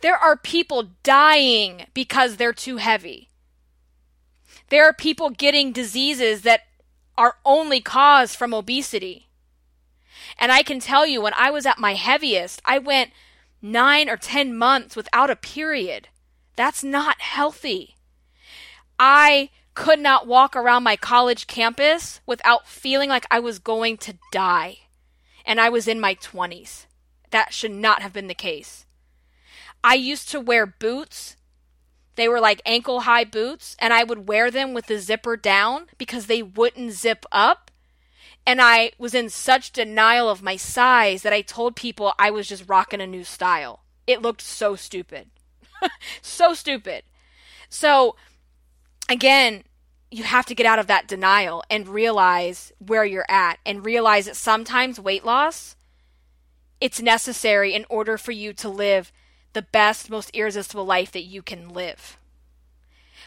there 0.00 0.16
are 0.16 0.36
people 0.36 0.90
dying 1.02 1.86
because 1.94 2.36
they're 2.36 2.52
too 2.52 2.76
heavy. 2.78 3.30
There 4.68 4.84
are 4.88 4.92
people 4.92 5.30
getting 5.30 5.72
diseases 5.72 6.42
that 6.42 6.62
are 7.16 7.36
only 7.44 7.80
caused 7.80 8.36
from 8.36 8.52
obesity. 8.52 9.28
And 10.38 10.50
I 10.50 10.62
can 10.62 10.80
tell 10.80 11.06
you, 11.06 11.20
when 11.20 11.34
I 11.34 11.50
was 11.50 11.66
at 11.66 11.78
my 11.78 11.94
heaviest, 11.94 12.60
I 12.64 12.78
went 12.78 13.12
nine 13.62 14.08
or 14.08 14.16
10 14.16 14.56
months 14.56 14.96
without 14.96 15.30
a 15.30 15.36
period. 15.36 16.08
That's 16.56 16.84
not 16.84 17.20
healthy. 17.20 17.96
I 18.98 19.50
could 19.74 19.98
not 19.98 20.26
walk 20.26 20.54
around 20.54 20.82
my 20.82 20.96
college 20.96 21.46
campus 21.46 22.20
without 22.26 22.66
feeling 22.68 23.08
like 23.08 23.26
I 23.30 23.40
was 23.40 23.58
going 23.58 23.96
to 23.98 24.18
die. 24.32 24.78
And 25.44 25.60
I 25.60 25.68
was 25.68 25.88
in 25.88 26.00
my 26.00 26.14
20s. 26.14 26.86
That 27.30 27.52
should 27.52 27.72
not 27.72 28.00
have 28.00 28.12
been 28.12 28.28
the 28.28 28.34
case. 28.34 28.86
I 29.82 29.94
used 29.94 30.30
to 30.30 30.40
wear 30.40 30.64
boots. 30.64 31.36
They 32.14 32.28
were 32.28 32.40
like 32.40 32.62
ankle 32.64 33.00
high 33.00 33.24
boots, 33.24 33.76
and 33.80 33.92
I 33.92 34.04
would 34.04 34.28
wear 34.28 34.50
them 34.50 34.72
with 34.72 34.86
the 34.86 34.98
zipper 34.98 35.36
down 35.36 35.86
because 35.98 36.26
they 36.26 36.42
wouldn't 36.42 36.92
zip 36.92 37.26
up. 37.32 37.70
And 38.46 38.62
I 38.62 38.92
was 38.98 39.14
in 39.14 39.28
such 39.30 39.72
denial 39.72 40.28
of 40.28 40.42
my 40.42 40.56
size 40.56 41.22
that 41.22 41.32
I 41.32 41.42
told 41.42 41.76
people 41.76 42.14
I 42.18 42.30
was 42.30 42.46
just 42.46 42.68
rocking 42.68 43.00
a 43.00 43.06
new 43.06 43.24
style. 43.24 43.80
It 44.06 44.22
looked 44.22 44.42
so 44.42 44.76
stupid. 44.76 45.30
so 46.22 46.54
stupid. 46.54 47.02
So, 47.68 48.16
again, 49.08 49.64
you 50.10 50.24
have 50.24 50.46
to 50.46 50.54
get 50.54 50.66
out 50.66 50.78
of 50.78 50.86
that 50.86 51.08
denial 51.08 51.64
and 51.68 51.88
realize 51.88 52.72
where 52.78 53.04
you're 53.04 53.26
at 53.28 53.58
and 53.66 53.84
realize 53.84 54.26
that 54.26 54.36
sometimes 54.36 55.00
weight 55.00 55.24
loss 55.24 55.76
it's 56.80 57.00
necessary 57.00 57.72
in 57.72 57.86
order 57.88 58.18
for 58.18 58.32
you 58.32 58.52
to 58.52 58.68
live 58.68 59.10
the 59.54 59.62
best 59.62 60.10
most 60.10 60.30
irresistible 60.34 60.84
life 60.84 61.10
that 61.12 61.22
you 61.22 61.40
can 61.40 61.68
live 61.68 62.18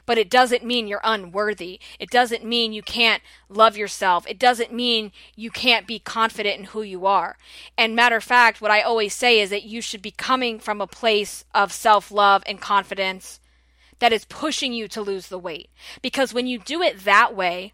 but 0.08 0.18
it 0.18 0.30
doesn't 0.30 0.64
mean 0.64 0.88
you're 0.88 1.02
unworthy. 1.04 1.80
It 2.00 2.10
doesn't 2.10 2.46
mean 2.46 2.72
you 2.74 2.82
can't 2.82 3.22
love 3.50 3.76
yourself. 3.76 4.26
It 4.26 4.40
doesn't 4.40 4.72
mean 4.72 5.12
you 5.36 5.52
can't 5.52 5.86
be 5.86 6.00
confident 6.00 6.58
in 6.58 6.66
who 6.66 6.82
you 6.82 7.06
are. 7.06 7.38
And 7.78 7.96
matter 7.96 8.16
of 8.16 8.24
fact, 8.24 8.62
what 8.62 8.72
I 8.72 8.82
always 8.82 9.14
say 9.14 9.40
is 9.42 9.50
that 9.50 9.66
you 9.66 9.82
should 9.82 10.02
be 10.02 10.12
coming 10.12 10.60
from 10.60 10.80
a 10.80 10.88
place 10.88 11.44
of 11.54 11.74
self 11.74 12.10
love 12.10 12.42
and 12.48 12.62
confidence 12.62 13.42
that 14.00 14.14
is 14.14 14.26
pushing 14.26 14.74
you 14.74 14.88
to 14.90 15.02
lose 15.02 15.28
the 15.28 15.40
weight. 15.40 15.70
Because 16.02 16.34
when 16.34 16.48
you 16.48 16.60
do 16.60 16.82
it 16.82 17.04
that 17.04 17.36
way, 17.36 17.74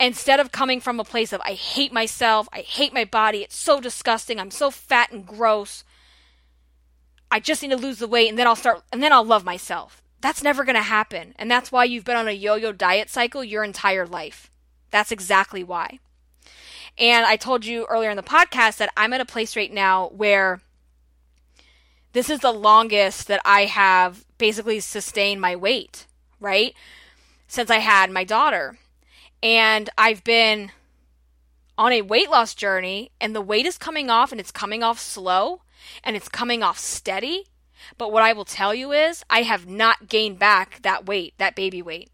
instead 0.00 0.40
of 0.40 0.52
coming 0.52 0.80
from 0.80 0.98
a 0.98 1.04
place 1.04 1.32
of, 1.32 1.40
I 1.42 1.52
hate 1.52 1.92
myself, 1.92 2.48
I 2.52 2.60
hate 2.60 2.92
my 2.92 3.04
body, 3.04 3.38
it's 3.38 3.56
so 3.56 3.80
disgusting, 3.80 4.40
I'm 4.40 4.50
so 4.50 4.70
fat 4.70 5.12
and 5.12 5.26
gross. 5.26 5.84
I 7.30 7.40
just 7.40 7.62
need 7.62 7.70
to 7.70 7.76
lose 7.76 7.98
the 7.98 8.08
weight 8.08 8.28
and 8.28 8.38
then 8.38 8.46
I'll 8.46 8.56
start 8.56 8.82
and 8.92 9.02
then 9.02 9.12
I'll 9.12 9.24
love 9.24 9.44
myself. 9.44 10.02
That's 10.20 10.42
never 10.42 10.64
going 10.64 10.76
to 10.76 10.82
happen. 10.82 11.34
And 11.38 11.50
that's 11.50 11.72
why 11.72 11.84
you've 11.84 12.04
been 12.04 12.16
on 12.16 12.28
a 12.28 12.32
yo 12.32 12.56
yo 12.56 12.72
diet 12.72 13.10
cycle 13.10 13.42
your 13.42 13.64
entire 13.64 14.06
life. 14.06 14.50
That's 14.90 15.10
exactly 15.10 15.64
why. 15.64 15.98
And 16.98 17.24
I 17.24 17.36
told 17.36 17.64
you 17.64 17.86
earlier 17.86 18.10
in 18.10 18.16
the 18.16 18.22
podcast 18.22 18.76
that 18.76 18.92
I'm 18.96 19.12
at 19.14 19.20
a 19.20 19.26
place 19.26 19.56
right 19.56 19.72
now 19.72 20.08
where 20.08 20.60
this 22.12 22.30
is 22.30 22.40
the 22.40 22.52
longest 22.52 23.28
that 23.28 23.40
I 23.44 23.64
have 23.64 24.24
basically 24.38 24.80
sustained 24.80 25.40
my 25.40 25.56
weight, 25.56 26.06
right? 26.40 26.74
Since 27.46 27.70
I 27.70 27.78
had 27.78 28.10
my 28.10 28.24
daughter. 28.24 28.78
And 29.42 29.90
I've 29.98 30.22
been 30.24 30.72
on 31.76 31.92
a 31.92 32.02
weight 32.02 32.30
loss 32.30 32.54
journey, 32.54 33.10
and 33.20 33.34
the 33.34 33.40
weight 33.40 33.66
is 33.66 33.78
coming 33.78 34.10
off, 34.10 34.30
and 34.30 34.40
it's 34.40 34.50
coming 34.50 34.82
off 34.82 34.98
slow, 34.98 35.62
and 36.04 36.14
it's 36.14 36.28
coming 36.28 36.62
off 36.62 36.78
steady. 36.78 37.46
But 37.98 38.12
what 38.12 38.22
I 38.22 38.32
will 38.32 38.44
tell 38.44 38.74
you 38.74 38.92
is, 38.92 39.24
I 39.28 39.42
have 39.42 39.66
not 39.66 40.08
gained 40.08 40.38
back 40.38 40.80
that 40.82 41.06
weight, 41.06 41.34
that 41.38 41.56
baby 41.56 41.82
weight. 41.82 42.10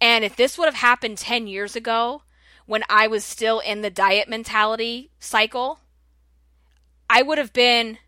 And 0.00 0.24
if 0.24 0.36
this 0.36 0.58
would 0.58 0.66
have 0.66 0.74
happened 0.74 1.18
10 1.18 1.46
years 1.46 1.74
ago, 1.74 2.22
when 2.66 2.84
I 2.88 3.06
was 3.06 3.24
still 3.24 3.58
in 3.58 3.80
the 3.80 3.90
diet 3.90 4.28
mentality 4.28 5.10
cycle, 5.18 5.80
I 7.10 7.22
would 7.22 7.38
have 7.38 7.52
been 7.52 7.98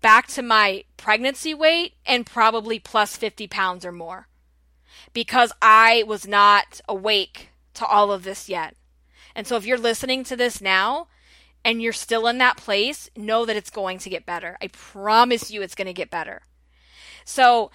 back 0.00 0.26
to 0.28 0.42
my 0.42 0.84
pregnancy 0.96 1.54
weight 1.54 1.94
and 2.06 2.26
probably 2.26 2.78
plus 2.78 3.16
50 3.16 3.46
pounds 3.48 3.84
or 3.84 3.92
more 3.92 4.28
because 5.12 5.52
I 5.60 6.04
was 6.06 6.26
not 6.26 6.80
awake 6.88 7.50
to 7.74 7.86
all 7.86 8.12
of 8.12 8.24
this 8.24 8.48
yet. 8.48 8.76
And 9.34 9.46
so 9.46 9.56
if 9.56 9.64
you're 9.64 9.78
listening 9.78 10.24
to 10.24 10.36
this 10.36 10.60
now, 10.60 11.08
and 11.64 11.82
you're 11.82 11.92
still 11.92 12.26
in 12.26 12.38
that 12.38 12.56
place, 12.56 13.10
know 13.16 13.44
that 13.44 13.56
it's 13.56 13.70
going 13.70 13.98
to 13.98 14.10
get 14.10 14.26
better. 14.26 14.56
I 14.62 14.68
promise 14.68 15.50
you 15.50 15.62
it's 15.62 15.74
going 15.74 15.86
to 15.86 15.92
get 15.92 16.10
better. 16.10 16.42
So 17.24 17.70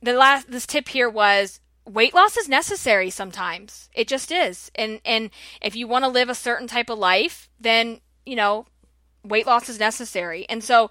the 0.00 0.12
last 0.12 0.50
this 0.50 0.66
tip 0.66 0.88
here 0.88 1.10
was 1.10 1.60
weight 1.84 2.14
loss 2.14 2.36
is 2.36 2.48
necessary 2.48 3.10
sometimes. 3.10 3.88
It 3.94 4.08
just 4.08 4.30
is. 4.30 4.70
And 4.74 5.00
and 5.04 5.30
if 5.60 5.74
you 5.74 5.88
want 5.88 6.04
to 6.04 6.10
live 6.10 6.28
a 6.28 6.34
certain 6.34 6.68
type 6.68 6.90
of 6.90 6.98
life, 6.98 7.48
then, 7.58 8.00
you 8.24 8.36
know, 8.36 8.66
weight 9.24 9.46
loss 9.46 9.68
is 9.68 9.80
necessary. 9.80 10.46
And 10.48 10.62
so 10.62 10.90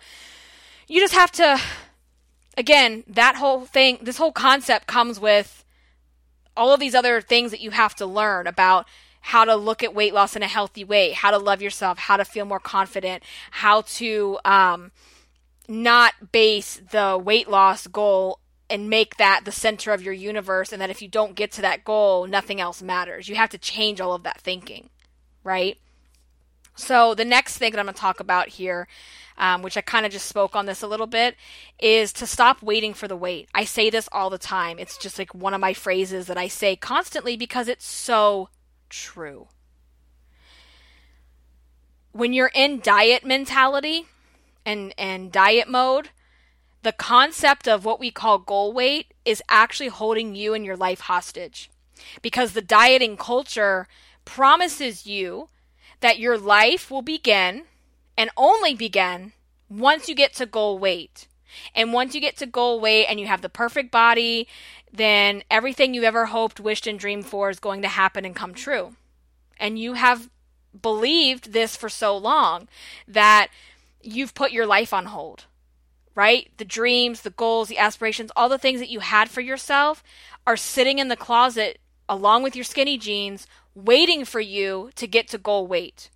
you 0.87 0.99
just 0.99 1.13
have 1.13 1.31
to 1.33 1.59
again, 2.57 3.03
that 3.07 3.35
whole 3.35 3.65
thing, 3.65 3.99
this 4.01 4.17
whole 4.17 4.31
concept 4.31 4.87
comes 4.87 5.19
with 5.19 5.63
all 6.57 6.73
of 6.73 6.79
these 6.79 6.95
other 6.95 7.21
things 7.21 7.51
that 7.51 7.61
you 7.61 7.69
have 7.69 7.95
to 7.95 8.05
learn 8.05 8.47
about 8.47 8.87
how 9.21 9.45
to 9.45 9.55
look 9.55 9.83
at 9.83 9.93
weight 9.93 10.13
loss 10.13 10.35
in 10.35 10.41
a 10.41 10.47
healthy 10.47 10.83
way, 10.83 11.11
how 11.11 11.31
to 11.31 11.37
love 11.37 11.61
yourself, 11.61 11.99
how 11.99 12.17
to 12.17 12.25
feel 12.25 12.45
more 12.45 12.59
confident, 12.59 13.21
how 13.51 13.81
to 13.81 14.39
um, 14.43 14.91
not 15.67 16.31
base 16.31 16.81
the 16.91 17.21
weight 17.23 17.47
loss 17.47 17.85
goal 17.87 18.39
and 18.69 18.89
make 18.89 19.17
that 19.17 19.41
the 19.45 19.51
center 19.51 19.91
of 19.91 20.01
your 20.01 20.13
universe, 20.13 20.73
and 20.73 20.81
that 20.81 20.89
if 20.89 21.01
you 21.01 21.07
don't 21.07 21.35
get 21.35 21.51
to 21.53 21.61
that 21.61 21.85
goal, 21.85 22.27
nothing 22.27 22.59
else 22.59 22.81
matters. 22.81 23.29
You 23.29 23.35
have 23.35 23.49
to 23.51 23.57
change 23.57 24.01
all 24.01 24.13
of 24.13 24.23
that 24.23 24.41
thinking, 24.41 24.89
right? 25.43 25.77
So, 26.77 27.15
the 27.15 27.25
next 27.25 27.57
thing 27.57 27.71
that 27.71 27.79
I'm 27.79 27.87
going 27.87 27.95
to 27.95 27.99
talk 27.99 28.19
about 28.19 28.49
here, 28.49 28.87
um, 29.39 29.63
which 29.63 29.77
I 29.77 29.81
kind 29.81 30.05
of 30.05 30.11
just 30.11 30.27
spoke 30.27 30.55
on 30.55 30.67
this 30.67 30.83
a 30.83 30.87
little 30.87 31.07
bit, 31.07 31.35
is 31.79 32.13
to 32.13 32.27
stop 32.27 32.61
waiting 32.61 32.93
for 32.93 33.07
the 33.07 33.17
weight. 33.17 33.49
I 33.53 33.65
say 33.65 33.89
this 33.89 34.07
all 34.11 34.29
the 34.29 34.37
time. 34.37 34.77
It's 34.77 34.97
just 34.97 35.17
like 35.17 35.33
one 35.33 35.55
of 35.55 35.59
my 35.59 35.73
phrases 35.73 36.27
that 36.27 36.37
I 36.37 36.47
say 36.47 36.75
constantly 36.75 37.35
because 37.35 37.67
it's 37.67 37.85
so 37.85 38.49
true. 38.89 39.47
When 42.11 42.31
you're 42.31 42.51
in 42.53 42.79
diet 42.79 43.25
mentality 43.25 44.05
and, 44.63 44.93
and 44.99 45.31
diet 45.31 45.67
mode, 45.67 46.09
the 46.83 46.91
concept 46.91 47.67
of 47.67 47.85
what 47.85 47.99
we 47.99 48.11
call 48.11 48.37
goal 48.37 48.71
weight 48.71 49.15
is 49.25 49.41
actually 49.49 49.89
holding 49.89 50.35
you 50.35 50.53
and 50.53 50.63
your 50.63 50.77
life 50.77 51.01
hostage. 51.01 51.71
Because 52.21 52.53
the 52.53 52.61
dieting 52.61 53.17
culture 53.17 53.87
promises 54.25 55.07
you 55.07 55.49
that 55.99 56.19
your 56.19 56.37
life 56.37 56.91
will 56.91 57.01
begin 57.01 57.63
and 58.17 58.29
only 58.37 58.73
begin 58.73 59.33
once 59.69 60.07
you 60.07 60.15
get 60.15 60.33
to 60.33 60.45
goal 60.45 60.77
weight. 60.79 61.27
And 61.73 61.93
once 61.93 62.13
you 62.13 62.21
get 62.21 62.37
to 62.37 62.45
goal 62.45 62.79
weight 62.79 63.05
and 63.07 63.19
you 63.19 63.27
have 63.27 63.41
the 63.41 63.49
perfect 63.49 63.91
body, 63.91 64.47
then 64.91 65.43
everything 65.49 65.93
you 65.93 66.03
ever 66.03 66.27
hoped, 66.27 66.59
wished, 66.59 66.87
and 66.87 66.99
dreamed 66.99 67.25
for 67.25 67.49
is 67.49 67.59
going 67.59 67.81
to 67.81 67.87
happen 67.87 68.25
and 68.25 68.35
come 68.35 68.53
true. 68.53 68.95
And 69.59 69.79
you 69.79 69.93
have 69.93 70.29
believed 70.81 71.53
this 71.53 71.75
for 71.75 71.89
so 71.89 72.15
long 72.15 72.67
that 73.07 73.47
you've 74.01 74.33
put 74.33 74.51
your 74.51 74.65
life 74.65 74.93
on 74.93 75.05
hold, 75.05 75.45
right? 76.15 76.51
The 76.57 76.65
dreams, 76.65 77.21
the 77.21 77.31
goals, 77.31 77.67
the 77.67 77.77
aspirations, 77.77 78.31
all 78.35 78.49
the 78.49 78.57
things 78.57 78.79
that 78.79 78.89
you 78.89 78.99
had 78.99 79.29
for 79.29 79.41
yourself 79.41 80.03
are 80.45 80.57
sitting 80.57 80.99
in 80.99 81.07
the 81.07 81.15
closet 81.15 81.79
along 82.09 82.43
with 82.43 82.55
your 82.55 82.63
skinny 82.63 82.97
jeans, 82.97 83.47
waiting 83.77 84.25
for 84.25 84.39
you 84.39 84.89
to 84.95 85.07
get 85.07 85.27
to 85.29 85.37
goal 85.37 85.67
weight. 85.67 86.09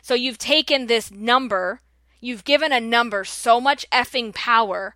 So 0.00 0.14
you've 0.14 0.38
taken 0.38 0.86
this 0.86 1.10
number, 1.10 1.80
you've 2.20 2.44
given 2.44 2.72
a 2.72 2.80
number 2.80 3.24
so 3.24 3.60
much 3.60 3.88
effing 3.90 4.34
power 4.34 4.94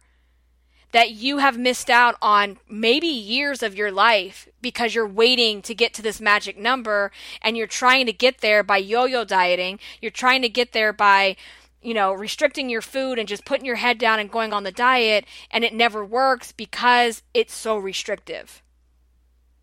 that 0.93 1.11
you 1.11 1.39
have 1.39 1.59
missed 1.59 1.91
out 1.91 2.16
on 2.22 2.59
maybe 2.68 3.07
years 3.07 3.62
of 3.62 3.74
your 3.74 3.93
life 3.93 4.49
because 4.62 4.95
you're 4.95 5.07
waiting 5.07 5.61
to 5.62 5.74
get 5.74 5.93
to 5.95 6.03
this 6.03 6.20
magic 6.20 6.57
number 6.57 7.11
and 7.43 7.57
you're 7.57 7.66
trying 7.66 8.07
to 8.07 8.12
get 8.12 8.41
there 8.41 8.62
by 8.62 8.78
yo-yo 8.78 9.24
dieting. 9.24 9.78
You're 10.01 10.11
trying 10.11 10.43
to 10.43 10.49
get 10.49 10.72
there 10.72 10.93
by 10.93 11.37
you 11.82 11.95
know, 11.95 12.12
restricting 12.12 12.68
your 12.68 12.82
food 12.82 13.16
and 13.16 13.28
just 13.28 13.45
putting 13.45 13.64
your 13.64 13.76
head 13.76 13.97
down 13.97 14.18
and 14.18 14.28
going 14.28 14.53
on 14.53 14.64
the 14.64 14.72
diet, 14.72 15.24
and 15.53 15.62
it 15.62 15.72
never 15.72 16.05
works 16.05 16.51
because 16.51 17.22
it's 17.32 17.55
so 17.55 17.76
restrictive. 17.76 18.61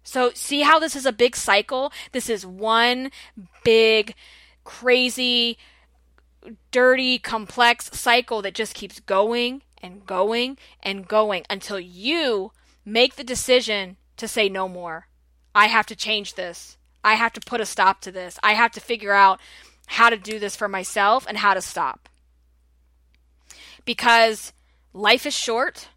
So, 0.04 0.32
see 0.34 0.62
how 0.62 0.80
this 0.80 0.96
is 0.96 1.06
a 1.06 1.14
big 1.14 1.36
cycle? 1.36 1.92
This 2.12 2.30
is 2.30 2.46
one 2.46 3.10
big, 3.64 4.16
crazy, 4.64 5.58
dirty, 6.72 7.20
complex 7.20 7.90
cycle 7.94 8.42
that 8.42 8.54
just 8.54 8.74
keeps 8.74 9.00
going 9.00 9.62
and 9.82 10.06
going 10.06 10.58
and 10.82 11.08
going 11.08 11.46
until 11.50 11.80
you 11.80 12.52
make 12.86 13.16
the 13.16 13.24
decision 13.24 13.98
to 14.18 14.28
say 14.28 14.50
no 14.50 14.68
more. 14.68 15.08
I 15.56 15.68
have 15.68 15.86
to 15.88 15.96
change 15.96 16.36
this. 16.36 16.78
I 17.04 17.16
have 17.16 17.34
to 17.34 17.42
put 17.42 17.62
a 17.62 17.66
stop 17.66 18.02
to 18.02 18.12
this. 18.12 18.40
I 18.42 18.54
have 18.54 18.72
to 18.72 18.80
figure 18.80 19.14
out 19.14 19.40
how 19.88 20.10
to 20.10 20.18
do 20.18 20.40
this 20.40 20.56
for 20.56 20.68
myself 20.68 21.26
and 21.28 21.38
how 21.38 21.54
to 21.54 21.62
stop. 21.62 22.10
Because 23.86 24.54
life 24.94 25.26
is 25.26 25.36
short. 25.36 25.90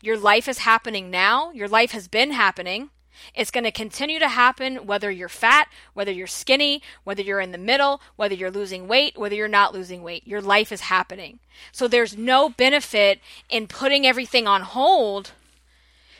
Your 0.00 0.16
life 0.16 0.48
is 0.48 0.58
happening 0.58 1.10
now. 1.10 1.50
Your 1.50 1.68
life 1.68 1.90
has 1.90 2.06
been 2.06 2.30
happening. 2.30 2.90
It's 3.34 3.50
going 3.50 3.64
to 3.64 3.70
continue 3.70 4.18
to 4.18 4.28
happen 4.28 4.86
whether 4.86 5.10
you're 5.10 5.28
fat, 5.28 5.68
whether 5.94 6.12
you're 6.12 6.26
skinny, 6.26 6.82
whether 7.04 7.22
you're 7.22 7.40
in 7.40 7.52
the 7.52 7.58
middle, 7.58 8.00
whether 8.16 8.34
you're 8.34 8.50
losing 8.50 8.88
weight, 8.88 9.18
whether 9.18 9.34
you're 9.34 9.48
not 9.48 9.74
losing 9.74 10.02
weight. 10.02 10.26
Your 10.26 10.40
life 10.40 10.72
is 10.72 10.82
happening. 10.82 11.38
So 11.72 11.88
there's 11.88 12.16
no 12.16 12.48
benefit 12.48 13.20
in 13.48 13.66
putting 13.66 14.06
everything 14.06 14.46
on 14.46 14.62
hold 14.62 15.32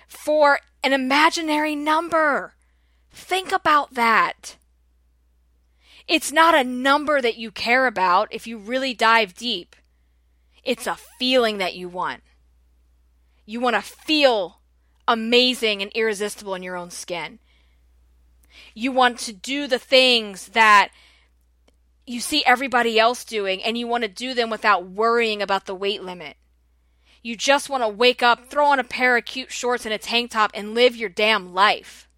for 0.06 0.60
an 0.82 0.92
imaginary 0.92 1.74
number. 1.74 2.54
Think 3.12 3.52
about 3.52 3.94
that. 3.94 4.56
It's 6.06 6.32
not 6.32 6.54
a 6.54 6.64
number 6.64 7.20
that 7.20 7.36
you 7.36 7.50
care 7.50 7.86
about 7.86 8.28
if 8.30 8.46
you 8.46 8.56
really 8.56 8.94
dive 8.94 9.34
deep. 9.34 9.76
It's 10.64 10.86
a 10.86 10.96
feeling 11.18 11.58
that 11.58 11.74
you 11.74 11.88
want. 11.88 12.22
You 13.44 13.60
want 13.60 13.76
to 13.76 13.82
feel 13.82 14.57
amazing 15.08 15.82
and 15.82 15.90
irresistible 15.92 16.54
in 16.54 16.62
your 16.62 16.76
own 16.76 16.90
skin. 16.90 17.40
You 18.74 18.92
want 18.92 19.18
to 19.20 19.32
do 19.32 19.66
the 19.66 19.78
things 19.78 20.48
that 20.50 20.90
you 22.06 22.20
see 22.20 22.44
everybody 22.44 22.98
else 22.98 23.24
doing 23.24 23.62
and 23.62 23.76
you 23.76 23.88
want 23.88 24.02
to 24.02 24.08
do 24.08 24.34
them 24.34 24.50
without 24.50 24.86
worrying 24.86 25.42
about 25.42 25.66
the 25.66 25.74
weight 25.74 26.02
limit. 26.02 26.36
You 27.22 27.36
just 27.36 27.68
want 27.68 27.82
to 27.82 27.88
wake 27.88 28.22
up, 28.22 28.46
throw 28.46 28.66
on 28.66 28.78
a 28.78 28.84
pair 28.84 29.16
of 29.16 29.24
cute 29.24 29.50
shorts 29.50 29.84
and 29.84 29.92
a 29.92 29.98
tank 29.98 30.30
top 30.30 30.52
and 30.54 30.74
live 30.74 30.94
your 30.94 31.08
damn 31.08 31.52
life. 31.52 32.08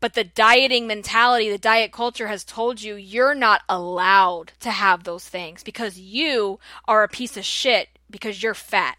But 0.00 0.14
the 0.14 0.24
dieting 0.24 0.86
mentality, 0.86 1.50
the 1.50 1.58
diet 1.58 1.92
culture 1.92 2.28
has 2.28 2.44
told 2.44 2.82
you 2.82 2.94
you're 2.94 3.34
not 3.34 3.62
allowed 3.68 4.52
to 4.60 4.70
have 4.70 5.04
those 5.04 5.26
things 5.26 5.62
because 5.62 5.98
you 5.98 6.58
are 6.86 7.02
a 7.02 7.08
piece 7.08 7.36
of 7.36 7.44
shit 7.44 7.88
because 8.10 8.42
you're 8.42 8.54
fat. 8.54 8.98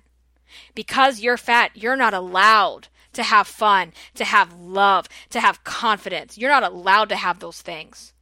Because 0.74 1.20
you're 1.20 1.38
fat, 1.38 1.72
you're 1.74 1.96
not 1.96 2.14
allowed 2.14 2.88
to 3.16 3.24
have 3.24 3.48
fun, 3.48 3.94
to 4.14 4.24
have 4.24 4.54
love, 4.54 5.08
to 5.32 5.40
have 5.40 5.64
confidence. 5.64 6.38
You're 6.38 6.52
not 6.52 6.64
allowed 6.64 7.10
to 7.10 7.16
have 7.16 7.40
those 7.40 7.62
things. 7.62 8.14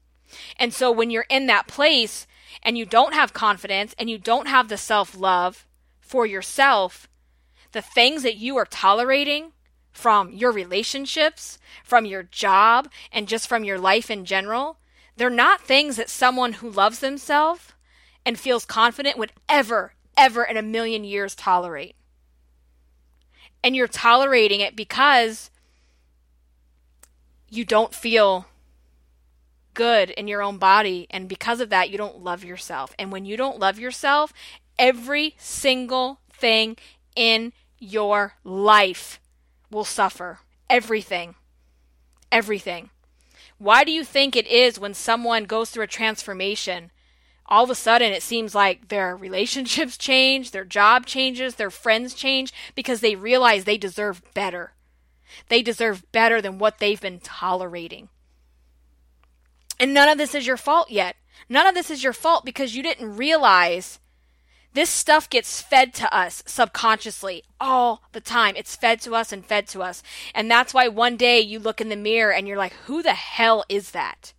And 0.57 0.73
so 0.73 0.91
when 0.91 1.11
you're 1.11 1.25
in 1.29 1.47
that 1.47 1.67
place 1.67 2.25
and 2.61 2.77
you 2.77 2.85
don't 2.85 3.13
have 3.13 3.33
confidence 3.33 3.93
and 3.99 4.09
you 4.09 4.17
don't 4.17 4.47
have 4.47 4.69
the 4.69 4.77
self 4.77 5.17
love 5.17 5.67
for 5.99 6.25
yourself, 6.25 7.07
the 7.71 7.81
things 7.81 8.23
that 8.23 8.37
you 8.37 8.55
are 8.57 8.65
tolerating 8.65 9.51
from 9.91 10.31
your 10.31 10.51
relationships, 10.51 11.59
from 11.83 12.05
your 12.05 12.23
job, 12.23 12.89
and 13.11 13.27
just 13.27 13.47
from 13.47 13.63
your 13.63 13.77
life 13.77 14.09
in 14.09 14.25
general, 14.25 14.77
they're 15.17 15.29
not 15.29 15.61
things 15.61 15.97
that 15.97 16.09
someone 16.09 16.53
who 16.53 16.69
loves 16.69 16.99
themselves 16.99 17.73
and 18.25 18.39
feels 18.39 18.65
confident 18.65 19.17
would 19.17 19.31
ever, 19.47 19.93
ever 20.17 20.43
in 20.43 20.57
a 20.57 20.63
million 20.63 21.03
years 21.03 21.35
tolerate 21.35 21.95
and 23.63 23.75
you're 23.75 23.87
tolerating 23.87 24.59
it 24.59 24.75
because 24.75 25.49
you 27.49 27.63
don't 27.63 27.93
feel 27.93 28.47
good 29.73 30.09
in 30.11 30.27
your 30.27 30.41
own 30.41 30.57
body 30.57 31.07
and 31.09 31.27
because 31.27 31.59
of 31.59 31.69
that 31.69 31.89
you 31.89 31.97
don't 31.97 32.23
love 32.23 32.43
yourself. 32.43 32.93
And 32.99 33.11
when 33.11 33.25
you 33.25 33.37
don't 33.37 33.59
love 33.59 33.79
yourself 33.79 34.33
every 34.79 35.35
single 35.37 36.19
thing 36.31 36.77
in 37.15 37.53
your 37.79 38.35
life 38.43 39.19
will 39.69 39.83
suffer. 39.83 40.39
Everything. 40.69 41.35
Everything. 42.31 42.89
Why 43.57 43.83
do 43.83 43.91
you 43.91 44.03
think 44.03 44.35
it 44.35 44.47
is 44.47 44.79
when 44.79 44.93
someone 44.93 45.45
goes 45.45 45.69
through 45.69 45.83
a 45.83 45.87
transformation 45.87 46.91
all 47.45 47.63
of 47.63 47.69
a 47.69 47.75
sudden 47.75 48.11
it 48.11 48.23
seems 48.23 48.55
like 48.55 48.87
their 48.87 49.15
relationships 49.15 49.97
change, 49.97 50.51
their 50.51 50.65
job 50.65 51.05
changes, 51.05 51.55
their 51.55 51.71
friends 51.71 52.13
change 52.13 52.53
because 52.75 53.01
they 53.01 53.15
realize 53.15 53.63
they 53.63 53.77
deserve 53.77 54.21
better. 54.33 54.73
They 55.49 55.61
deserve 55.61 56.11
better 56.11 56.41
than 56.41 56.59
what 56.59 56.79
they've 56.79 57.01
been 57.01 57.19
tolerating. 57.19 58.09
And 59.79 59.93
none 59.93 60.09
of 60.09 60.17
this 60.17 60.35
is 60.35 60.47
your 60.47 60.57
fault 60.57 60.91
yet. 60.91 61.15
None 61.49 61.67
of 61.67 61.75
this 61.75 61.89
is 61.89 62.03
your 62.03 62.13
fault 62.13 62.45
because 62.45 62.75
you 62.75 62.83
didn't 62.83 63.17
realize 63.17 63.99
this 64.73 64.89
stuff 64.89 65.29
gets 65.29 65.61
fed 65.61 65.93
to 65.95 66.15
us 66.15 66.41
subconsciously 66.45 67.43
all 67.59 68.03
the 68.11 68.21
time. 68.21 68.55
It's 68.55 68.75
fed 68.75 69.01
to 69.01 69.13
us 69.13 69.31
and 69.31 69.45
fed 69.45 69.67
to 69.67 69.83
us. 69.83 70.01
And 70.33 70.49
that's 70.49 70.73
why 70.73 70.87
one 70.87 71.15
day 71.15 71.39
you 71.39 71.59
look 71.59 71.79
in 71.79 71.89
the 71.89 71.95
mirror 71.95 72.33
and 72.33 72.47
you're 72.47 72.57
like, 72.57 72.73
who 72.85 73.03
the 73.03 73.13
hell 73.13 73.63
is 73.69 73.91
that? 73.91 74.33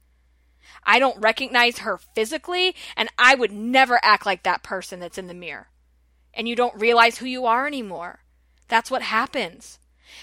I 0.87 0.99
don't 0.99 1.21
recognize 1.21 1.79
her 1.79 1.99
physically, 2.15 2.75
and 2.97 3.09
I 3.19 3.35
would 3.35 3.53
never 3.53 3.99
act 4.03 4.27
like 4.27 4.43
that 4.43 4.63
person 4.63 5.01
that's 5.01 5.19
in 5.19 5.27
the 5.27 5.35
mirror. 5.35 5.69
And 6.33 6.49
you 6.49 6.57
don't 6.57 6.79
realize 6.81 7.19
who 7.19 7.27
you 7.27 7.47
are 7.47 7.67
anymore. 7.67 8.21
That's 8.69 8.91
what 8.91 9.03
happens. 9.03 9.79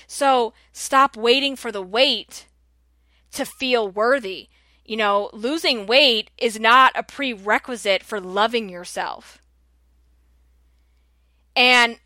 So 0.08 0.54
stop 0.72 1.16
waiting 1.16 1.56
for 1.56 1.72
the 1.72 1.82
weight 1.82 2.48
to 3.34 3.46
feel 3.46 3.88
worthy. 3.88 4.50
You 4.86 4.98
know, 4.98 5.30
losing 5.34 5.86
weight 5.86 6.32
is 6.38 6.60
not 6.60 6.92
a 6.96 7.04
prerequisite 7.04 8.04
for 8.04 8.20
loving 8.20 8.70
yourself. 8.70 9.42
And 11.56 12.00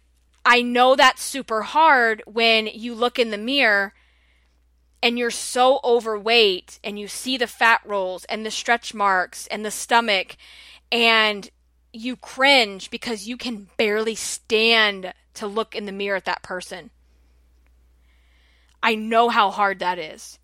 I 0.46 0.62
know 0.62 0.96
that's 0.96 1.24
super 1.24 1.64
hard 1.64 2.22
when 2.26 2.68
you 2.68 2.94
look 2.94 3.18
in 3.18 3.32
the 3.32 3.38
mirror 3.38 3.94
and 5.06 5.20
you're 5.20 5.30
so 5.30 5.80
overweight 5.84 6.80
and 6.84 6.98
you 6.98 7.08
see 7.08 7.38
the 7.38 7.46
fat 7.46 7.80
rolls 7.86 8.26
and 8.26 8.44
the 8.44 8.50
stretch 8.50 8.92
marks 8.92 9.46
and 9.48 9.64
the 9.64 9.70
stomach 9.70 10.36
and 10.92 11.52
you 11.94 12.16
cringe 12.16 12.90
because 12.90 13.28
you 13.28 13.38
can 13.38 13.70
barely 13.78 14.16
stand 14.16 15.14
to 15.36 15.46
look 15.46 15.76
in 15.76 15.86
the 15.86 15.92
mirror 15.92 16.18
at 16.18 16.26
that 16.26 16.42
person. 16.42 16.90
I 18.82 18.96
know 18.96 19.30
how 19.30 19.52
hard 19.52 19.78
that 19.78 20.00
is. 20.00 20.40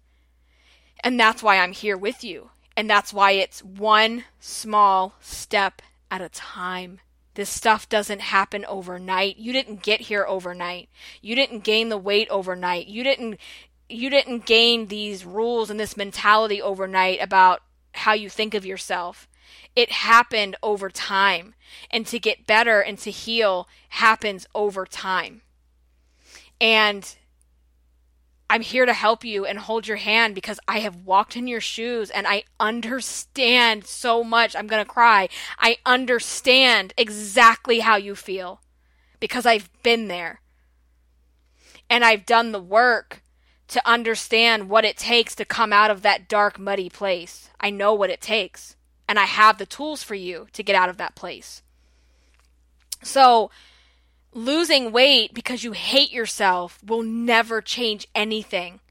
And 1.03 1.19
that's 1.19 1.41
why 1.41 1.57
I'm 1.57 1.73
here 1.73 1.97
with 1.97 2.23
you. 2.23 2.51
And 2.77 2.87
that's 2.87 3.11
why 3.11 3.31
it's 3.31 3.63
one 3.63 4.25
small 4.39 5.15
step 5.21 5.81
at 6.11 6.21
a 6.21 6.29
time. 6.29 6.99
This 7.33 7.49
stuff 7.49 7.89
doesn't 7.89 8.21
happen 8.21 8.65
overnight. 8.65 9.37
You 9.37 9.53
didn't 9.53 9.81
get 9.81 10.01
here 10.01 10.25
overnight. 10.27 10.89
You 11.19 11.33
didn't 11.33 11.63
gain 11.63 11.89
the 11.89 11.97
weight 11.97 12.27
overnight. 12.29 12.87
You 12.87 13.03
didn't 13.03 13.39
you 13.91 14.09
didn't 14.09 14.45
gain 14.45 14.87
these 14.87 15.25
rules 15.25 15.69
and 15.69 15.79
this 15.79 15.97
mentality 15.97 16.61
overnight 16.61 17.21
about 17.21 17.61
how 17.93 18.13
you 18.13 18.29
think 18.29 18.53
of 18.53 18.65
yourself. 18.65 19.27
It 19.75 19.91
happened 19.91 20.55
over 20.61 20.89
time. 20.89 21.55
And 21.89 22.05
to 22.07 22.19
get 22.19 22.47
better 22.47 22.81
and 22.81 22.97
to 22.99 23.11
heal 23.11 23.67
happens 23.89 24.45
over 24.53 24.85
time. 24.85 25.41
And 26.59 27.15
I'm 28.49 28.61
here 28.61 28.85
to 28.85 28.93
help 28.93 29.23
you 29.23 29.45
and 29.45 29.57
hold 29.57 29.87
your 29.87 29.97
hand 29.97 30.35
because 30.35 30.59
I 30.67 30.79
have 30.79 31.05
walked 31.05 31.37
in 31.37 31.47
your 31.47 31.61
shoes 31.61 32.09
and 32.09 32.27
I 32.27 32.43
understand 32.59 33.85
so 33.85 34.25
much. 34.25 34.55
I'm 34.55 34.67
going 34.67 34.83
to 34.83 34.89
cry. 34.89 35.29
I 35.57 35.77
understand 35.85 36.93
exactly 36.97 37.79
how 37.79 37.95
you 37.95 38.13
feel 38.13 38.61
because 39.21 39.45
I've 39.45 39.69
been 39.83 40.09
there. 40.09 40.41
And 41.89 42.03
I've 42.03 42.25
done 42.25 42.51
the 42.51 42.61
work 42.61 43.23
to 43.71 43.89
understand 43.89 44.67
what 44.67 44.83
it 44.83 44.97
takes 44.97 45.33
to 45.33 45.45
come 45.45 45.71
out 45.71 45.89
of 45.89 46.01
that 46.01 46.27
dark, 46.27 46.59
muddy 46.59 46.89
place. 46.89 47.49
I 47.57 47.69
know 47.69 47.93
what 47.93 48.09
it 48.09 48.19
takes, 48.19 48.75
and 49.07 49.17
I 49.17 49.23
have 49.23 49.57
the 49.57 49.65
tools 49.65 50.03
for 50.03 50.13
you 50.13 50.47
to 50.51 50.61
get 50.61 50.75
out 50.75 50.89
of 50.89 50.97
that 50.97 51.15
place. 51.15 51.61
So, 53.01 53.49
losing 54.33 54.91
weight 54.91 55.33
because 55.33 55.63
you 55.63 55.71
hate 55.71 56.11
yourself 56.11 56.79
will 56.85 57.01
never 57.01 57.61
change 57.61 58.07
anything. 58.13 58.81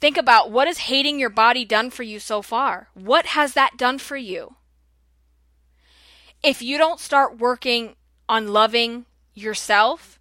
Think 0.00 0.16
about 0.16 0.50
what 0.50 0.66
has 0.66 0.78
hating 0.78 1.20
your 1.20 1.30
body 1.30 1.66
done 1.66 1.90
for 1.90 2.02
you 2.02 2.20
so 2.20 2.40
far? 2.40 2.88
What 2.94 3.26
has 3.26 3.52
that 3.52 3.76
done 3.76 3.98
for 3.98 4.16
you? 4.16 4.56
If 6.42 6.62
you 6.62 6.78
don't 6.78 6.98
start 6.98 7.38
working 7.38 7.96
on 8.26 8.48
loving 8.48 9.04
yourself 9.34 10.18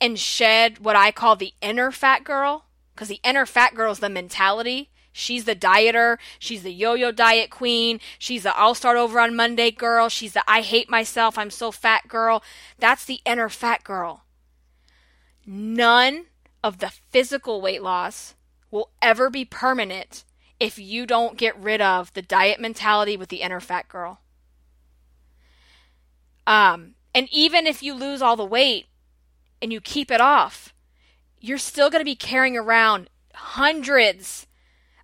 and 0.00 0.18
shed 0.18 0.78
what 0.78 0.96
I 0.96 1.10
call 1.10 1.36
the 1.36 1.54
inner 1.60 1.90
fat 1.90 2.24
girl, 2.24 2.66
because 2.94 3.08
the 3.08 3.20
inner 3.24 3.46
fat 3.46 3.74
girl 3.74 3.92
is 3.92 3.98
the 3.98 4.08
mentality. 4.08 4.90
She's 5.12 5.46
the 5.46 5.56
dieter. 5.56 6.18
She's 6.38 6.62
the 6.62 6.72
yo 6.72 6.94
yo 6.94 7.10
diet 7.10 7.50
queen. 7.50 7.98
She's 8.18 8.44
the 8.44 8.56
I'll 8.56 8.74
start 8.74 8.96
over 8.96 9.18
on 9.18 9.34
Monday 9.34 9.70
girl. 9.72 10.08
She's 10.08 10.32
the 10.32 10.44
I 10.46 10.60
hate 10.60 10.88
myself. 10.88 11.36
I'm 11.36 11.50
so 11.50 11.72
fat 11.72 12.06
girl. 12.06 12.42
That's 12.78 13.04
the 13.04 13.20
inner 13.24 13.48
fat 13.48 13.82
girl. 13.82 14.24
None 15.44 16.26
of 16.62 16.78
the 16.78 16.92
physical 17.10 17.60
weight 17.60 17.82
loss 17.82 18.34
will 18.70 18.90
ever 19.00 19.30
be 19.30 19.44
permanent 19.44 20.24
if 20.60 20.78
you 20.78 21.06
don't 21.06 21.38
get 21.38 21.58
rid 21.58 21.80
of 21.80 22.12
the 22.12 22.22
diet 22.22 22.60
mentality 22.60 23.16
with 23.16 23.28
the 23.28 23.40
inner 23.40 23.60
fat 23.60 23.88
girl. 23.88 24.20
Um, 26.46 26.94
and 27.14 27.28
even 27.32 27.66
if 27.66 27.82
you 27.82 27.94
lose 27.94 28.22
all 28.22 28.36
the 28.36 28.44
weight 28.44 28.87
and 29.60 29.72
you 29.72 29.80
keep 29.80 30.10
it 30.10 30.20
off, 30.20 30.74
you're 31.40 31.58
still 31.58 31.90
going 31.90 32.00
to 32.00 32.04
be 32.04 32.16
carrying 32.16 32.56
around 32.56 33.08
hundreds 33.34 34.46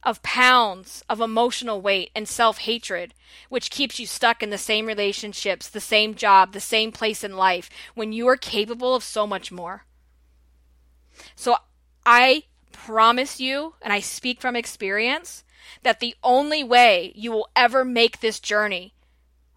of 0.02 0.22
pounds 0.22 1.02
of 1.08 1.20
emotional 1.20 1.80
weight 1.80 2.10
and 2.14 2.28
self 2.28 2.58
hatred, 2.58 3.14
which 3.48 3.70
keeps 3.70 3.98
you 3.98 4.06
stuck 4.06 4.42
in 4.42 4.50
the 4.50 4.58
same 4.58 4.86
relationships, 4.86 5.68
the 5.68 5.80
same 5.80 6.14
job, 6.14 6.52
the 6.52 6.60
same 6.60 6.92
place 6.92 7.24
in 7.24 7.36
life 7.36 7.70
when 7.94 8.12
you 8.12 8.28
are 8.28 8.36
capable 8.36 8.94
of 8.94 9.02
so 9.02 9.26
much 9.26 9.50
more. 9.50 9.84
So 11.34 11.56
I 12.04 12.44
promise 12.72 13.40
you, 13.40 13.74
and 13.80 13.92
I 13.92 14.00
speak 14.00 14.40
from 14.40 14.56
experience, 14.56 15.44
that 15.82 16.00
the 16.00 16.14
only 16.22 16.62
way 16.62 17.12
you 17.14 17.32
will 17.32 17.48
ever 17.56 17.84
make 17.84 18.20
this 18.20 18.40
journey 18.40 18.94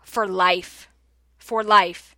for 0.01 0.27
life, 0.27 0.87
for 1.37 1.63
life, 1.63 2.15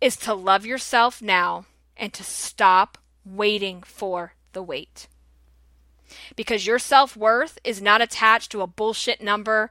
is 0.00 0.16
to 0.16 0.34
love 0.34 0.66
yourself 0.66 1.22
now 1.22 1.66
and 2.00 2.12
to 2.14 2.24
stop 2.24 2.98
waiting 3.24 3.82
for 3.82 4.32
the 4.52 4.62
weight. 4.62 5.06
Because 6.34 6.66
your 6.66 6.80
self 6.80 7.16
worth 7.16 7.58
is 7.62 7.80
not 7.80 8.02
attached 8.02 8.50
to 8.50 8.62
a 8.62 8.66
bullshit 8.66 9.22
number 9.22 9.70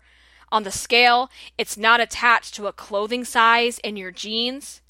on 0.52 0.64
the 0.64 0.72
scale, 0.72 1.30
it's 1.58 1.78
not 1.78 2.00
attached 2.00 2.56
to 2.56 2.68
a 2.68 2.74
clothing 2.74 3.26
size 3.26 3.80
in 3.80 3.98
your 3.98 4.12
jeans. 4.12 4.82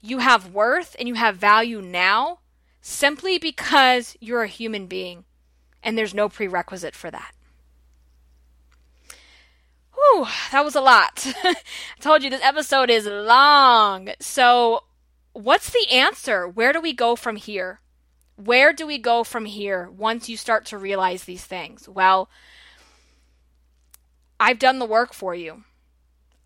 You 0.00 0.18
have 0.18 0.54
worth 0.54 0.94
and 0.98 1.08
you 1.08 1.14
have 1.14 1.36
value 1.36 1.82
now 1.82 2.38
simply 2.80 3.38
because 3.38 4.16
you're 4.20 4.42
a 4.42 4.48
human 4.48 4.86
being, 4.86 5.24
and 5.82 5.98
there's 5.98 6.14
no 6.14 6.28
prerequisite 6.28 6.94
for 6.94 7.10
that. 7.10 7.32
Whew, 9.92 10.26
that 10.52 10.64
was 10.64 10.74
a 10.74 10.80
lot. 10.80 11.26
I 11.44 11.54
told 12.00 12.22
you 12.22 12.30
this 12.30 12.42
episode 12.42 12.88
is 12.88 13.06
long. 13.06 14.10
So, 14.18 14.84
what's 15.32 15.70
the 15.70 15.86
answer? 15.90 16.48
Where 16.48 16.72
do 16.72 16.80
we 16.80 16.92
go 16.92 17.16
from 17.16 17.36
here? 17.36 17.80
Where 18.36 18.72
do 18.72 18.86
we 18.86 18.98
go 18.98 19.24
from 19.24 19.44
here 19.44 19.90
once 19.90 20.28
you 20.28 20.36
start 20.36 20.64
to 20.66 20.78
realize 20.78 21.24
these 21.24 21.44
things? 21.44 21.88
Well, 21.88 22.30
I've 24.38 24.58
done 24.58 24.78
the 24.78 24.86
work 24.86 25.12
for 25.12 25.34
you. 25.34 25.64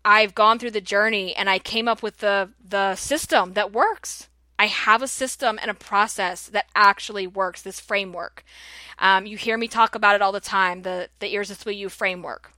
I've 0.03 0.35
gone 0.35 0.59
through 0.59 0.71
the 0.71 0.81
journey 0.81 1.35
and 1.35 1.49
I 1.49 1.57
came 1.57 1.87
up 1.87 2.03
with 2.03 2.17
the 2.17 2.51
the 2.63 2.95
system 2.95 3.53
that 3.53 3.71
works. 3.71 4.29
I 4.57 4.67
have 4.67 5.01
a 5.01 5.07
system 5.07 5.59
and 5.61 5.69
a 5.69 5.73
process 5.73 6.47
that 6.47 6.67
actually 6.75 7.27
works, 7.27 7.61
this 7.61 7.79
framework. 7.79 8.43
Um, 8.99 9.25
you 9.25 9.35
hear 9.35 9.57
me 9.57 9.67
talk 9.67 9.95
about 9.95 10.15
it 10.15 10.21
all 10.21 10.31
the 10.31 10.39
time, 10.39 10.83
the, 10.83 11.09
the 11.19 11.33
Irresistible 11.33 11.73
You 11.73 11.89
framework. 11.89 12.53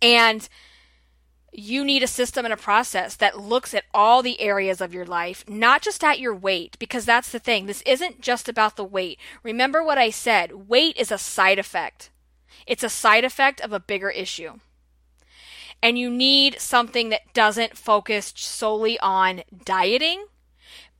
And 0.00 0.48
you 1.52 1.84
need 1.84 2.02
a 2.02 2.08
system 2.08 2.44
and 2.44 2.54
a 2.54 2.56
process 2.56 3.16
that 3.16 3.38
looks 3.38 3.74
at 3.74 3.84
all 3.92 4.22
the 4.22 4.40
areas 4.40 4.80
of 4.80 4.94
your 4.94 5.04
life, 5.04 5.44
not 5.48 5.82
just 5.82 6.04
at 6.04 6.20
your 6.20 6.34
weight, 6.34 6.76
because 6.78 7.04
that's 7.04 7.32
the 7.32 7.38
thing. 7.38 7.66
This 7.66 7.82
isn't 7.82 8.20
just 8.20 8.48
about 8.48 8.76
the 8.76 8.84
weight. 8.84 9.18
Remember 9.42 9.82
what 9.82 9.98
I 9.98 10.10
said 10.10 10.68
weight 10.68 10.96
is 10.96 11.10
a 11.10 11.18
side 11.18 11.58
effect, 11.58 12.10
it's 12.66 12.84
a 12.84 12.88
side 12.88 13.24
effect 13.24 13.60
of 13.60 13.72
a 13.72 13.80
bigger 13.80 14.10
issue. 14.10 14.54
And 15.82 15.98
you 15.98 16.10
need 16.10 16.60
something 16.60 17.08
that 17.08 17.32
doesn't 17.32 17.76
focus 17.76 18.34
solely 18.36 18.98
on 19.00 19.42
dieting 19.64 20.26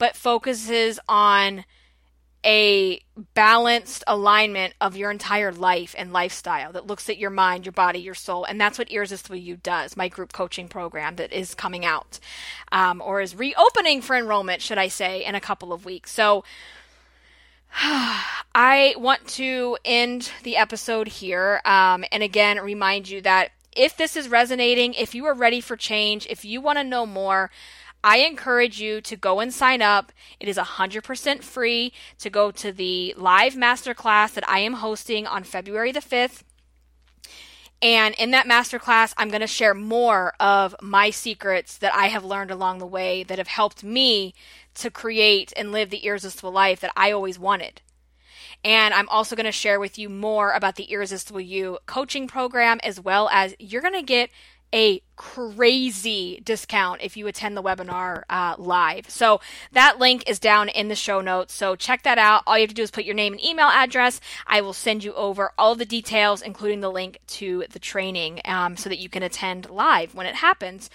but 0.00 0.16
focuses 0.16 0.98
on 1.06 1.64
a 2.44 3.02
balanced 3.34 4.02
alignment 4.06 4.74
of 4.80 4.96
your 4.96 5.10
entire 5.10 5.52
life 5.52 5.94
and 5.98 6.12
lifestyle 6.12 6.72
that 6.72 6.86
looks 6.86 7.08
at 7.10 7.18
your 7.18 7.30
mind, 7.30 7.66
your 7.66 7.72
body, 7.72 7.98
your 7.98 8.14
soul. 8.14 8.44
And 8.44 8.60
that's 8.60 8.78
what 8.78 8.90
Irresistible 8.90 9.36
You 9.36 9.56
does, 9.56 9.96
my 9.96 10.08
group 10.08 10.32
coaching 10.32 10.68
program 10.68 11.16
that 11.16 11.32
is 11.32 11.54
coming 11.54 11.84
out 11.84 12.18
um, 12.72 13.02
or 13.04 13.20
is 13.20 13.34
reopening 13.34 14.00
for 14.00 14.16
enrollment, 14.16 14.62
should 14.62 14.78
I 14.78 14.88
say, 14.88 15.24
in 15.24 15.34
a 15.34 15.40
couple 15.40 15.72
of 15.72 15.84
weeks. 15.84 16.10
So 16.12 16.44
I 17.74 18.94
want 18.96 19.26
to 19.28 19.76
end 19.84 20.32
the 20.42 20.56
episode 20.56 21.08
here 21.08 21.60
um, 21.64 22.04
and 22.10 22.22
again 22.22 22.58
remind 22.58 23.08
you 23.08 23.20
that 23.22 23.50
if 23.76 23.96
this 23.96 24.16
is 24.16 24.28
resonating, 24.28 24.94
if 24.94 25.14
you 25.14 25.26
are 25.26 25.34
ready 25.34 25.60
for 25.60 25.76
change, 25.76 26.26
if 26.28 26.44
you 26.44 26.60
want 26.60 26.78
to 26.78 26.84
know 26.84 27.06
more, 27.06 27.50
I 28.02 28.18
encourage 28.18 28.80
you 28.80 29.00
to 29.02 29.16
go 29.16 29.40
and 29.40 29.52
sign 29.52 29.82
up. 29.82 30.12
It 30.38 30.48
is 30.48 30.56
100% 30.56 31.42
free 31.42 31.92
to 32.18 32.30
go 32.30 32.50
to 32.50 32.72
the 32.72 33.14
live 33.16 33.54
masterclass 33.54 34.34
that 34.34 34.48
I 34.48 34.60
am 34.60 34.74
hosting 34.74 35.26
on 35.26 35.44
February 35.44 35.92
the 35.92 36.00
5th. 36.00 36.42
And 37.82 38.14
in 38.16 38.30
that 38.32 38.46
masterclass, 38.46 39.14
I'm 39.16 39.30
going 39.30 39.40
to 39.40 39.46
share 39.46 39.72
more 39.72 40.34
of 40.38 40.74
my 40.82 41.10
secrets 41.10 41.78
that 41.78 41.94
I 41.94 42.06
have 42.06 42.24
learned 42.24 42.50
along 42.50 42.78
the 42.78 42.86
way 42.86 43.22
that 43.22 43.38
have 43.38 43.48
helped 43.48 43.82
me 43.82 44.34
to 44.74 44.90
create 44.90 45.52
and 45.56 45.72
live 45.72 45.90
the 45.90 46.04
irresistible 46.04 46.52
life 46.52 46.80
that 46.80 46.92
I 46.94 47.10
always 47.10 47.38
wanted. 47.38 47.80
And 48.62 48.92
I'm 48.92 49.08
also 49.08 49.34
going 49.34 49.46
to 49.46 49.52
share 49.52 49.80
with 49.80 49.98
you 49.98 50.10
more 50.10 50.52
about 50.52 50.76
the 50.76 50.84
Irresistible 50.84 51.40
You 51.40 51.78
coaching 51.86 52.28
program, 52.28 52.78
as 52.82 53.00
well 53.00 53.30
as 53.32 53.54
you're 53.58 53.80
going 53.80 53.94
to 53.94 54.02
get 54.02 54.30
a 54.72 55.02
crazy 55.16 56.40
discount 56.44 57.00
if 57.02 57.16
you 57.16 57.26
attend 57.26 57.56
the 57.56 57.62
webinar 57.62 58.22
uh, 58.30 58.54
live. 58.58 59.10
So 59.10 59.40
that 59.72 59.98
link 59.98 60.28
is 60.28 60.38
down 60.38 60.68
in 60.68 60.88
the 60.88 60.94
show 60.94 61.20
notes. 61.20 61.52
So 61.52 61.76
check 61.76 62.02
that 62.04 62.18
out. 62.18 62.42
All 62.46 62.56
you 62.56 62.62
have 62.62 62.70
to 62.70 62.74
do 62.74 62.82
is 62.82 62.90
put 62.90 63.04
your 63.04 63.14
name 63.14 63.32
and 63.34 63.44
email 63.44 63.66
address. 63.66 64.20
I 64.46 64.60
will 64.60 64.72
send 64.72 65.04
you 65.04 65.12
over 65.14 65.52
all 65.58 65.74
the 65.74 65.84
details, 65.84 66.40
including 66.42 66.80
the 66.80 66.90
link 66.90 67.18
to 67.28 67.64
the 67.70 67.78
training, 67.78 68.40
um, 68.44 68.76
so 68.76 68.88
that 68.88 68.98
you 68.98 69.08
can 69.08 69.22
attend 69.22 69.68
live 69.68 70.14
when 70.14 70.26
it 70.26 70.36
happens. 70.36 70.88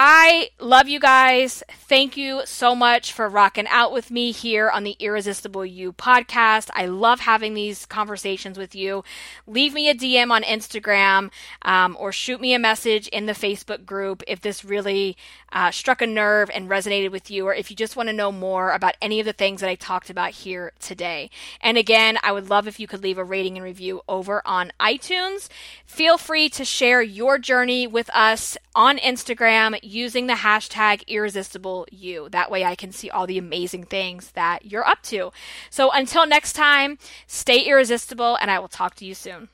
I 0.00 0.50
love 0.60 0.88
you 0.88 1.00
guys. 1.00 1.64
Thank 1.68 2.16
you 2.16 2.42
so 2.44 2.76
much 2.76 3.12
for 3.12 3.28
rocking 3.28 3.66
out 3.66 3.92
with 3.92 4.12
me 4.12 4.30
here 4.30 4.70
on 4.70 4.84
the 4.84 4.94
Irresistible 5.00 5.66
You 5.66 5.92
podcast. 5.92 6.70
I 6.72 6.86
love 6.86 7.18
having 7.18 7.54
these 7.54 7.84
conversations 7.84 8.56
with 8.56 8.76
you. 8.76 9.02
Leave 9.48 9.74
me 9.74 9.88
a 9.88 9.94
DM 9.96 10.30
on 10.30 10.44
Instagram 10.44 11.32
um, 11.62 11.96
or 11.98 12.12
shoot 12.12 12.40
me 12.40 12.54
a 12.54 12.60
message 12.60 13.08
in 13.08 13.26
the 13.26 13.32
Facebook 13.32 13.84
group 13.84 14.22
if 14.28 14.40
this 14.40 14.64
really 14.64 15.16
uh, 15.52 15.72
struck 15.72 16.00
a 16.00 16.06
nerve 16.06 16.48
and 16.54 16.68
resonated 16.68 17.10
with 17.10 17.28
you, 17.28 17.46
or 17.46 17.54
if 17.54 17.68
you 17.68 17.76
just 17.76 17.96
want 17.96 18.08
to 18.08 18.12
know 18.12 18.30
more 18.30 18.70
about 18.70 18.96
any 19.02 19.18
of 19.18 19.26
the 19.26 19.32
things 19.32 19.60
that 19.60 19.70
I 19.70 19.74
talked 19.74 20.10
about 20.10 20.30
here 20.30 20.72
today. 20.78 21.28
And 21.60 21.76
again, 21.76 22.18
I 22.22 22.30
would 22.30 22.50
love 22.50 22.68
if 22.68 22.78
you 22.78 22.86
could 22.86 23.02
leave 23.02 23.18
a 23.18 23.24
rating 23.24 23.56
and 23.56 23.64
review 23.64 24.02
over 24.08 24.42
on 24.46 24.72
iTunes. 24.78 25.48
Feel 25.86 26.18
free 26.18 26.48
to 26.50 26.64
share 26.64 27.02
your 27.02 27.38
journey 27.38 27.86
with 27.86 28.10
us 28.10 28.56
on 28.74 28.98
Instagram 28.98 29.78
using 29.88 30.26
the 30.26 30.34
hashtag 30.34 31.02
irresistible 31.08 31.86
you. 31.90 32.28
That 32.30 32.50
way 32.50 32.64
I 32.64 32.74
can 32.74 32.92
see 32.92 33.10
all 33.10 33.26
the 33.26 33.38
amazing 33.38 33.84
things 33.84 34.32
that 34.32 34.66
you're 34.66 34.86
up 34.86 35.02
to. 35.04 35.32
So 35.70 35.90
until 35.90 36.26
next 36.26 36.52
time, 36.52 36.98
stay 37.26 37.60
irresistible, 37.60 38.36
and 38.40 38.50
I 38.50 38.58
will 38.58 38.68
talk 38.68 38.94
to 38.96 39.04
you 39.04 39.14
soon. 39.14 39.48